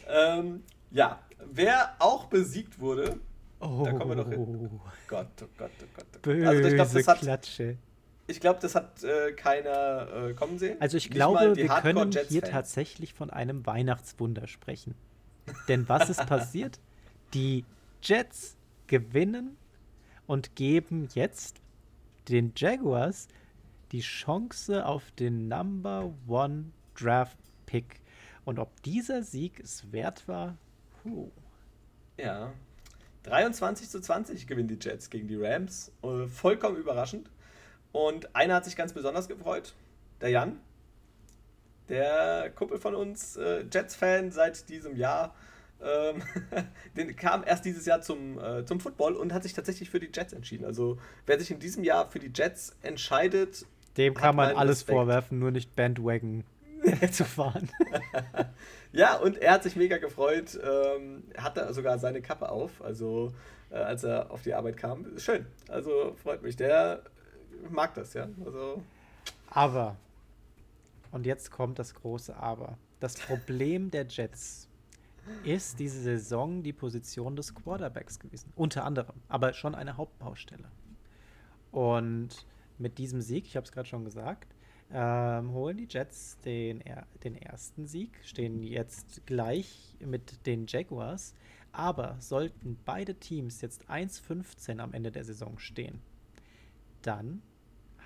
[0.08, 0.62] Ähm,
[0.96, 1.20] ja,
[1.52, 3.20] wer auch besiegt wurde,
[3.60, 4.80] Oh, Da kommen wir doch hin.
[5.08, 6.06] Gott, oh Gott, oh Gott.
[6.06, 6.22] Oh Gott.
[6.22, 7.78] böse Also ich glaube, das hat, Klatsche.
[8.26, 10.76] ich glaub, das hat äh, keiner äh, kommen sehen.
[10.80, 14.94] Also ich Nicht glaube, wir können hier tatsächlich von einem Weihnachtswunder sprechen.
[15.68, 16.80] Denn was ist passiert?
[17.32, 17.64] Die
[18.02, 18.56] Jets
[18.88, 19.56] gewinnen
[20.26, 21.60] und geben jetzt
[22.28, 23.28] den Jaguars
[23.92, 28.00] die Chance auf den Number One Draft Pick.
[28.44, 30.58] Und ob dieser Sieg es wert war,
[31.06, 31.30] puh.
[32.18, 32.52] Ja.
[33.24, 35.92] 23 zu 20 gewinnen die Jets gegen die Rams.
[36.02, 37.28] Äh, vollkommen überraschend.
[37.92, 39.74] Und einer hat sich ganz besonders gefreut.
[40.20, 40.58] Der Jan.
[41.88, 45.34] Der Kumpel von uns, äh, Jets-Fan seit diesem Jahr.
[45.80, 46.22] Ähm,
[46.96, 50.10] den kam erst dieses Jahr zum, äh, zum Football und hat sich tatsächlich für die
[50.12, 50.64] Jets entschieden.
[50.64, 54.96] Also wer sich in diesem Jahr für die Jets entscheidet, Dem kann man alles Respekt.
[54.96, 56.44] vorwerfen, nur nicht Bandwagon
[57.12, 57.70] zu fahren.
[58.92, 63.34] Ja, und er hat sich mega gefreut, ähm, hatte sogar seine Kappe auf, also
[63.68, 65.18] äh, als er auf die Arbeit kam.
[65.18, 66.56] Schön, also freut mich.
[66.56, 67.02] Der
[67.68, 68.26] mag das, ja.
[68.42, 68.82] Also,
[69.50, 69.96] Aber,
[71.12, 72.78] und jetzt kommt das große Aber.
[72.98, 74.66] Das Problem der Jets
[75.44, 78.50] ist diese Saison die Position des Quarterbacks gewesen.
[78.56, 80.70] Unter anderem, aber schon eine Hauptbaustelle.
[81.70, 82.46] Und
[82.78, 84.55] mit diesem Sieg, ich habe es gerade schon gesagt,
[84.92, 86.82] ähm, holen die Jets den,
[87.24, 91.34] den ersten Sieg, stehen jetzt gleich mit den Jaguars.
[91.72, 96.00] Aber sollten beide Teams jetzt 1-15 am Ende der Saison stehen,
[97.02, 97.42] dann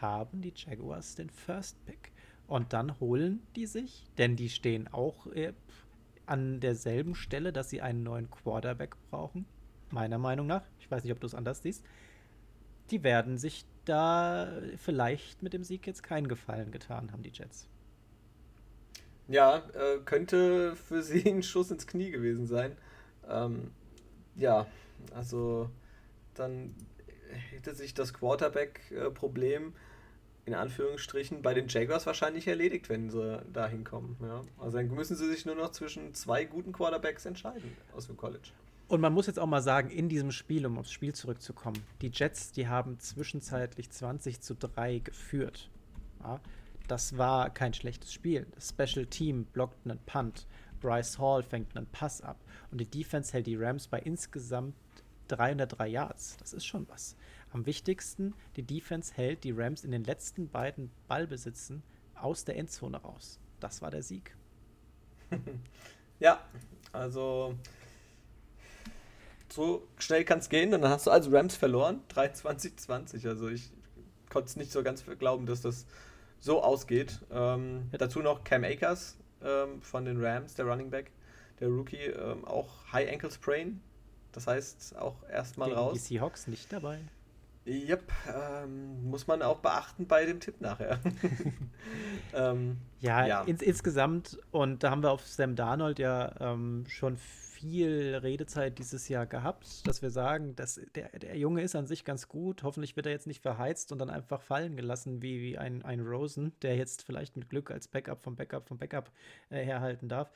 [0.00, 2.10] haben die Jaguars den First Pick.
[2.48, 5.52] Und dann holen die sich, denn die stehen auch äh,
[6.26, 9.46] an derselben Stelle, dass sie einen neuen Quarterback brauchen.
[9.90, 10.62] Meiner Meinung nach.
[10.80, 11.84] Ich weiß nicht, ob du es anders siehst.
[12.90, 17.68] Die werden sich da vielleicht mit dem Sieg jetzt keinen Gefallen getan haben, die Jets.
[19.28, 22.76] ja, äh, könnte für sie ein Schuss ins Knie gewesen sein.
[23.28, 23.70] Ähm,
[24.36, 24.66] ja,
[25.14, 25.70] also
[26.34, 26.74] dann
[27.52, 29.72] hätte sich das Quarterback-Problem
[30.46, 34.16] in Anführungsstrichen bei den Jaguars wahrscheinlich erledigt, wenn sie da hinkommen.
[34.20, 34.42] Ja.
[34.58, 38.50] Also dann müssen sie sich nur noch zwischen zwei guten Quarterbacks entscheiden aus dem College.
[38.90, 42.10] Und man muss jetzt auch mal sagen, in diesem Spiel, um aufs Spiel zurückzukommen, die
[42.12, 45.70] Jets, die haben zwischenzeitlich 20 zu 3 geführt.
[46.24, 46.40] Ja,
[46.88, 48.48] das war kein schlechtes Spiel.
[48.52, 50.48] Das Special Team blockt einen Punt.
[50.80, 52.40] Bryce Hall fängt einen Pass ab.
[52.72, 54.74] Und die Defense hält die Rams bei insgesamt
[55.28, 56.36] 303 Yards.
[56.38, 57.14] Das ist schon was.
[57.52, 61.84] Am wichtigsten, die Defense hält die Rams in den letzten beiden Ballbesitzen
[62.16, 63.38] aus der Endzone raus.
[63.60, 64.36] Das war der Sieg.
[66.18, 66.40] ja,
[66.90, 67.54] also
[69.52, 70.72] so schnell kann es gehen.
[70.74, 72.02] Und dann hast du also Rams verloren.
[72.14, 73.28] 23-20.
[73.28, 73.70] Also ich
[74.30, 75.86] konnte es nicht so ganz glauben, dass das
[76.38, 77.20] so ausgeht.
[77.30, 77.88] Ähm.
[77.92, 81.10] Dazu noch Cam Akers ähm, von den Rams, der Running Back,
[81.60, 83.80] der Rookie, ähm, auch High Ankle Sprain.
[84.32, 85.94] Das heißt auch erstmal raus.
[85.94, 87.00] Die Seahawks nicht dabei.
[87.66, 90.98] Yep, ähm, muss man auch beachten bei dem Tipp nachher.
[92.34, 93.42] ähm, ja, ja.
[93.42, 97.18] Ins, insgesamt, und da haben wir auf Sam Darnold ja ähm, schon
[97.60, 102.06] viel Redezeit dieses Jahr gehabt, dass wir sagen, dass der, der Junge ist an sich
[102.06, 102.62] ganz gut.
[102.62, 106.00] Hoffentlich wird er jetzt nicht verheizt und dann einfach fallen gelassen wie, wie ein, ein
[106.00, 109.10] Rosen, der jetzt vielleicht mit Glück als Backup vom Backup vom Backup
[109.50, 110.32] äh, herhalten darf.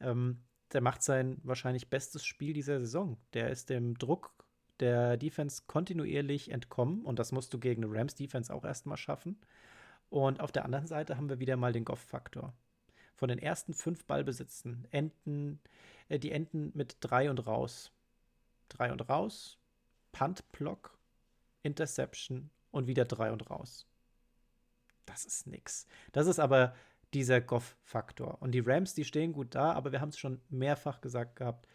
[0.00, 0.42] Ähm,
[0.72, 3.16] der macht sein wahrscheinlich bestes Spiel dieser Saison.
[3.32, 4.34] Der ist dem Druck
[4.80, 9.38] der Defense kontinuierlich entkommen und das musst du gegen eine Rams Defense auch erstmal schaffen.
[10.08, 12.54] Und auf der anderen Seite haben wir wieder mal den Goff-Faktor.
[13.14, 15.60] Von den ersten fünf Ballbesitzen enden
[16.08, 17.92] äh, die enden mit drei und raus.
[18.68, 19.58] Drei und raus,
[20.12, 20.98] Punt-Block,
[21.62, 23.86] Interception und wieder drei und raus.
[25.04, 25.86] Das ist nix.
[26.12, 26.74] Das ist aber
[27.14, 28.42] dieser Goff-Faktor.
[28.42, 31.68] Und die Rams, die stehen gut da, aber wir haben es schon mehrfach gesagt gehabt,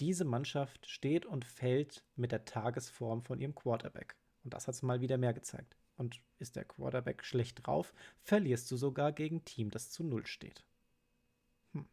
[0.00, 4.16] diese Mannschaft steht und fällt mit der Tagesform von ihrem Quarterback.
[4.44, 5.76] Und das hat es mal wieder mehr gezeigt.
[5.96, 10.64] Und ist der Quarterback schlecht drauf, verlierst du sogar gegen Team, das zu Null steht.
[11.72, 11.86] Hm.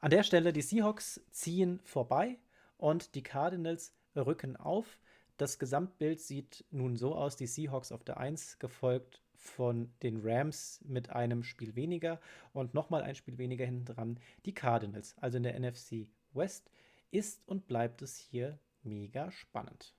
[0.00, 2.38] An der Stelle, die Seahawks ziehen vorbei
[2.78, 4.98] und die Cardinals rücken auf.
[5.36, 10.80] Das Gesamtbild sieht nun so aus: die Seahawks auf der 1, gefolgt von den Rams
[10.84, 12.20] mit einem Spiel weniger
[12.52, 14.20] und nochmal ein Spiel weniger hinten dran.
[14.44, 16.70] Die Cardinals, also in der NFC West,
[17.10, 19.94] ist und bleibt es hier mega spannend.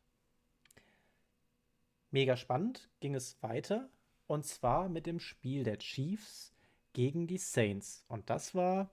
[2.12, 3.90] Mega spannend ging es weiter
[4.28, 6.54] und zwar mit dem Spiel der Chiefs
[6.94, 8.06] gegen die Saints.
[8.08, 8.90] Und das war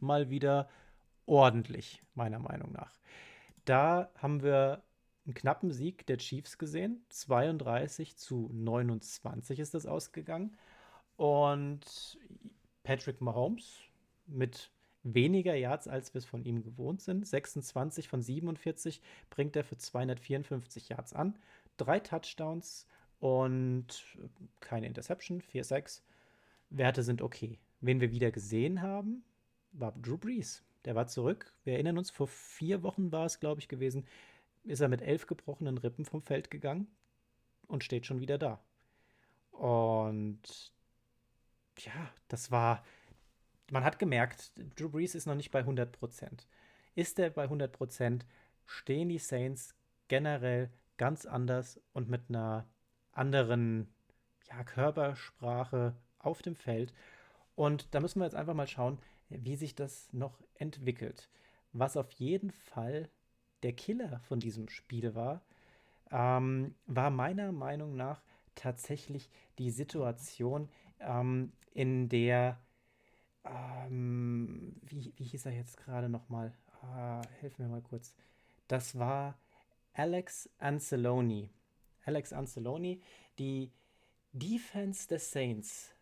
[0.00, 0.68] mal wieder
[1.26, 2.98] ordentlich, meiner Meinung nach.
[3.64, 4.82] Da haben wir
[5.24, 7.04] einen knappen Sieg der Chiefs gesehen.
[7.08, 10.56] 32 zu 29 ist das ausgegangen.
[11.16, 12.18] Und
[12.82, 13.80] Patrick Mahomes
[14.26, 14.70] mit
[15.04, 17.26] weniger Yards, als wir es von ihm gewohnt sind.
[17.26, 19.00] 26 von 47
[19.30, 21.38] bringt er für 254 Yards an
[21.76, 22.86] drei Touchdowns
[23.20, 23.86] und
[24.60, 26.02] keine Interception, 4-6.
[26.70, 27.58] Werte sind okay.
[27.80, 29.24] Wen wir wieder gesehen haben,
[29.72, 30.62] war Drew Brees.
[30.84, 31.52] Der war zurück.
[31.64, 34.06] Wir erinnern uns, vor vier Wochen war es, glaube ich, gewesen,
[34.64, 36.86] ist er mit elf gebrochenen Rippen vom Feld gegangen
[37.66, 38.60] und steht schon wieder da.
[39.52, 40.72] Und
[41.78, 42.84] ja, das war,
[43.70, 46.46] man hat gemerkt, Drew Brees ist noch nicht bei 100%
[46.94, 48.22] Ist er bei 100%
[48.66, 49.74] stehen die Saints
[50.08, 52.66] generell ganz anders und mit einer
[53.12, 53.88] anderen
[54.48, 56.92] ja, Körpersprache auf dem Feld.
[57.54, 61.28] Und da müssen wir jetzt einfach mal schauen, wie sich das noch entwickelt.
[61.72, 63.08] Was auf jeden Fall
[63.62, 65.42] der Killer von diesem Spiel war,
[66.10, 68.22] ähm, war meiner Meinung nach
[68.54, 70.68] tatsächlich die Situation,
[71.00, 72.58] ähm, in der,
[73.44, 76.52] ähm, wie, wie hieß er jetzt gerade nochmal?
[76.82, 78.14] Ah, helf mir mal kurz.
[78.68, 79.38] Das war
[79.92, 81.50] Alex Anceloni.
[82.04, 83.00] Alex Anceloni,
[83.38, 83.70] die
[84.32, 85.94] Defense des Saints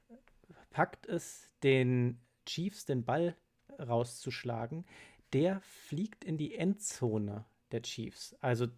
[0.71, 3.37] packt es, den Chiefs den Ball
[3.79, 4.85] rauszuschlagen.
[5.33, 8.35] Der fliegt in die Endzone der Chiefs.
[8.41, 8.69] Also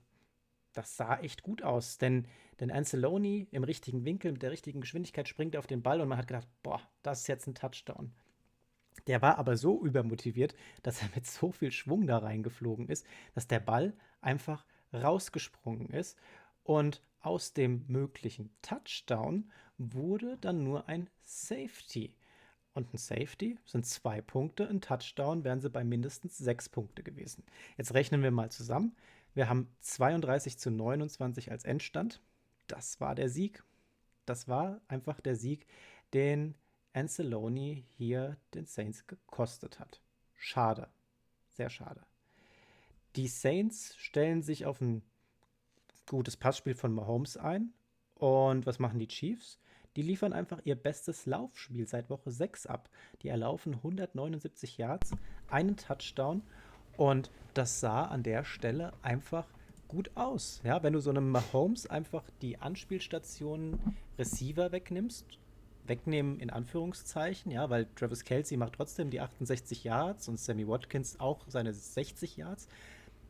[0.72, 2.26] das sah echt gut aus, denn,
[2.60, 6.18] denn Anceloni im richtigen Winkel, mit der richtigen Geschwindigkeit springt auf den Ball und man
[6.18, 8.12] hat gedacht, boah, das ist jetzt ein Touchdown.
[9.06, 13.46] Der war aber so übermotiviert, dass er mit so viel Schwung da reingeflogen ist, dass
[13.46, 16.18] der Ball einfach rausgesprungen ist.
[16.62, 22.14] Und aus dem möglichen Touchdown wurde dann nur ein Safety.
[22.74, 27.44] Und ein Safety sind zwei Punkte, ein Touchdown wären sie bei mindestens sechs Punkte gewesen.
[27.76, 28.96] Jetzt rechnen wir mal zusammen.
[29.34, 32.20] Wir haben 32 zu 29 als Endstand.
[32.66, 33.62] Das war der Sieg.
[34.26, 35.66] Das war einfach der Sieg,
[36.14, 36.54] den
[36.94, 40.00] Anceloni hier den Saints gekostet hat.
[40.34, 40.88] Schade.
[41.50, 42.06] Sehr schade.
[43.16, 45.02] Die Saints stellen sich auf ein
[46.08, 47.72] gutes Passspiel von Mahomes ein.
[48.14, 49.58] Und was machen die Chiefs?
[49.96, 52.88] Die liefern einfach ihr bestes Laufspiel seit Woche 6 ab.
[53.22, 55.12] Die erlaufen 179 Yards,
[55.48, 56.42] einen Touchdown
[56.96, 59.46] und das sah an der Stelle einfach
[59.88, 60.60] gut aus.
[60.64, 63.78] Ja, wenn du so einem Mahomes einfach die Anspielstationen
[64.18, 65.38] Receiver wegnimmst
[65.86, 71.20] wegnehmen, in Anführungszeichen, ja, weil Travis Kelsey macht trotzdem die 68 Yards und Sammy Watkins
[71.20, 72.68] auch seine 60 Yards.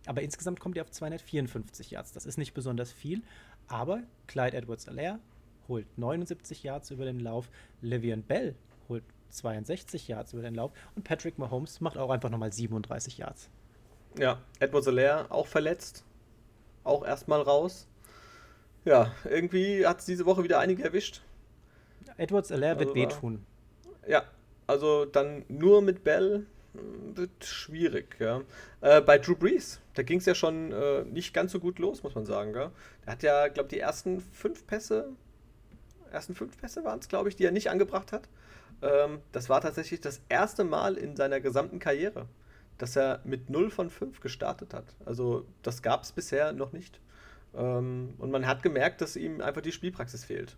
[0.06, 2.12] Aber insgesamt kommt er auf 254 Yards.
[2.12, 3.22] Das ist nicht besonders viel.
[3.68, 5.18] Aber Clyde Edwards-Alaire
[5.68, 7.48] holt 79 Yards über den Lauf.
[7.80, 8.54] Livian Bell
[8.88, 10.72] holt 62 Yards über den Lauf.
[10.94, 13.48] Und Patrick Mahomes macht auch einfach nochmal 37 Yards.
[14.18, 16.04] Ja, Edwards Alaire auch verletzt.
[16.84, 17.88] Auch erstmal raus.
[18.84, 21.22] Ja, irgendwie hat es diese Woche wieder einige erwischt.
[22.16, 23.46] Edwards Alaire wird also wehtun.
[24.06, 24.24] Ja,
[24.66, 28.42] also dann nur mit Bell hm, wird schwierig, ja.
[28.80, 32.02] Äh, bei Drew Brees, da ging es ja schon äh, nicht ganz so gut los,
[32.02, 32.70] muss man sagen, gell?
[33.04, 35.10] Der hat ja, glaube die ersten fünf Pässe,
[36.10, 38.28] ersten fünf Pässe waren es, glaube ich, die er nicht angebracht hat.
[38.82, 42.26] Ähm, das war tatsächlich das erste Mal in seiner gesamten Karriere,
[42.78, 44.94] dass er mit 0 von 5 gestartet hat.
[45.04, 47.00] Also das gab es bisher noch nicht.
[47.54, 50.56] Ähm, und man hat gemerkt, dass ihm einfach die Spielpraxis fehlt.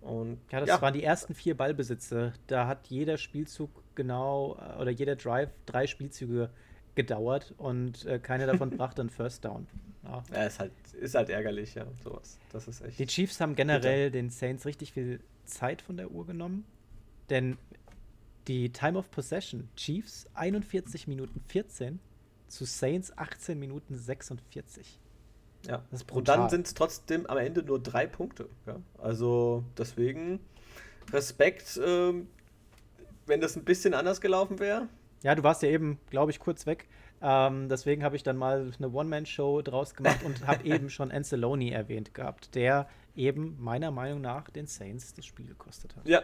[0.00, 0.82] Und, ja, das ja.
[0.82, 2.32] waren die ersten vier Ballbesitze.
[2.46, 6.50] Da hat jeder Spielzug genau äh, oder jeder Drive drei Spielzüge
[6.94, 9.66] gedauert und äh, keiner davon brachte einen First Down.
[10.04, 10.22] Ja.
[10.32, 12.38] ja, ist, halt, ist halt ärgerlich, ja, sowas.
[12.52, 12.98] Das ist echt.
[12.98, 14.22] Die Chiefs haben generell bitter.
[14.22, 16.64] den Saints richtig viel Zeit von der Uhr genommen,
[17.28, 17.58] denn
[18.48, 22.00] die Time of Possession, Chiefs 41 Minuten 14
[22.48, 24.98] zu Saints 18 Minuten 46.
[25.66, 26.18] Ja, das ist brutal.
[26.18, 28.48] Und dann sind es trotzdem am Ende nur drei Punkte.
[28.66, 28.76] Ja?
[28.98, 30.40] Also deswegen
[31.12, 32.28] Respekt, ähm,
[33.26, 34.88] wenn das ein bisschen anders gelaufen wäre.
[35.22, 36.88] Ja, du warst ja eben, glaube ich, kurz weg.
[37.22, 41.70] Ähm, deswegen habe ich dann mal eine One-Man-Show draus gemacht und habe eben schon Anceloni
[41.70, 42.88] erwähnt gehabt, der
[43.20, 46.08] eben meiner Meinung nach den Saints das Spiel gekostet hat.
[46.08, 46.22] Ja,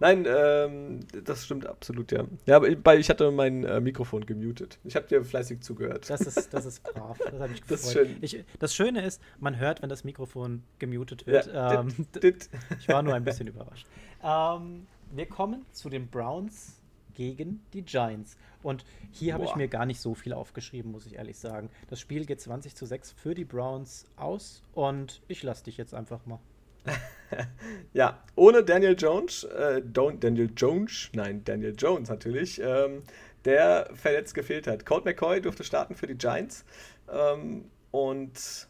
[0.00, 2.24] nein, ähm, das stimmt absolut, ja.
[2.46, 4.78] Ja, aber ich hatte mein äh, Mikrofon gemutet.
[4.82, 6.08] Ich habe dir fleißig zugehört.
[6.08, 7.18] Das ist, das ist brav.
[7.18, 7.70] Das habe ich gefreut.
[7.70, 8.16] Das, schön.
[8.22, 11.46] Ich, das Schöne ist, man hört, wenn das Mikrofon gemutet wird.
[11.46, 12.50] Ja, ähm, dit, dit.
[12.80, 13.86] Ich war nur ein bisschen überrascht.
[14.24, 16.80] Ähm, wir kommen zu den Browns
[17.14, 18.36] gegen die Giants.
[18.62, 21.70] Und hier habe ich mir gar nicht so viel aufgeschrieben, muss ich ehrlich sagen.
[21.88, 25.94] Das Spiel geht 20 zu 6 für die Browns aus und ich lasse dich jetzt
[25.94, 26.40] einfach mal.
[27.92, 33.02] ja, ohne Daniel Jones, äh, Daniel Jones, nein, Daniel Jones natürlich, ähm,
[33.44, 34.86] der verletzt gefehlt hat.
[34.86, 36.64] Colt McCoy durfte starten für die Giants
[37.10, 38.68] ähm, und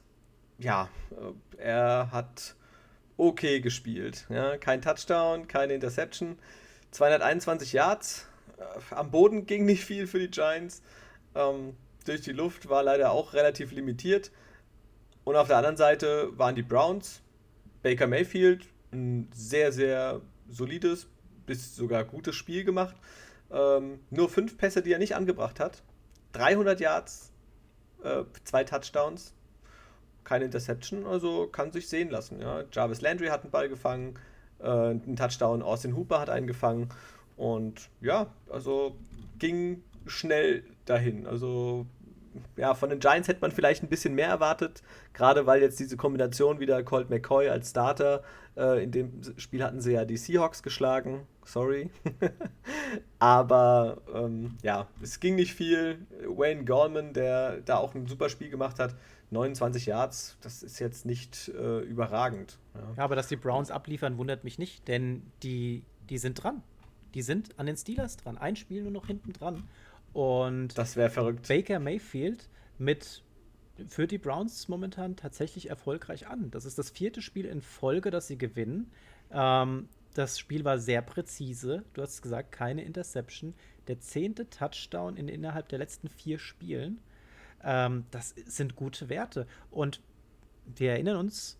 [0.58, 2.56] ja, äh, er hat
[3.16, 4.26] okay gespielt.
[4.28, 4.56] Ja?
[4.56, 6.38] Kein Touchdown, keine Interception,
[6.90, 8.28] 221 Yards,
[8.90, 10.82] am Boden ging nicht viel für die Giants.
[11.34, 14.30] Ähm, durch die Luft war leider auch relativ limitiert.
[15.24, 17.22] Und auf der anderen Seite waren die Browns.
[17.82, 21.08] Baker Mayfield, ein sehr, sehr solides,
[21.46, 22.94] bis sogar gutes Spiel gemacht.
[23.50, 25.82] Ähm, nur fünf Pässe, die er nicht angebracht hat.
[26.32, 27.32] 300 Yards,
[28.02, 29.34] äh, zwei Touchdowns,
[30.24, 32.40] keine Interception, also kann sich sehen lassen.
[32.40, 32.64] Ja.
[32.72, 34.18] Jarvis Landry hat einen Ball gefangen,
[34.60, 36.88] äh, einen Touchdown, Austin Hooper hat einen gefangen
[37.42, 38.94] und ja, also
[39.40, 41.26] ging schnell dahin.
[41.26, 41.86] Also
[42.56, 44.80] ja, von den Giants hätte man vielleicht ein bisschen mehr erwartet,
[45.12, 48.22] gerade weil jetzt diese Kombination wieder Colt McCoy als Starter,
[48.56, 51.90] äh, in dem Spiel hatten sie ja die Seahawks geschlagen, sorry.
[53.18, 56.06] Aber ähm, ja, es ging nicht viel.
[56.24, 58.94] Wayne Gallman, der da auch ein super Spiel gemacht hat,
[59.30, 62.60] 29 Yards, das ist jetzt nicht äh, überragend.
[62.74, 62.80] Ja.
[62.98, 63.02] ja.
[63.02, 66.62] aber dass die Browns abliefern, wundert mich nicht, denn die, die sind dran.
[67.14, 68.38] Die sind an den Steelers dran.
[68.38, 69.64] Ein Spiel nur noch hinten dran.
[70.12, 71.48] Und das wäre verrückt.
[71.48, 72.48] Baker Mayfield
[72.78, 73.22] mit
[73.88, 76.50] führt die Browns momentan tatsächlich erfolgreich an.
[76.50, 78.90] Das ist das vierte Spiel in Folge, das sie gewinnen.
[79.30, 81.84] Ähm, das Spiel war sehr präzise.
[81.94, 83.54] Du hast gesagt, keine Interception.
[83.88, 87.00] Der zehnte Touchdown in, innerhalb der letzten vier Spielen.
[87.64, 89.46] Ähm, das sind gute Werte.
[89.70, 90.00] Und
[90.66, 91.58] wir erinnern uns,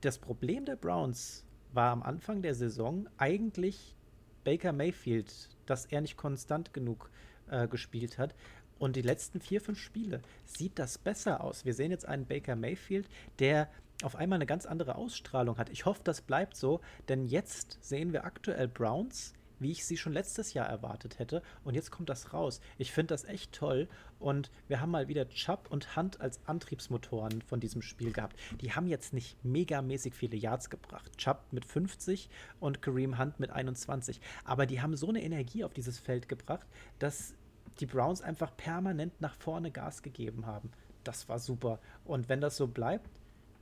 [0.00, 3.94] das Problem der Browns war am Anfang der Saison eigentlich
[4.44, 7.10] Baker Mayfield, dass er nicht konstant genug
[7.50, 8.34] äh, gespielt hat.
[8.78, 11.64] Und die letzten vier, fünf Spiele sieht das besser aus.
[11.64, 13.08] Wir sehen jetzt einen Baker Mayfield,
[13.38, 13.68] der
[14.02, 15.70] auf einmal eine ganz andere Ausstrahlung hat.
[15.70, 20.12] Ich hoffe, das bleibt so, denn jetzt sehen wir aktuell Browns, wie ich sie schon
[20.12, 21.42] letztes Jahr erwartet hätte.
[21.64, 22.60] Und jetzt kommt das raus.
[22.78, 23.88] Ich finde das echt toll.
[24.18, 28.36] Und wir haben mal wieder Chubb und Hunt als Antriebsmotoren von diesem Spiel gehabt.
[28.60, 31.16] Die haben jetzt nicht megamäßig viele Yards gebracht.
[31.16, 32.28] Chubb mit 50
[32.60, 34.20] und Kareem Hunt mit 21.
[34.44, 36.66] Aber die haben so eine Energie auf dieses Feld gebracht,
[36.98, 37.34] dass
[37.80, 40.70] die Browns einfach permanent nach vorne Gas gegeben haben.
[41.04, 41.80] Das war super.
[42.04, 43.08] Und wenn das so bleibt,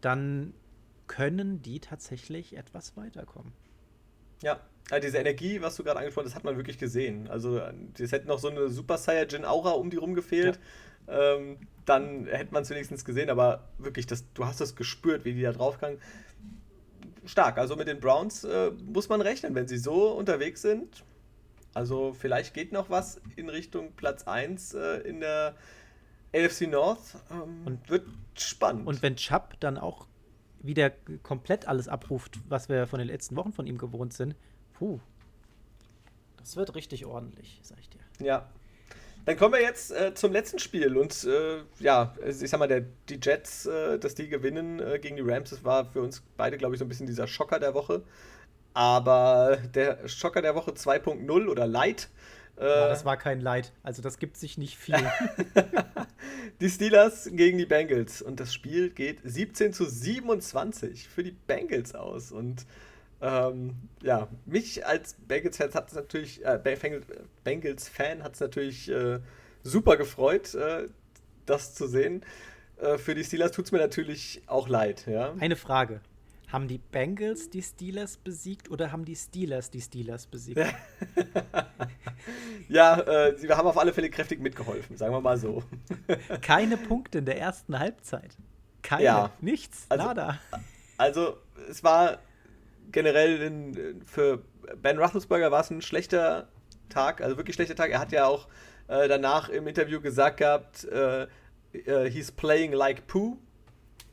[0.00, 0.52] dann
[1.06, 3.52] können die tatsächlich etwas weiterkommen.
[4.42, 4.60] Ja,
[4.90, 7.28] ja, diese Energie, was du gerade angesprochen hast, hat man wirklich gesehen.
[7.28, 7.60] Also,
[7.98, 10.58] es hätte noch so eine Super Saiyajin Aura um die rum gefehlt.
[11.06, 11.34] Ja.
[11.36, 15.32] Ähm, dann hätte man es wenigstens gesehen, aber wirklich, das, du hast das gespürt, wie
[15.34, 15.98] die da draufgegangen.
[17.24, 17.58] stark.
[17.58, 21.04] Also mit den Browns äh, muss man rechnen, wenn sie so unterwegs sind.
[21.74, 25.54] Also vielleicht geht noch was in Richtung Platz 1 äh, in der
[26.34, 27.16] AFC North.
[27.30, 28.86] Ähm, Und- wird spannend.
[28.86, 30.06] Und wenn Chubb dann auch
[30.62, 30.90] wieder
[31.22, 34.34] komplett alles abruft, was wir von den letzten Wochen von ihm gewohnt sind,
[34.80, 34.98] puh,
[36.38, 38.00] das wird richtig ordentlich, sag ich dir.
[38.18, 38.48] Ja.
[39.26, 42.66] Dann kommen wir jetzt äh, zum letzten Spiel und äh, ja, also ich sag mal,
[42.66, 46.22] der, die Jets, äh, dass die gewinnen äh, gegen die Rams, das war für uns
[46.38, 48.02] beide, glaube ich, so ein bisschen dieser Schocker der Woche.
[48.72, 52.08] Aber der Schocker der Woche 2.0 oder Light.
[52.56, 53.72] Äh, Ja, das war kein Leid.
[53.82, 54.96] Also das gibt sich nicht viel.
[56.60, 58.22] die Steelers gegen die Bengals.
[58.22, 62.32] Und das Spiel geht 17 zu 27 für die Bengals aus.
[62.32, 62.64] Und
[63.22, 67.04] ähm, ja, mich als Bengals-Fan hat es natürlich, äh, Bengals-
[67.44, 69.20] Bengals-Fan hat es natürlich äh,
[69.62, 70.88] super gefreut, äh,
[71.46, 72.24] das zu sehen.
[72.80, 75.34] Äh, für die Steelers tut es mir natürlich auch leid, ja.
[75.38, 76.00] Eine Frage.
[76.48, 80.60] Haben die Bengals die Steelers besiegt oder haben die Steelers die Steelers besiegt?
[82.68, 85.62] Ja, äh, sie haben auf alle Fälle kräftig mitgeholfen, sagen wir mal so.
[86.42, 88.36] Keine Punkte in der ersten Halbzeit.
[88.82, 89.02] Keine.
[89.04, 89.30] Ja.
[89.40, 89.86] Nichts.
[89.88, 90.38] Also- nada.
[90.98, 91.38] Also,
[91.68, 92.18] es war
[92.92, 94.42] generell in, für
[94.82, 96.48] Ben Roethlisberger war es ein schlechter
[96.88, 97.90] Tag, also wirklich schlechter Tag.
[97.90, 98.48] Er hat ja auch
[98.88, 101.26] äh, danach im Interview gesagt gehabt, äh,
[101.72, 103.38] äh, he's playing like poo.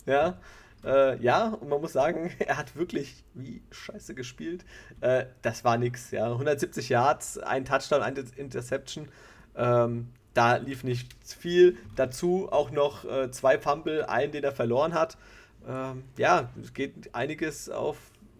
[0.05, 0.39] Ja,
[0.83, 4.65] äh, ja, und man muss sagen, er hat wirklich wie scheiße gespielt.
[5.01, 6.31] Äh, das war nix, ja.
[6.31, 9.09] 170 Yards, ein Touchdown, eine Interception.
[9.55, 11.77] Ähm, da lief nicht viel.
[11.95, 15.17] Dazu auch noch äh, zwei Fumble, einen, den er verloren hat.
[15.67, 17.97] Ähm, ja, es geht einiges auf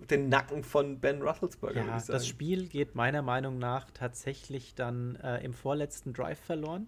[0.09, 1.85] den Nacken von Ben Roethlisberger.
[1.85, 2.27] Ja, das.
[2.27, 6.87] Spiel geht meiner Meinung nach tatsächlich dann äh, im vorletzten Drive verloren.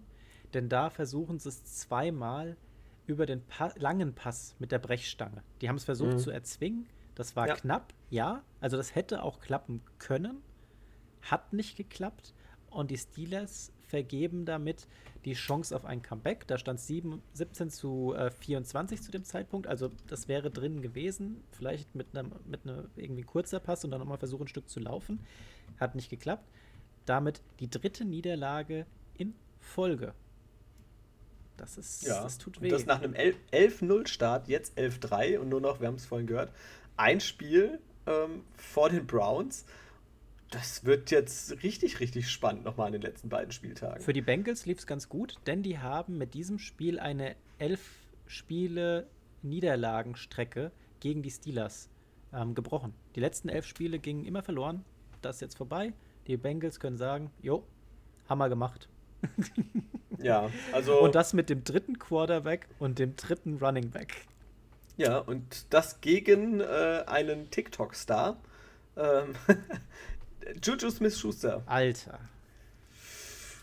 [0.54, 2.56] Denn da versuchen sie es zweimal
[3.06, 5.42] über den pa langen Pass mit der Brechstange.
[5.60, 6.18] Die haben es versucht Mhm.
[6.18, 6.86] zu erzwingen.
[7.14, 7.54] Das war Ja.
[7.54, 8.42] knapp, ja.
[8.60, 10.42] Also das hätte auch klappen können.
[11.22, 12.34] Hat nicht geklappt.
[12.70, 14.86] Und die Steelers vergeben damit
[15.24, 16.46] die Chance auf ein Comeback.
[16.46, 19.66] Da stand 7, 17 zu äh, 24 zu dem Zeitpunkt.
[19.66, 21.42] Also das wäre drin gewesen.
[21.50, 24.80] Vielleicht mit einem mit einer irgendwie kurzer Pass und dann nochmal versuchen, ein Stück zu
[24.80, 25.20] laufen.
[25.78, 26.48] Hat nicht geklappt.
[27.04, 28.86] Damit die dritte Niederlage
[29.18, 30.14] in Folge.
[31.56, 32.68] Das ist, Ja, das tut und weh.
[32.70, 36.52] das nach einem 11 11-0-Start, jetzt 11-3 und nur noch, wir haben es vorhin gehört,
[36.96, 39.66] ein Spiel ähm, vor den Browns.
[40.50, 44.02] Das wird jetzt richtig, richtig spannend nochmal an den letzten beiden Spieltagen.
[44.02, 47.80] Für die Bengals lief es ganz gut, denn die haben mit diesem Spiel eine elf
[48.26, 49.06] Spiele
[49.42, 51.88] Niederlagenstrecke gegen die Steelers
[52.32, 52.94] ähm, gebrochen.
[53.14, 54.84] Die letzten elf Spiele gingen immer verloren.
[55.22, 55.92] Das ist jetzt vorbei.
[56.26, 57.64] Die Bengals können sagen, jo,
[58.28, 58.88] Hammer gemacht.
[60.18, 61.00] ja, also.
[61.00, 64.26] Und das mit dem dritten Quarterback und dem dritten Running Back.
[64.96, 68.36] Ja, und das gegen äh, einen TikTok-Star.
[68.96, 69.34] Ähm,
[70.62, 71.62] Juju Smith-Schuster.
[71.66, 72.18] Alter.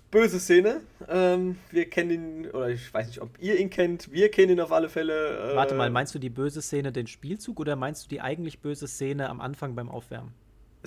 [0.09, 0.81] Böse Szene.
[1.09, 4.11] Ähm, wir kennen ihn, oder ich weiß nicht, ob ihr ihn kennt.
[4.11, 5.51] Wir kennen ihn auf alle Fälle.
[5.51, 8.59] Äh, Warte mal, meinst du die böse Szene den Spielzug oder meinst du die eigentlich
[8.59, 10.33] böse Szene am Anfang beim Aufwärmen?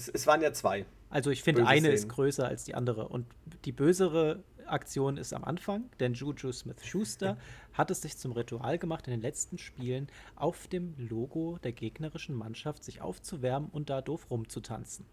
[0.01, 0.87] es, es waren ja zwei.
[1.11, 2.15] Also ich finde, eine ist Szenen.
[2.15, 3.09] größer als die andere.
[3.09, 3.27] Und
[3.65, 7.37] die bösere Aktion ist am Anfang, denn Juju Smith-Schuster
[7.73, 12.35] hat es sich zum Ritual gemacht, in den letzten Spielen auf dem Logo der gegnerischen
[12.35, 15.05] Mannschaft sich aufzuwärmen und da doof rumzutanzen.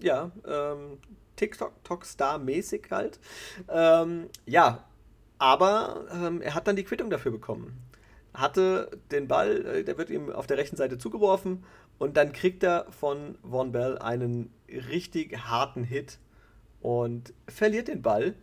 [0.00, 0.98] Ja, ähm,
[1.36, 3.18] TikTok-Star-mäßig halt.
[3.68, 4.84] Ähm, ja,
[5.38, 7.80] aber ähm, er hat dann die Quittung dafür bekommen.
[8.34, 11.64] Hatte den Ball, äh, der wird ihm auf der rechten Seite zugeworfen
[11.98, 16.18] und dann kriegt er von Von Bell einen richtig harten Hit
[16.80, 18.34] und verliert den Ball.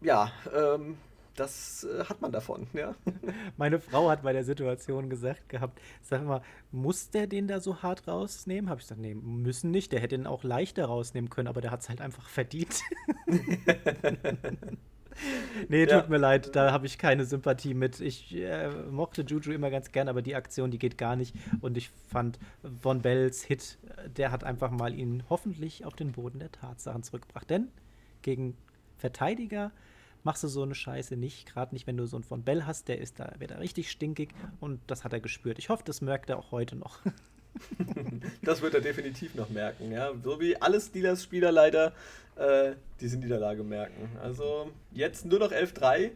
[0.00, 0.98] Ja, ähm,
[1.38, 2.94] das äh, hat man davon, ja.
[3.56, 6.42] Meine Frau hat bei der Situation gesagt gehabt, sag mal,
[6.72, 8.70] muss der den da so hart rausnehmen?
[8.70, 9.92] Habe ich gesagt, nee, müssen nicht.
[9.92, 12.80] Der hätte ihn auch leichter rausnehmen können, aber der hat es halt einfach verdient.
[15.68, 16.06] nee, tut Ja.
[16.08, 18.00] mir leid, da habe ich keine Sympathie mit.
[18.00, 21.34] Ich äh, mochte Juju immer ganz gern, aber die Aktion, die geht gar nicht.
[21.60, 22.38] Und ich fand
[22.80, 27.02] Von Bells Hit, äh, der hat einfach mal ihn hoffentlich auf den Boden der Tatsachen
[27.02, 27.48] zurückgebracht.
[27.50, 27.68] Denn
[28.22, 28.56] gegen
[28.96, 29.70] Verteidiger
[30.24, 32.88] machst du so eine Scheiße nicht, gerade nicht, wenn du so einen von Bell hast,
[32.88, 34.30] der ist da, wird da richtig stinkig
[34.60, 35.58] und das hat er gespürt.
[35.58, 36.98] Ich hoffe, das merkt er auch heute noch.
[38.42, 40.12] Das wird er definitiv noch merken, ja.
[40.22, 41.92] So wie alle Steelers-Spieler leider
[42.36, 44.16] äh, diese Niederlage merken.
[44.22, 45.96] Also jetzt nur noch 11-3.
[45.96, 46.10] Äh,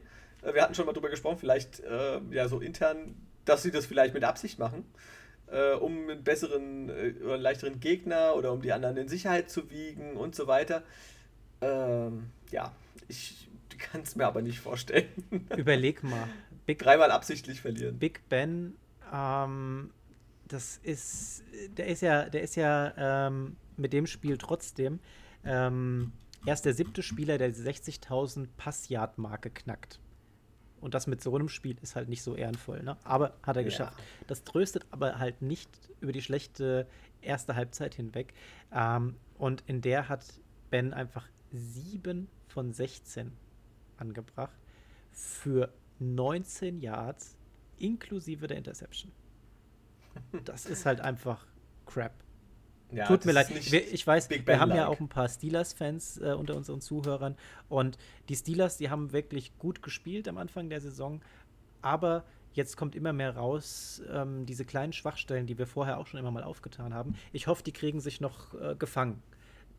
[0.55, 4.15] wir hatten schon mal drüber gesprochen, vielleicht äh, ja so intern, dass sie das vielleicht
[4.15, 4.85] mit Absicht machen,
[5.51, 9.51] äh, um einen besseren äh, oder einen leichteren Gegner oder um die anderen in Sicherheit
[9.51, 10.83] zu wiegen und so weiter.
[11.61, 12.73] Ähm, ja,
[13.09, 13.49] ich
[13.83, 15.09] kann es mir aber nicht vorstellen.
[15.57, 16.29] Überleg mal,
[16.67, 17.99] Big, Dreimal absichtlich verlieren.
[17.99, 18.77] Big Ben,
[19.13, 19.91] ähm,
[20.49, 21.43] das ist,
[21.77, 25.01] der ist ja, der ist ja ähm, mit dem Spiel trotzdem
[25.45, 26.13] ähm,
[26.47, 29.99] erst der siebte Spieler, der die 60.000 Passyard-Marke knackt.
[30.81, 32.97] Und das mit so einem Spiel ist halt nicht so ehrenvoll, ne?
[33.05, 33.69] Aber hat er Ja.
[33.69, 34.03] geschafft.
[34.27, 36.89] Das tröstet aber halt nicht über die schlechte
[37.21, 38.35] erste Halbzeit hinweg.
[38.73, 40.25] Ähm, und in der hat
[40.71, 43.33] Ben einfach 7 von 16
[44.03, 44.59] angebracht
[45.13, 47.37] für 19 Yards
[47.79, 49.11] inklusive der Interception.
[50.45, 51.47] Das ist halt einfach
[51.87, 52.13] crap.
[52.91, 53.49] Ja, Tut mir leid.
[53.51, 57.37] ich weiß, wir haben ja auch ein paar Steelers-Fans äh, unter unseren Zuhörern.
[57.71, 57.97] Und
[58.29, 61.23] die Steelers, die haben wirklich gut gespielt am Anfang der Saison.
[61.81, 66.21] Aber jetzt kommt immer mehr raus, ähm, diese kleinen Schwachstellen, die wir vorher auch schon
[66.21, 67.15] immer mal aufgetan haben.
[67.33, 69.23] Ich hoffe, die kriegen sich noch äh, gefangen.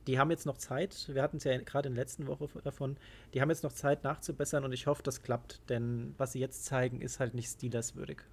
[0.07, 2.97] Die haben jetzt noch Zeit, wir hatten es ja gerade in der letzten Woche davon,
[3.33, 6.65] die haben jetzt noch Zeit nachzubessern und ich hoffe, das klappt, denn was sie jetzt
[6.65, 8.23] zeigen, ist halt nicht Steelers würdig.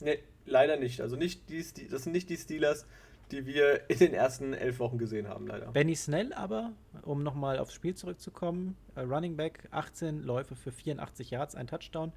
[0.00, 1.00] Nee, leider nicht.
[1.00, 2.86] Also nicht die, das sind nicht die Steelers,
[3.30, 5.70] die wir in den ersten elf Wochen gesehen haben, leider.
[5.72, 11.30] Benny Snell aber, um nochmal aufs Spiel zurückzukommen, äh, Running Back, 18 Läufe für 84
[11.30, 12.12] Yards, ein Touchdown.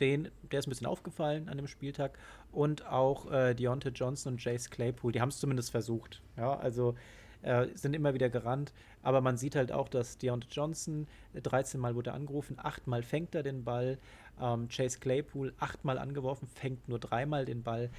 [0.00, 2.18] Den, der ist ein bisschen aufgefallen an dem Spieltag.
[2.52, 6.22] Und auch äh, Deontay Johnson und Jace Claypool, die haben es zumindest versucht.
[6.36, 6.94] Ja, also
[7.42, 8.72] äh, sind immer wieder gerannt.
[9.02, 13.02] Aber man sieht halt auch, dass Deontay Johnson äh, 13 Mal wurde angerufen, 8 Mal
[13.02, 13.98] fängt er den Ball.
[14.40, 17.90] Ähm, Chase Claypool 8 Mal angeworfen, fängt nur dreimal den Ball.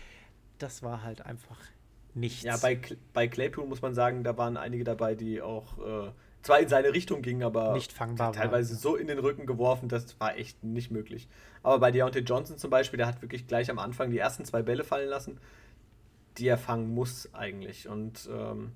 [0.57, 1.59] Das war halt einfach
[2.13, 2.43] nichts.
[2.43, 2.79] Ja, bei,
[3.13, 6.11] bei Claypool muss man sagen, da waren einige dabei, die auch äh,
[6.41, 8.79] zwar in seine Richtung gingen, aber Nicht fangbar teilweise waren.
[8.81, 11.27] so in den Rücken geworfen, das war echt nicht möglich.
[11.63, 14.61] Aber bei Deontay Johnson zum Beispiel, der hat wirklich gleich am Anfang die ersten zwei
[14.61, 15.39] Bälle fallen lassen,
[16.37, 17.87] die er fangen muss eigentlich.
[17.89, 18.71] Und ähm,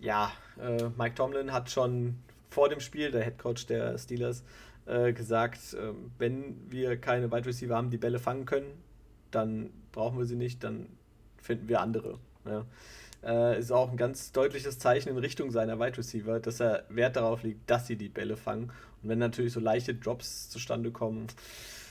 [0.00, 2.18] ja, äh, Mike Tomlin hat schon
[2.48, 4.42] vor dem Spiel, der Head Coach der Steelers,
[4.86, 8.82] äh, gesagt, äh, wenn wir keine Wide Receiver haben, die Bälle fangen können,
[9.30, 10.88] dann brauchen wir sie nicht, dann
[11.38, 12.18] finden wir andere.
[12.44, 12.64] Ja.
[13.22, 17.16] Äh, ist auch ein ganz deutliches Zeichen in Richtung seiner Wide Receiver, dass er Wert
[17.16, 18.72] darauf legt, dass sie die Bälle fangen.
[19.02, 21.26] Und wenn natürlich so leichte Drops zustande kommen,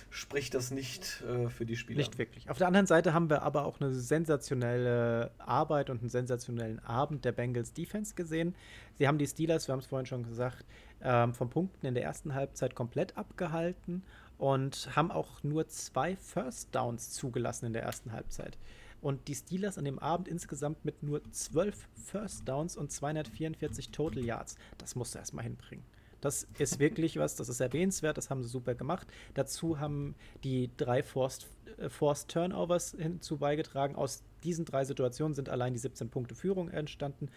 [0.10, 1.97] spricht das nicht äh, für die Spieler.
[1.97, 2.49] Nicht wirklich.
[2.49, 7.26] Auf der anderen Seite haben wir aber auch eine sensationelle Arbeit und einen sensationellen Abend
[7.26, 8.56] der Bengals Defense gesehen.
[8.97, 10.65] Sie haben die Steelers, wir haben es vorhin schon gesagt,
[11.01, 14.03] ähm, von Punkten in der ersten Halbzeit komplett abgehalten
[14.38, 18.57] und haben auch nur zwei First Downs zugelassen in der ersten Halbzeit.
[19.01, 24.23] Und die Steelers an dem Abend insgesamt mit nur 12 First Downs und 244 Total
[24.23, 24.55] Yards.
[24.77, 25.85] Das musst du erstmal hinbringen.
[26.21, 29.07] Das ist wirklich was, das ist erwähnenswert, das haben sie super gemacht.
[29.35, 31.47] Dazu haben die drei Forced,
[31.77, 33.95] äh, Forced Turnovers hinzu beigetragen.
[33.95, 37.30] Aus diesen drei Situationen sind allein die 17 Punkte Führung entstanden.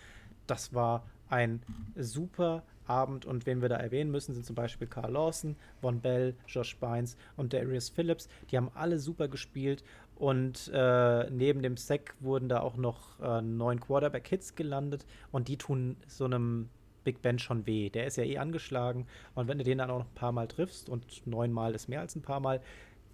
[0.47, 1.62] Das war ein
[1.97, 6.34] super Abend und wen wir da erwähnen müssen, sind zum Beispiel Carl Lawson, Von Bell,
[6.47, 8.28] Josh Bynes und Darius Phillips.
[8.51, 9.84] Die haben alle super gespielt
[10.23, 15.57] und äh, neben dem Sack wurden da auch noch äh, neun Quarterback-Hits gelandet und die
[15.57, 16.69] tun so einem
[17.03, 17.90] Big Ben schon weh.
[17.90, 20.47] Der ist ja eh angeschlagen und wenn du den dann auch noch ein paar Mal
[20.47, 22.61] triffst und neunmal ist mehr als ein paar Mal,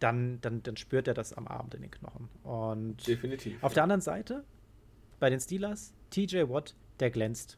[0.01, 2.28] dann, dann, dann spürt er das am Abend in den Knochen.
[2.43, 3.64] Und Definitiv.
[3.64, 4.44] auf der anderen Seite,
[5.18, 7.56] bei den Steelers, TJ Watt, der glänzt.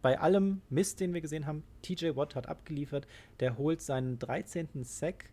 [0.00, 3.06] Bei allem Mist, den wir gesehen haben, TJ Watt hat abgeliefert.
[3.40, 4.82] Der holt seinen 13.
[4.84, 5.28] Sack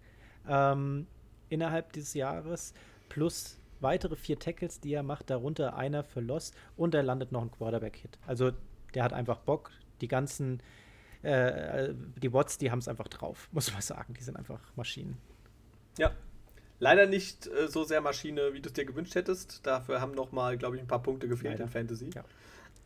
[0.46, 1.08] ähm,
[1.48, 2.74] innerhalb dieses Jahres
[3.10, 7.42] plus weitere vier Tackles, die er macht, darunter einer für Loss und er landet noch
[7.42, 8.18] einen Quarterback-Hit.
[8.26, 8.52] Also
[8.94, 9.72] der hat einfach Bock.
[10.02, 10.62] Die ganzen,
[11.22, 14.14] äh, die Watts, die haben es einfach drauf, muss man sagen.
[14.14, 15.18] Die sind einfach Maschinen.
[15.98, 16.12] Ja.
[16.80, 19.66] Leider nicht äh, so sehr Maschine, wie du es dir gewünscht hättest.
[19.66, 21.66] Dafür haben noch mal, glaube ich, ein paar Punkte gefehlt Leider.
[21.66, 22.10] in Fantasy.
[22.14, 22.24] Ja.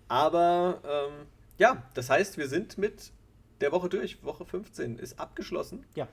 [0.07, 1.25] Aber ähm,
[1.57, 3.11] ja, das heißt, wir sind mit
[3.61, 4.23] der Woche durch.
[4.23, 5.85] Woche 15 ist abgeschlossen.
[5.95, 6.07] Ja.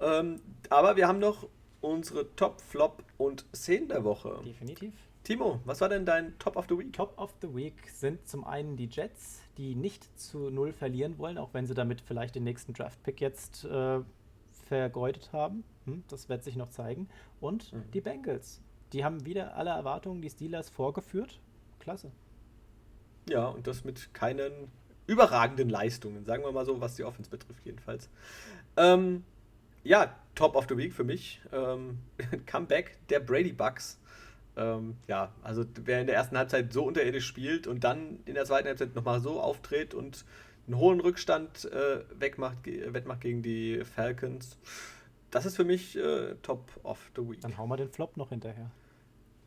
[0.00, 0.40] Ähm,
[0.70, 1.48] aber wir haben noch
[1.82, 4.40] unsere Top, Flop und Szenen der Woche.
[4.44, 4.94] Definitiv.
[5.24, 6.92] Timo, was war denn dein Top of the Week?
[6.92, 11.38] Top of the Week sind zum einen die Jets, die nicht zu null verlieren wollen,
[11.38, 14.00] auch wenn sie damit vielleicht den nächsten Draft-Pick jetzt äh,
[14.66, 15.62] vergeudet haben.
[15.84, 17.08] Hm, das wird sich noch zeigen.
[17.40, 17.90] Und Mhm.
[17.92, 18.60] die Bengals.
[18.92, 21.40] Die haben wieder alle Erwartungen die Steelers vorgeführt.
[21.78, 22.10] Klasse.
[23.28, 24.52] Ja, und das mit keinen
[25.06, 28.08] überragenden Leistungen, sagen wir mal so, was die Offense betrifft, jedenfalls.
[28.76, 29.24] Ähm,
[29.84, 31.40] ja, Top of the Week für mich.
[31.52, 31.98] Ähm,
[32.46, 33.98] Comeback der Brady Bucks.
[34.56, 38.44] Ähm, ja, also wer in der ersten Halbzeit so unterirdisch spielt und dann in der
[38.44, 40.24] zweiten Halbzeit nochmal so auftritt und
[40.66, 44.58] einen hohen Rückstand äh, wegmacht, ge- wettmacht gegen die Falcons,
[45.30, 47.40] das ist für mich äh, Top of the Week.
[47.40, 48.70] Dann hauen wir den Flop noch hinterher.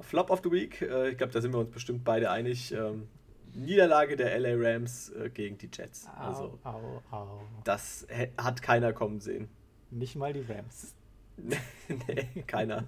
[0.01, 2.71] Flop of the Week, äh, ich glaube, da sind wir uns bestimmt beide einig.
[2.73, 3.07] Ähm,
[3.53, 6.07] Niederlage der LA Rams äh, gegen die Jets.
[6.17, 7.41] Also, au, au.
[7.63, 8.05] das
[8.37, 9.47] hat keiner kommen sehen.
[9.95, 10.93] Nicht mal die Rams.
[11.37, 12.83] nee, keiner.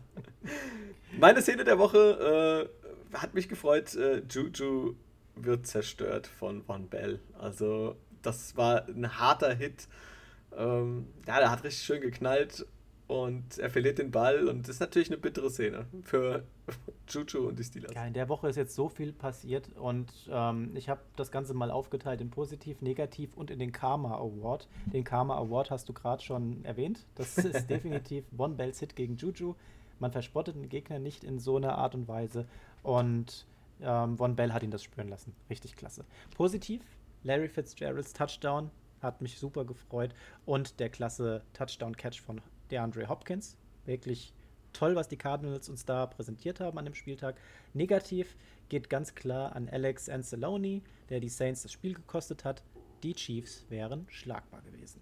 [1.18, 2.70] Meine Szene der Woche
[3.14, 3.96] äh, hat mich gefreut.
[3.96, 4.96] Äh, Juju
[5.36, 7.22] wird zerstört von Von Bell.
[7.40, 9.88] Also, das war ein harter Hit.
[10.56, 12.66] Ähm, ja, der hat richtig schön geknallt
[13.08, 16.44] und er verliert den Ball und das ist natürlich eine bittere Szene für
[17.08, 17.94] Juju und die Steelers.
[17.94, 21.54] Ja, in der Woche ist jetzt so viel passiert und ähm, ich habe das Ganze
[21.54, 24.68] mal aufgeteilt in positiv, negativ und in den Karma Award.
[24.88, 27.06] Den Karma Award hast du gerade schon erwähnt.
[27.16, 29.56] Das ist definitiv One Bells Hit gegen Juju.
[30.00, 32.46] Man verspottet den Gegner nicht in so einer Art und Weise
[32.84, 33.46] und
[33.82, 35.34] ähm, Von Bell hat ihn das spüren lassen.
[35.50, 36.04] Richtig klasse.
[36.36, 36.82] Positiv,
[37.24, 38.70] Larry Fitzgeralds Touchdown
[39.02, 40.14] hat mich super gefreut
[40.46, 43.58] und der klasse Touchdown-Catch von DeAndre Hopkins.
[43.86, 44.34] Wirklich
[44.74, 47.36] toll, was die Cardinals uns da präsentiert haben an dem Spieltag.
[47.74, 48.36] Negativ
[48.70, 52.64] geht ganz klar an Alex Anceloni, der die Saints das Spiel gekostet hat.
[53.04, 55.02] Die Chiefs wären schlagbar gewesen.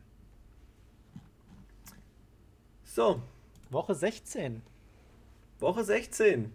[2.84, 3.22] So.
[3.70, 4.62] Woche 16.
[5.60, 6.54] Woche 16.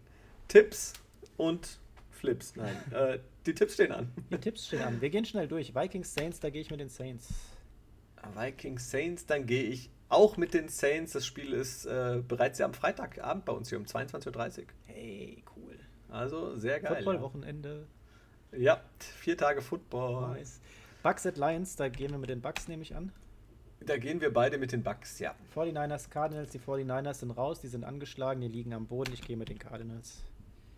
[0.49, 0.93] Tipps
[1.37, 1.79] und
[2.11, 2.55] Flips.
[2.57, 4.13] Nein, äh, die Tipps stehen an.
[4.31, 5.01] Die Tipps stehen an.
[5.01, 5.75] Wir gehen schnell durch.
[5.75, 7.29] Vikings Saints, da gehe ich mit den Saints.
[8.35, 11.13] Vikings Saints, dann gehe ich auch mit den Saints.
[11.13, 14.65] Das Spiel ist äh, bereits ja am Freitagabend bei uns hier um 22.30 Uhr.
[14.87, 15.79] Hey, cool.
[16.11, 16.97] Also sehr geil.
[16.97, 17.87] Football-Wochenende.
[18.53, 18.59] Ja.
[18.59, 20.35] ja, vier Tage Football.
[20.35, 20.61] Nice.
[21.03, 23.13] Bucks at Lions, da gehen wir mit den Bucks, nehme ich an.
[23.81, 25.35] Da gehen wir beide mit den Bucks, ja.
[25.55, 29.13] 49ers, Cardinals, die 49ers sind raus, die sind angeschlagen, die liegen am Boden.
[29.15, 30.23] Ich gehe mit den Cardinals.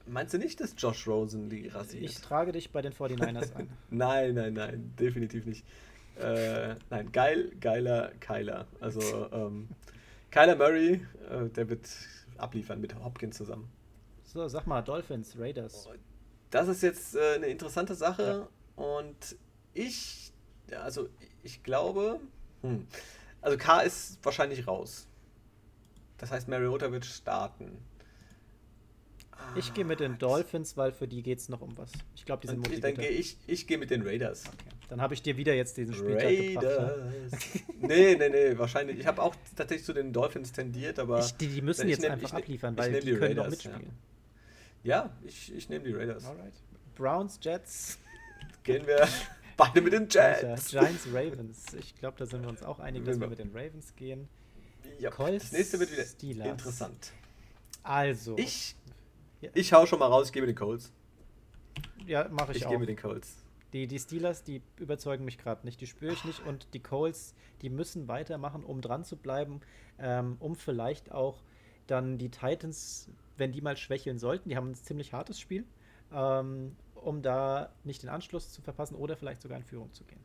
[0.06, 2.04] Meinst du nicht, dass Josh Rosen die rasiert?
[2.04, 3.68] Ich trage dich bei den 49ers an.
[3.90, 5.64] nein, nein, nein, definitiv nicht.
[6.20, 8.66] Äh, nein, geil, geiler Kyler.
[8.80, 9.68] Also, ähm,
[10.30, 11.88] Kyler Murray, äh, der wird
[12.38, 13.70] abliefern mit Hopkins zusammen.
[14.24, 15.88] So, sag mal, Dolphins, Raiders.
[16.50, 18.82] Das ist jetzt äh, eine interessante Sache ja.
[18.82, 19.36] und
[19.74, 20.32] ich,
[20.70, 21.08] also
[21.42, 22.20] ich glaube,
[22.62, 22.86] hm,
[23.40, 25.06] also K ist wahrscheinlich raus.
[26.18, 27.78] Das heißt, Mariota wird starten.
[29.56, 31.90] Ich gehe mit den Dolphins, weil für die geht es noch um was.
[32.14, 32.84] Ich glaube, die sind motiviert.
[32.84, 34.44] Dann gehe ich, ich gehe mit den Raiders.
[34.46, 34.76] Okay.
[34.92, 36.76] Dann habe ich dir wieder jetzt diesen Spieltag Raiders.
[36.76, 37.80] gebracht.
[37.80, 37.88] Ne?
[37.88, 38.98] nee, nee, nee, wahrscheinlich.
[38.98, 41.20] Ich habe auch tatsächlich zu den Dolphins tendiert, aber.
[41.20, 43.50] Ich, die, die, müssen jetzt nehm, einfach ich, abliefern, weil die, die können Raiders, noch
[43.50, 43.90] mitspielen.
[44.82, 46.26] Ja, ja ich, ich nehme die Raiders.
[46.26, 46.52] Alright.
[46.94, 48.00] Browns, Jets.
[48.64, 49.08] Gehen wir
[49.56, 50.68] beide mit den Jets.
[50.68, 51.72] Giants, Ravens.
[51.72, 54.28] Ich glaube, da sind wir uns auch einig, dass wir mit den Ravens gehen.
[54.98, 56.48] Ja, Colts, das nächste wird wieder Steelers.
[56.48, 57.12] interessant.
[57.82, 58.36] Also.
[58.36, 58.76] Ich,
[59.54, 60.92] ich hau schon mal raus, ich gehe mit den Colts.
[62.04, 62.68] Ja, mache ich, ich auch.
[62.68, 63.41] Ich gehe mit den Colts.
[63.72, 65.80] Die, die Steelers, die überzeugen mich gerade nicht.
[65.80, 66.44] Die spüre ich nicht.
[66.46, 69.60] Und die Coles, die müssen weitermachen, um dran zu bleiben,
[69.98, 71.42] ähm, um vielleicht auch
[71.86, 75.64] dann die Titans, wenn die mal schwächeln sollten, die haben ein ziemlich hartes Spiel,
[76.12, 80.20] ähm, um da nicht den Anschluss zu verpassen oder vielleicht sogar in Führung zu gehen.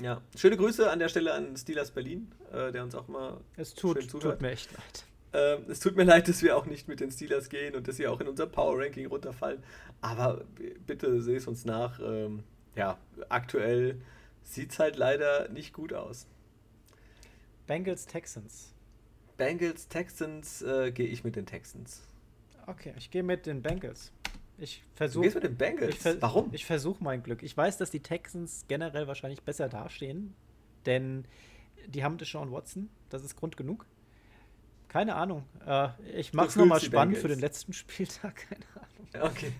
[0.00, 3.40] Ja, schöne Grüße an der Stelle an Steelers Berlin, äh, der uns auch mal.
[3.56, 5.04] Es tut, tut mir echt leid.
[5.34, 7.96] Ähm, es tut mir leid, dass wir auch nicht mit den Steelers gehen und dass
[7.96, 9.62] sie auch in unser Power Ranking runterfallen.
[10.00, 10.44] Aber
[10.86, 12.00] bitte seh es uns nach.
[12.00, 12.42] Ähm,
[12.76, 14.00] ja, aktuell
[14.42, 16.26] sieht es halt leider nicht gut aus.
[17.66, 18.74] Bengals Texans.
[19.36, 22.02] Bengals Texans äh, gehe ich mit den Texans.
[22.66, 24.12] Okay, ich gehe mit den Bengals.
[24.58, 25.22] Ich versuche.
[25.22, 26.04] Du gehst mit den Bengals?
[26.04, 26.50] Ich Warum?
[26.52, 27.42] Ich versuche mein Glück.
[27.42, 30.34] Ich weiß, dass die Texans generell wahrscheinlich besser dastehen,
[30.86, 31.24] denn
[31.86, 32.88] die haben Deshaun Watson.
[33.08, 33.86] Das ist Grund genug.
[34.88, 35.44] Keine Ahnung.
[35.66, 37.22] Äh, ich mache es nochmal spannend Bengals.
[37.22, 38.46] für den letzten Spieltag.
[38.48, 39.32] Keine Ahnung.
[39.32, 39.52] Okay.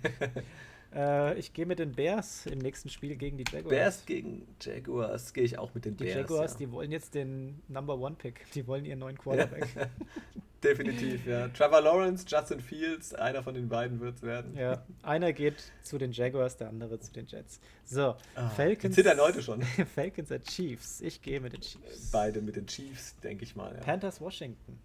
[0.94, 3.70] Äh, ich gehe mit den Bears im nächsten Spiel gegen die Jaguars.
[3.70, 6.14] Bears gegen Jaguars gehe ich auch mit den die Bears.
[6.14, 6.58] Die Jaguars, ja.
[6.58, 8.50] die wollen jetzt den Number One Pick.
[8.52, 9.66] Die wollen ihren neuen Quarterback.
[10.62, 11.48] Definitiv, ja.
[11.48, 14.56] Trevor Lawrence, Justin Fields, einer von den beiden wird es werden.
[14.56, 17.60] Ja, einer geht zu den Jaguars, der andere zu den Jets.
[17.84, 18.94] So, ah, Falcons.
[18.94, 19.62] Zittern heute schon.
[19.94, 21.00] Falcons at Chiefs.
[21.00, 22.12] Ich gehe mit den Chiefs.
[22.12, 23.74] Beide mit den Chiefs, denke ich mal.
[23.74, 23.80] Ja.
[23.80, 24.78] Panthers Washington.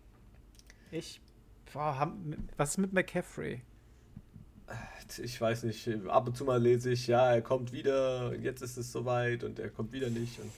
[0.89, 1.21] Ich.
[1.71, 3.61] Boah, haben, was ist mit McCaffrey?
[5.17, 8.77] Ich weiß nicht, ab und zu mal lese ich, ja, er kommt wieder, jetzt ist
[8.77, 10.39] es soweit und er kommt wieder nicht.
[10.39, 10.51] Und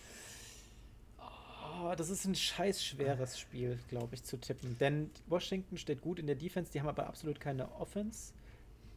[1.19, 4.77] oh, das ist ein scheiß schweres Spiel, glaube ich, zu tippen.
[4.79, 8.33] Denn Washington steht gut in der Defense, die haben aber absolut keine Offense.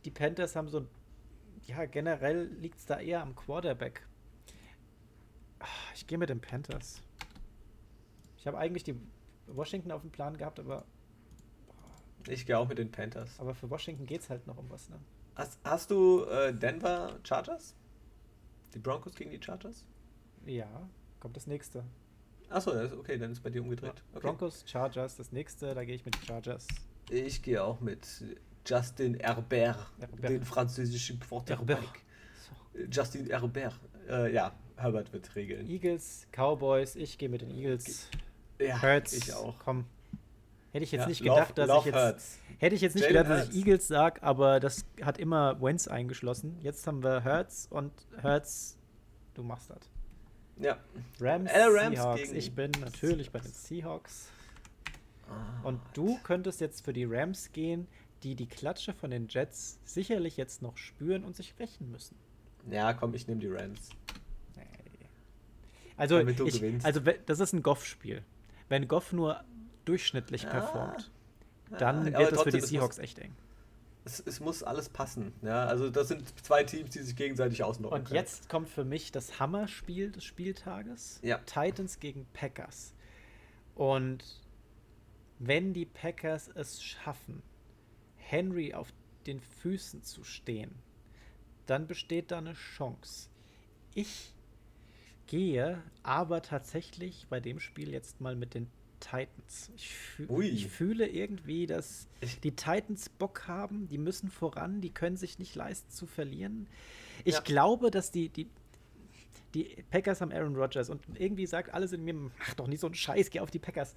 [0.05, 0.87] Die Panthers haben so,
[1.67, 4.07] ja, generell liegt es da eher am Quarterback.
[5.61, 7.03] Ah, ich gehe mit den Panthers.
[8.37, 8.97] Ich habe eigentlich die
[9.47, 10.85] Washington auf dem Plan gehabt, aber
[12.29, 13.39] ich gehe auch mit den Panthers.
[13.39, 14.99] Aber für Washington geht es halt noch um was, ne?
[15.35, 17.75] Hast, hast du äh, Denver Chargers?
[18.75, 19.85] Die Broncos gegen die Chargers?
[20.45, 20.89] Ja,
[21.21, 21.85] kommt das nächste.
[22.51, 24.03] Achso, okay, dann ist bei dir umgedreht.
[24.13, 24.21] Okay.
[24.21, 26.67] Broncos, Chargers, das nächste, da gehe ich mit Chargers.
[27.11, 28.07] Ich gehe auch mit
[28.67, 30.29] Justin Herbert, Herbert.
[30.29, 32.05] den französischen Quarterback.
[32.75, 32.81] So.
[32.91, 33.79] Justin Herbert.
[34.09, 35.69] Äh, ja, Herbert wird regeln.
[35.69, 38.09] Eagles, Cowboys, ich gehe mit den Eagles.
[38.59, 39.59] Ja, Hurts, ich auch.
[39.59, 39.87] Komm,
[40.73, 42.05] Hätte ich jetzt Ja, nicht Love- gedacht, dass Love ich jetzt.
[42.05, 42.39] hurts.
[42.59, 43.57] Hätte ich jetzt nicht Jalen gedacht, dass ich Hurts.
[43.67, 46.57] Eagles sag, aber das hat immer Wentz eingeschlossen.
[46.63, 47.93] Jetzt haben wir Hurts und
[48.23, 48.79] Hurts,
[49.35, 49.91] du machst das.
[50.59, 50.79] Ja.
[51.21, 52.21] Rams, Äh, Rams Seahawks.
[52.23, 54.29] gegen- Ich bin natürlich bei den Seahawks.
[55.29, 57.87] Ah, Und du könntest jetzt für die Rams gehen,
[58.23, 62.17] die die Klatsche von den Jets sicherlich jetzt noch spüren und sich rächen müssen.
[62.71, 63.91] Ja, komm, ich nehme die Rams.
[65.97, 66.87] Also, Damit du ich, gewinnst.
[66.87, 68.23] also das ist ein Goff-Spiel.
[68.69, 69.45] Wenn Goff nur
[69.85, 70.51] durchschnittlich Ja.
[70.51, 71.11] performt,
[71.71, 73.35] Ja, dann aber wird das für die Seahawks echt eng.
[74.05, 75.33] es, es muss alles passen.
[75.43, 78.17] Ja, also das sind zwei Teams, die sich gegenseitig ausnocken Und können.
[78.17, 81.21] jetzt kommt für mich das Hammerspiel des Spieltages.
[81.23, 81.39] Ja.
[81.39, 82.95] Titans gegen Packers.
[83.75, 84.25] Und
[85.39, 87.43] wenn die Packers es schaffen,
[88.17, 88.93] Henry auf
[89.27, 90.75] den Füßen zu stehen,
[91.67, 93.29] dann besteht da eine Chance.
[93.95, 94.35] Ich
[95.27, 98.69] gehe aber tatsächlich bei dem Spiel jetzt mal mit den
[99.03, 99.71] Titans.
[99.77, 100.47] Ich, füh Ui.
[100.49, 102.07] ich fühle irgendwie, dass
[102.43, 106.67] die Titans Bock haben, die müssen voran, die können sich nicht leisten zu verlieren.
[107.25, 107.41] Ich Ja.
[107.41, 108.49] glaube, dass die, die,
[109.55, 112.87] die Packers haben Aaron Rodgers und irgendwie sagt alles in mir, mach doch nicht so
[112.87, 113.95] einen Scheiß, geh auf die Packers.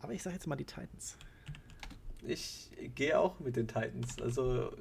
[0.00, 1.16] Aber ich sage jetzt mal die Titans.
[2.26, 4.20] Ich gehe auch mit den Titans.
[4.20, 4.72] Also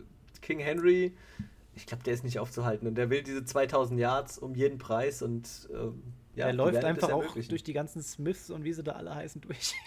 [0.42, 1.14] King Henry,
[1.76, 5.22] ich glaube, der ist nicht aufzuhalten und der will diese 2000 Yards um jeden Preis
[5.22, 6.02] und ähm,
[6.40, 9.14] ja, er die läuft einfach auch durch die ganzen Smiths und wie sie da alle
[9.16, 9.76] heißen durch.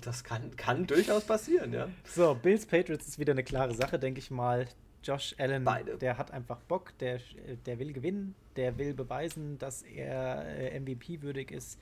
[0.00, 1.88] Das kann, kann durchaus passieren, ja.
[2.04, 4.68] So, Bills Patriots ist wieder eine klare Sache, denke ich mal.
[5.02, 5.96] Josh Allen, Beide.
[5.96, 7.20] der hat einfach Bock, der,
[7.66, 11.78] der will gewinnen, der will beweisen, dass er äh, MVP würdig ist.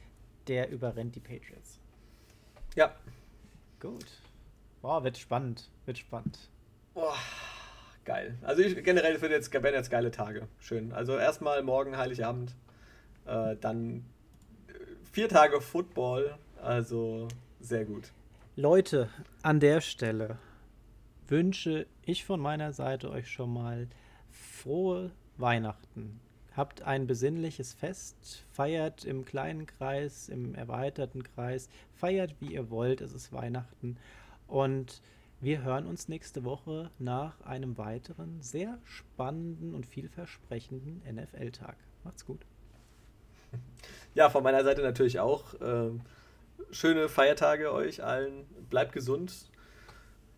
[0.49, 1.81] Der überrennt die Patriots.
[2.75, 2.95] Ja.
[3.81, 4.07] Gut.
[4.83, 6.51] Wow, wird spannend, wird spannend.
[6.95, 7.17] Boah,
[8.05, 8.39] geil.
[8.43, 10.47] Also ich generell finde jetzt, werden jetzt geile Tage.
[10.61, 10.93] Schön.
[10.93, 12.55] Also erstmal morgen Heiligabend,
[13.27, 14.05] äh, dann
[14.69, 14.73] äh,
[15.13, 16.37] vier Tage Football.
[16.63, 17.29] Also
[17.61, 18.13] sehr gut.
[18.57, 19.11] Leute,
[19.43, 20.39] an der Stelle
[21.29, 23.89] wünsche ich von meiner Seite euch schon mal
[24.31, 26.21] frohe Weihnachten.
[26.57, 33.03] Habt ein besinnliches Fest, feiert im kleinen Kreis, im erweiterten Kreis, feiert wie ihr wollt,
[33.03, 33.99] es ist Weihnachten.
[34.47, 35.03] Und
[35.41, 41.77] wir hören uns nächste Woche nach einem weiteren sehr spannenden und vielversprechenden NFL-Tag.
[42.05, 42.47] Macht's gut.
[44.15, 45.55] Ja, von meiner Seite natürlich auch.
[45.61, 46.01] Ähm,
[46.71, 48.47] schöne Feiertage euch allen.
[48.71, 49.51] Bleibt gesund.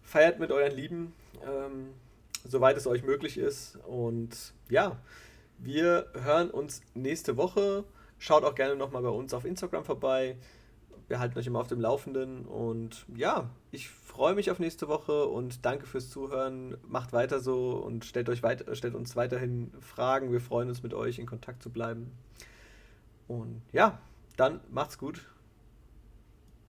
[0.03, 1.13] Feiert mit euren Lieben,
[1.47, 1.91] ähm,
[2.45, 3.77] soweit es euch möglich ist.
[3.87, 4.99] Und ja,
[5.59, 7.85] wir hören uns nächste Woche.
[8.19, 10.37] Schaut auch gerne nochmal bei uns auf Instagram vorbei.
[11.09, 12.47] Wir halten euch immer auf dem Laufenden.
[12.47, 16.77] Und ja, ich freue mich auf nächste Woche und danke fürs Zuhören.
[16.87, 20.33] Macht weiter so und stellt, euch weit stellt uns weiterhin Fragen.
[20.33, 22.11] Wir freuen uns, mit euch in Kontakt zu bleiben.
[23.29, 23.99] Und ja,
[24.37, 25.25] dann macht's gut.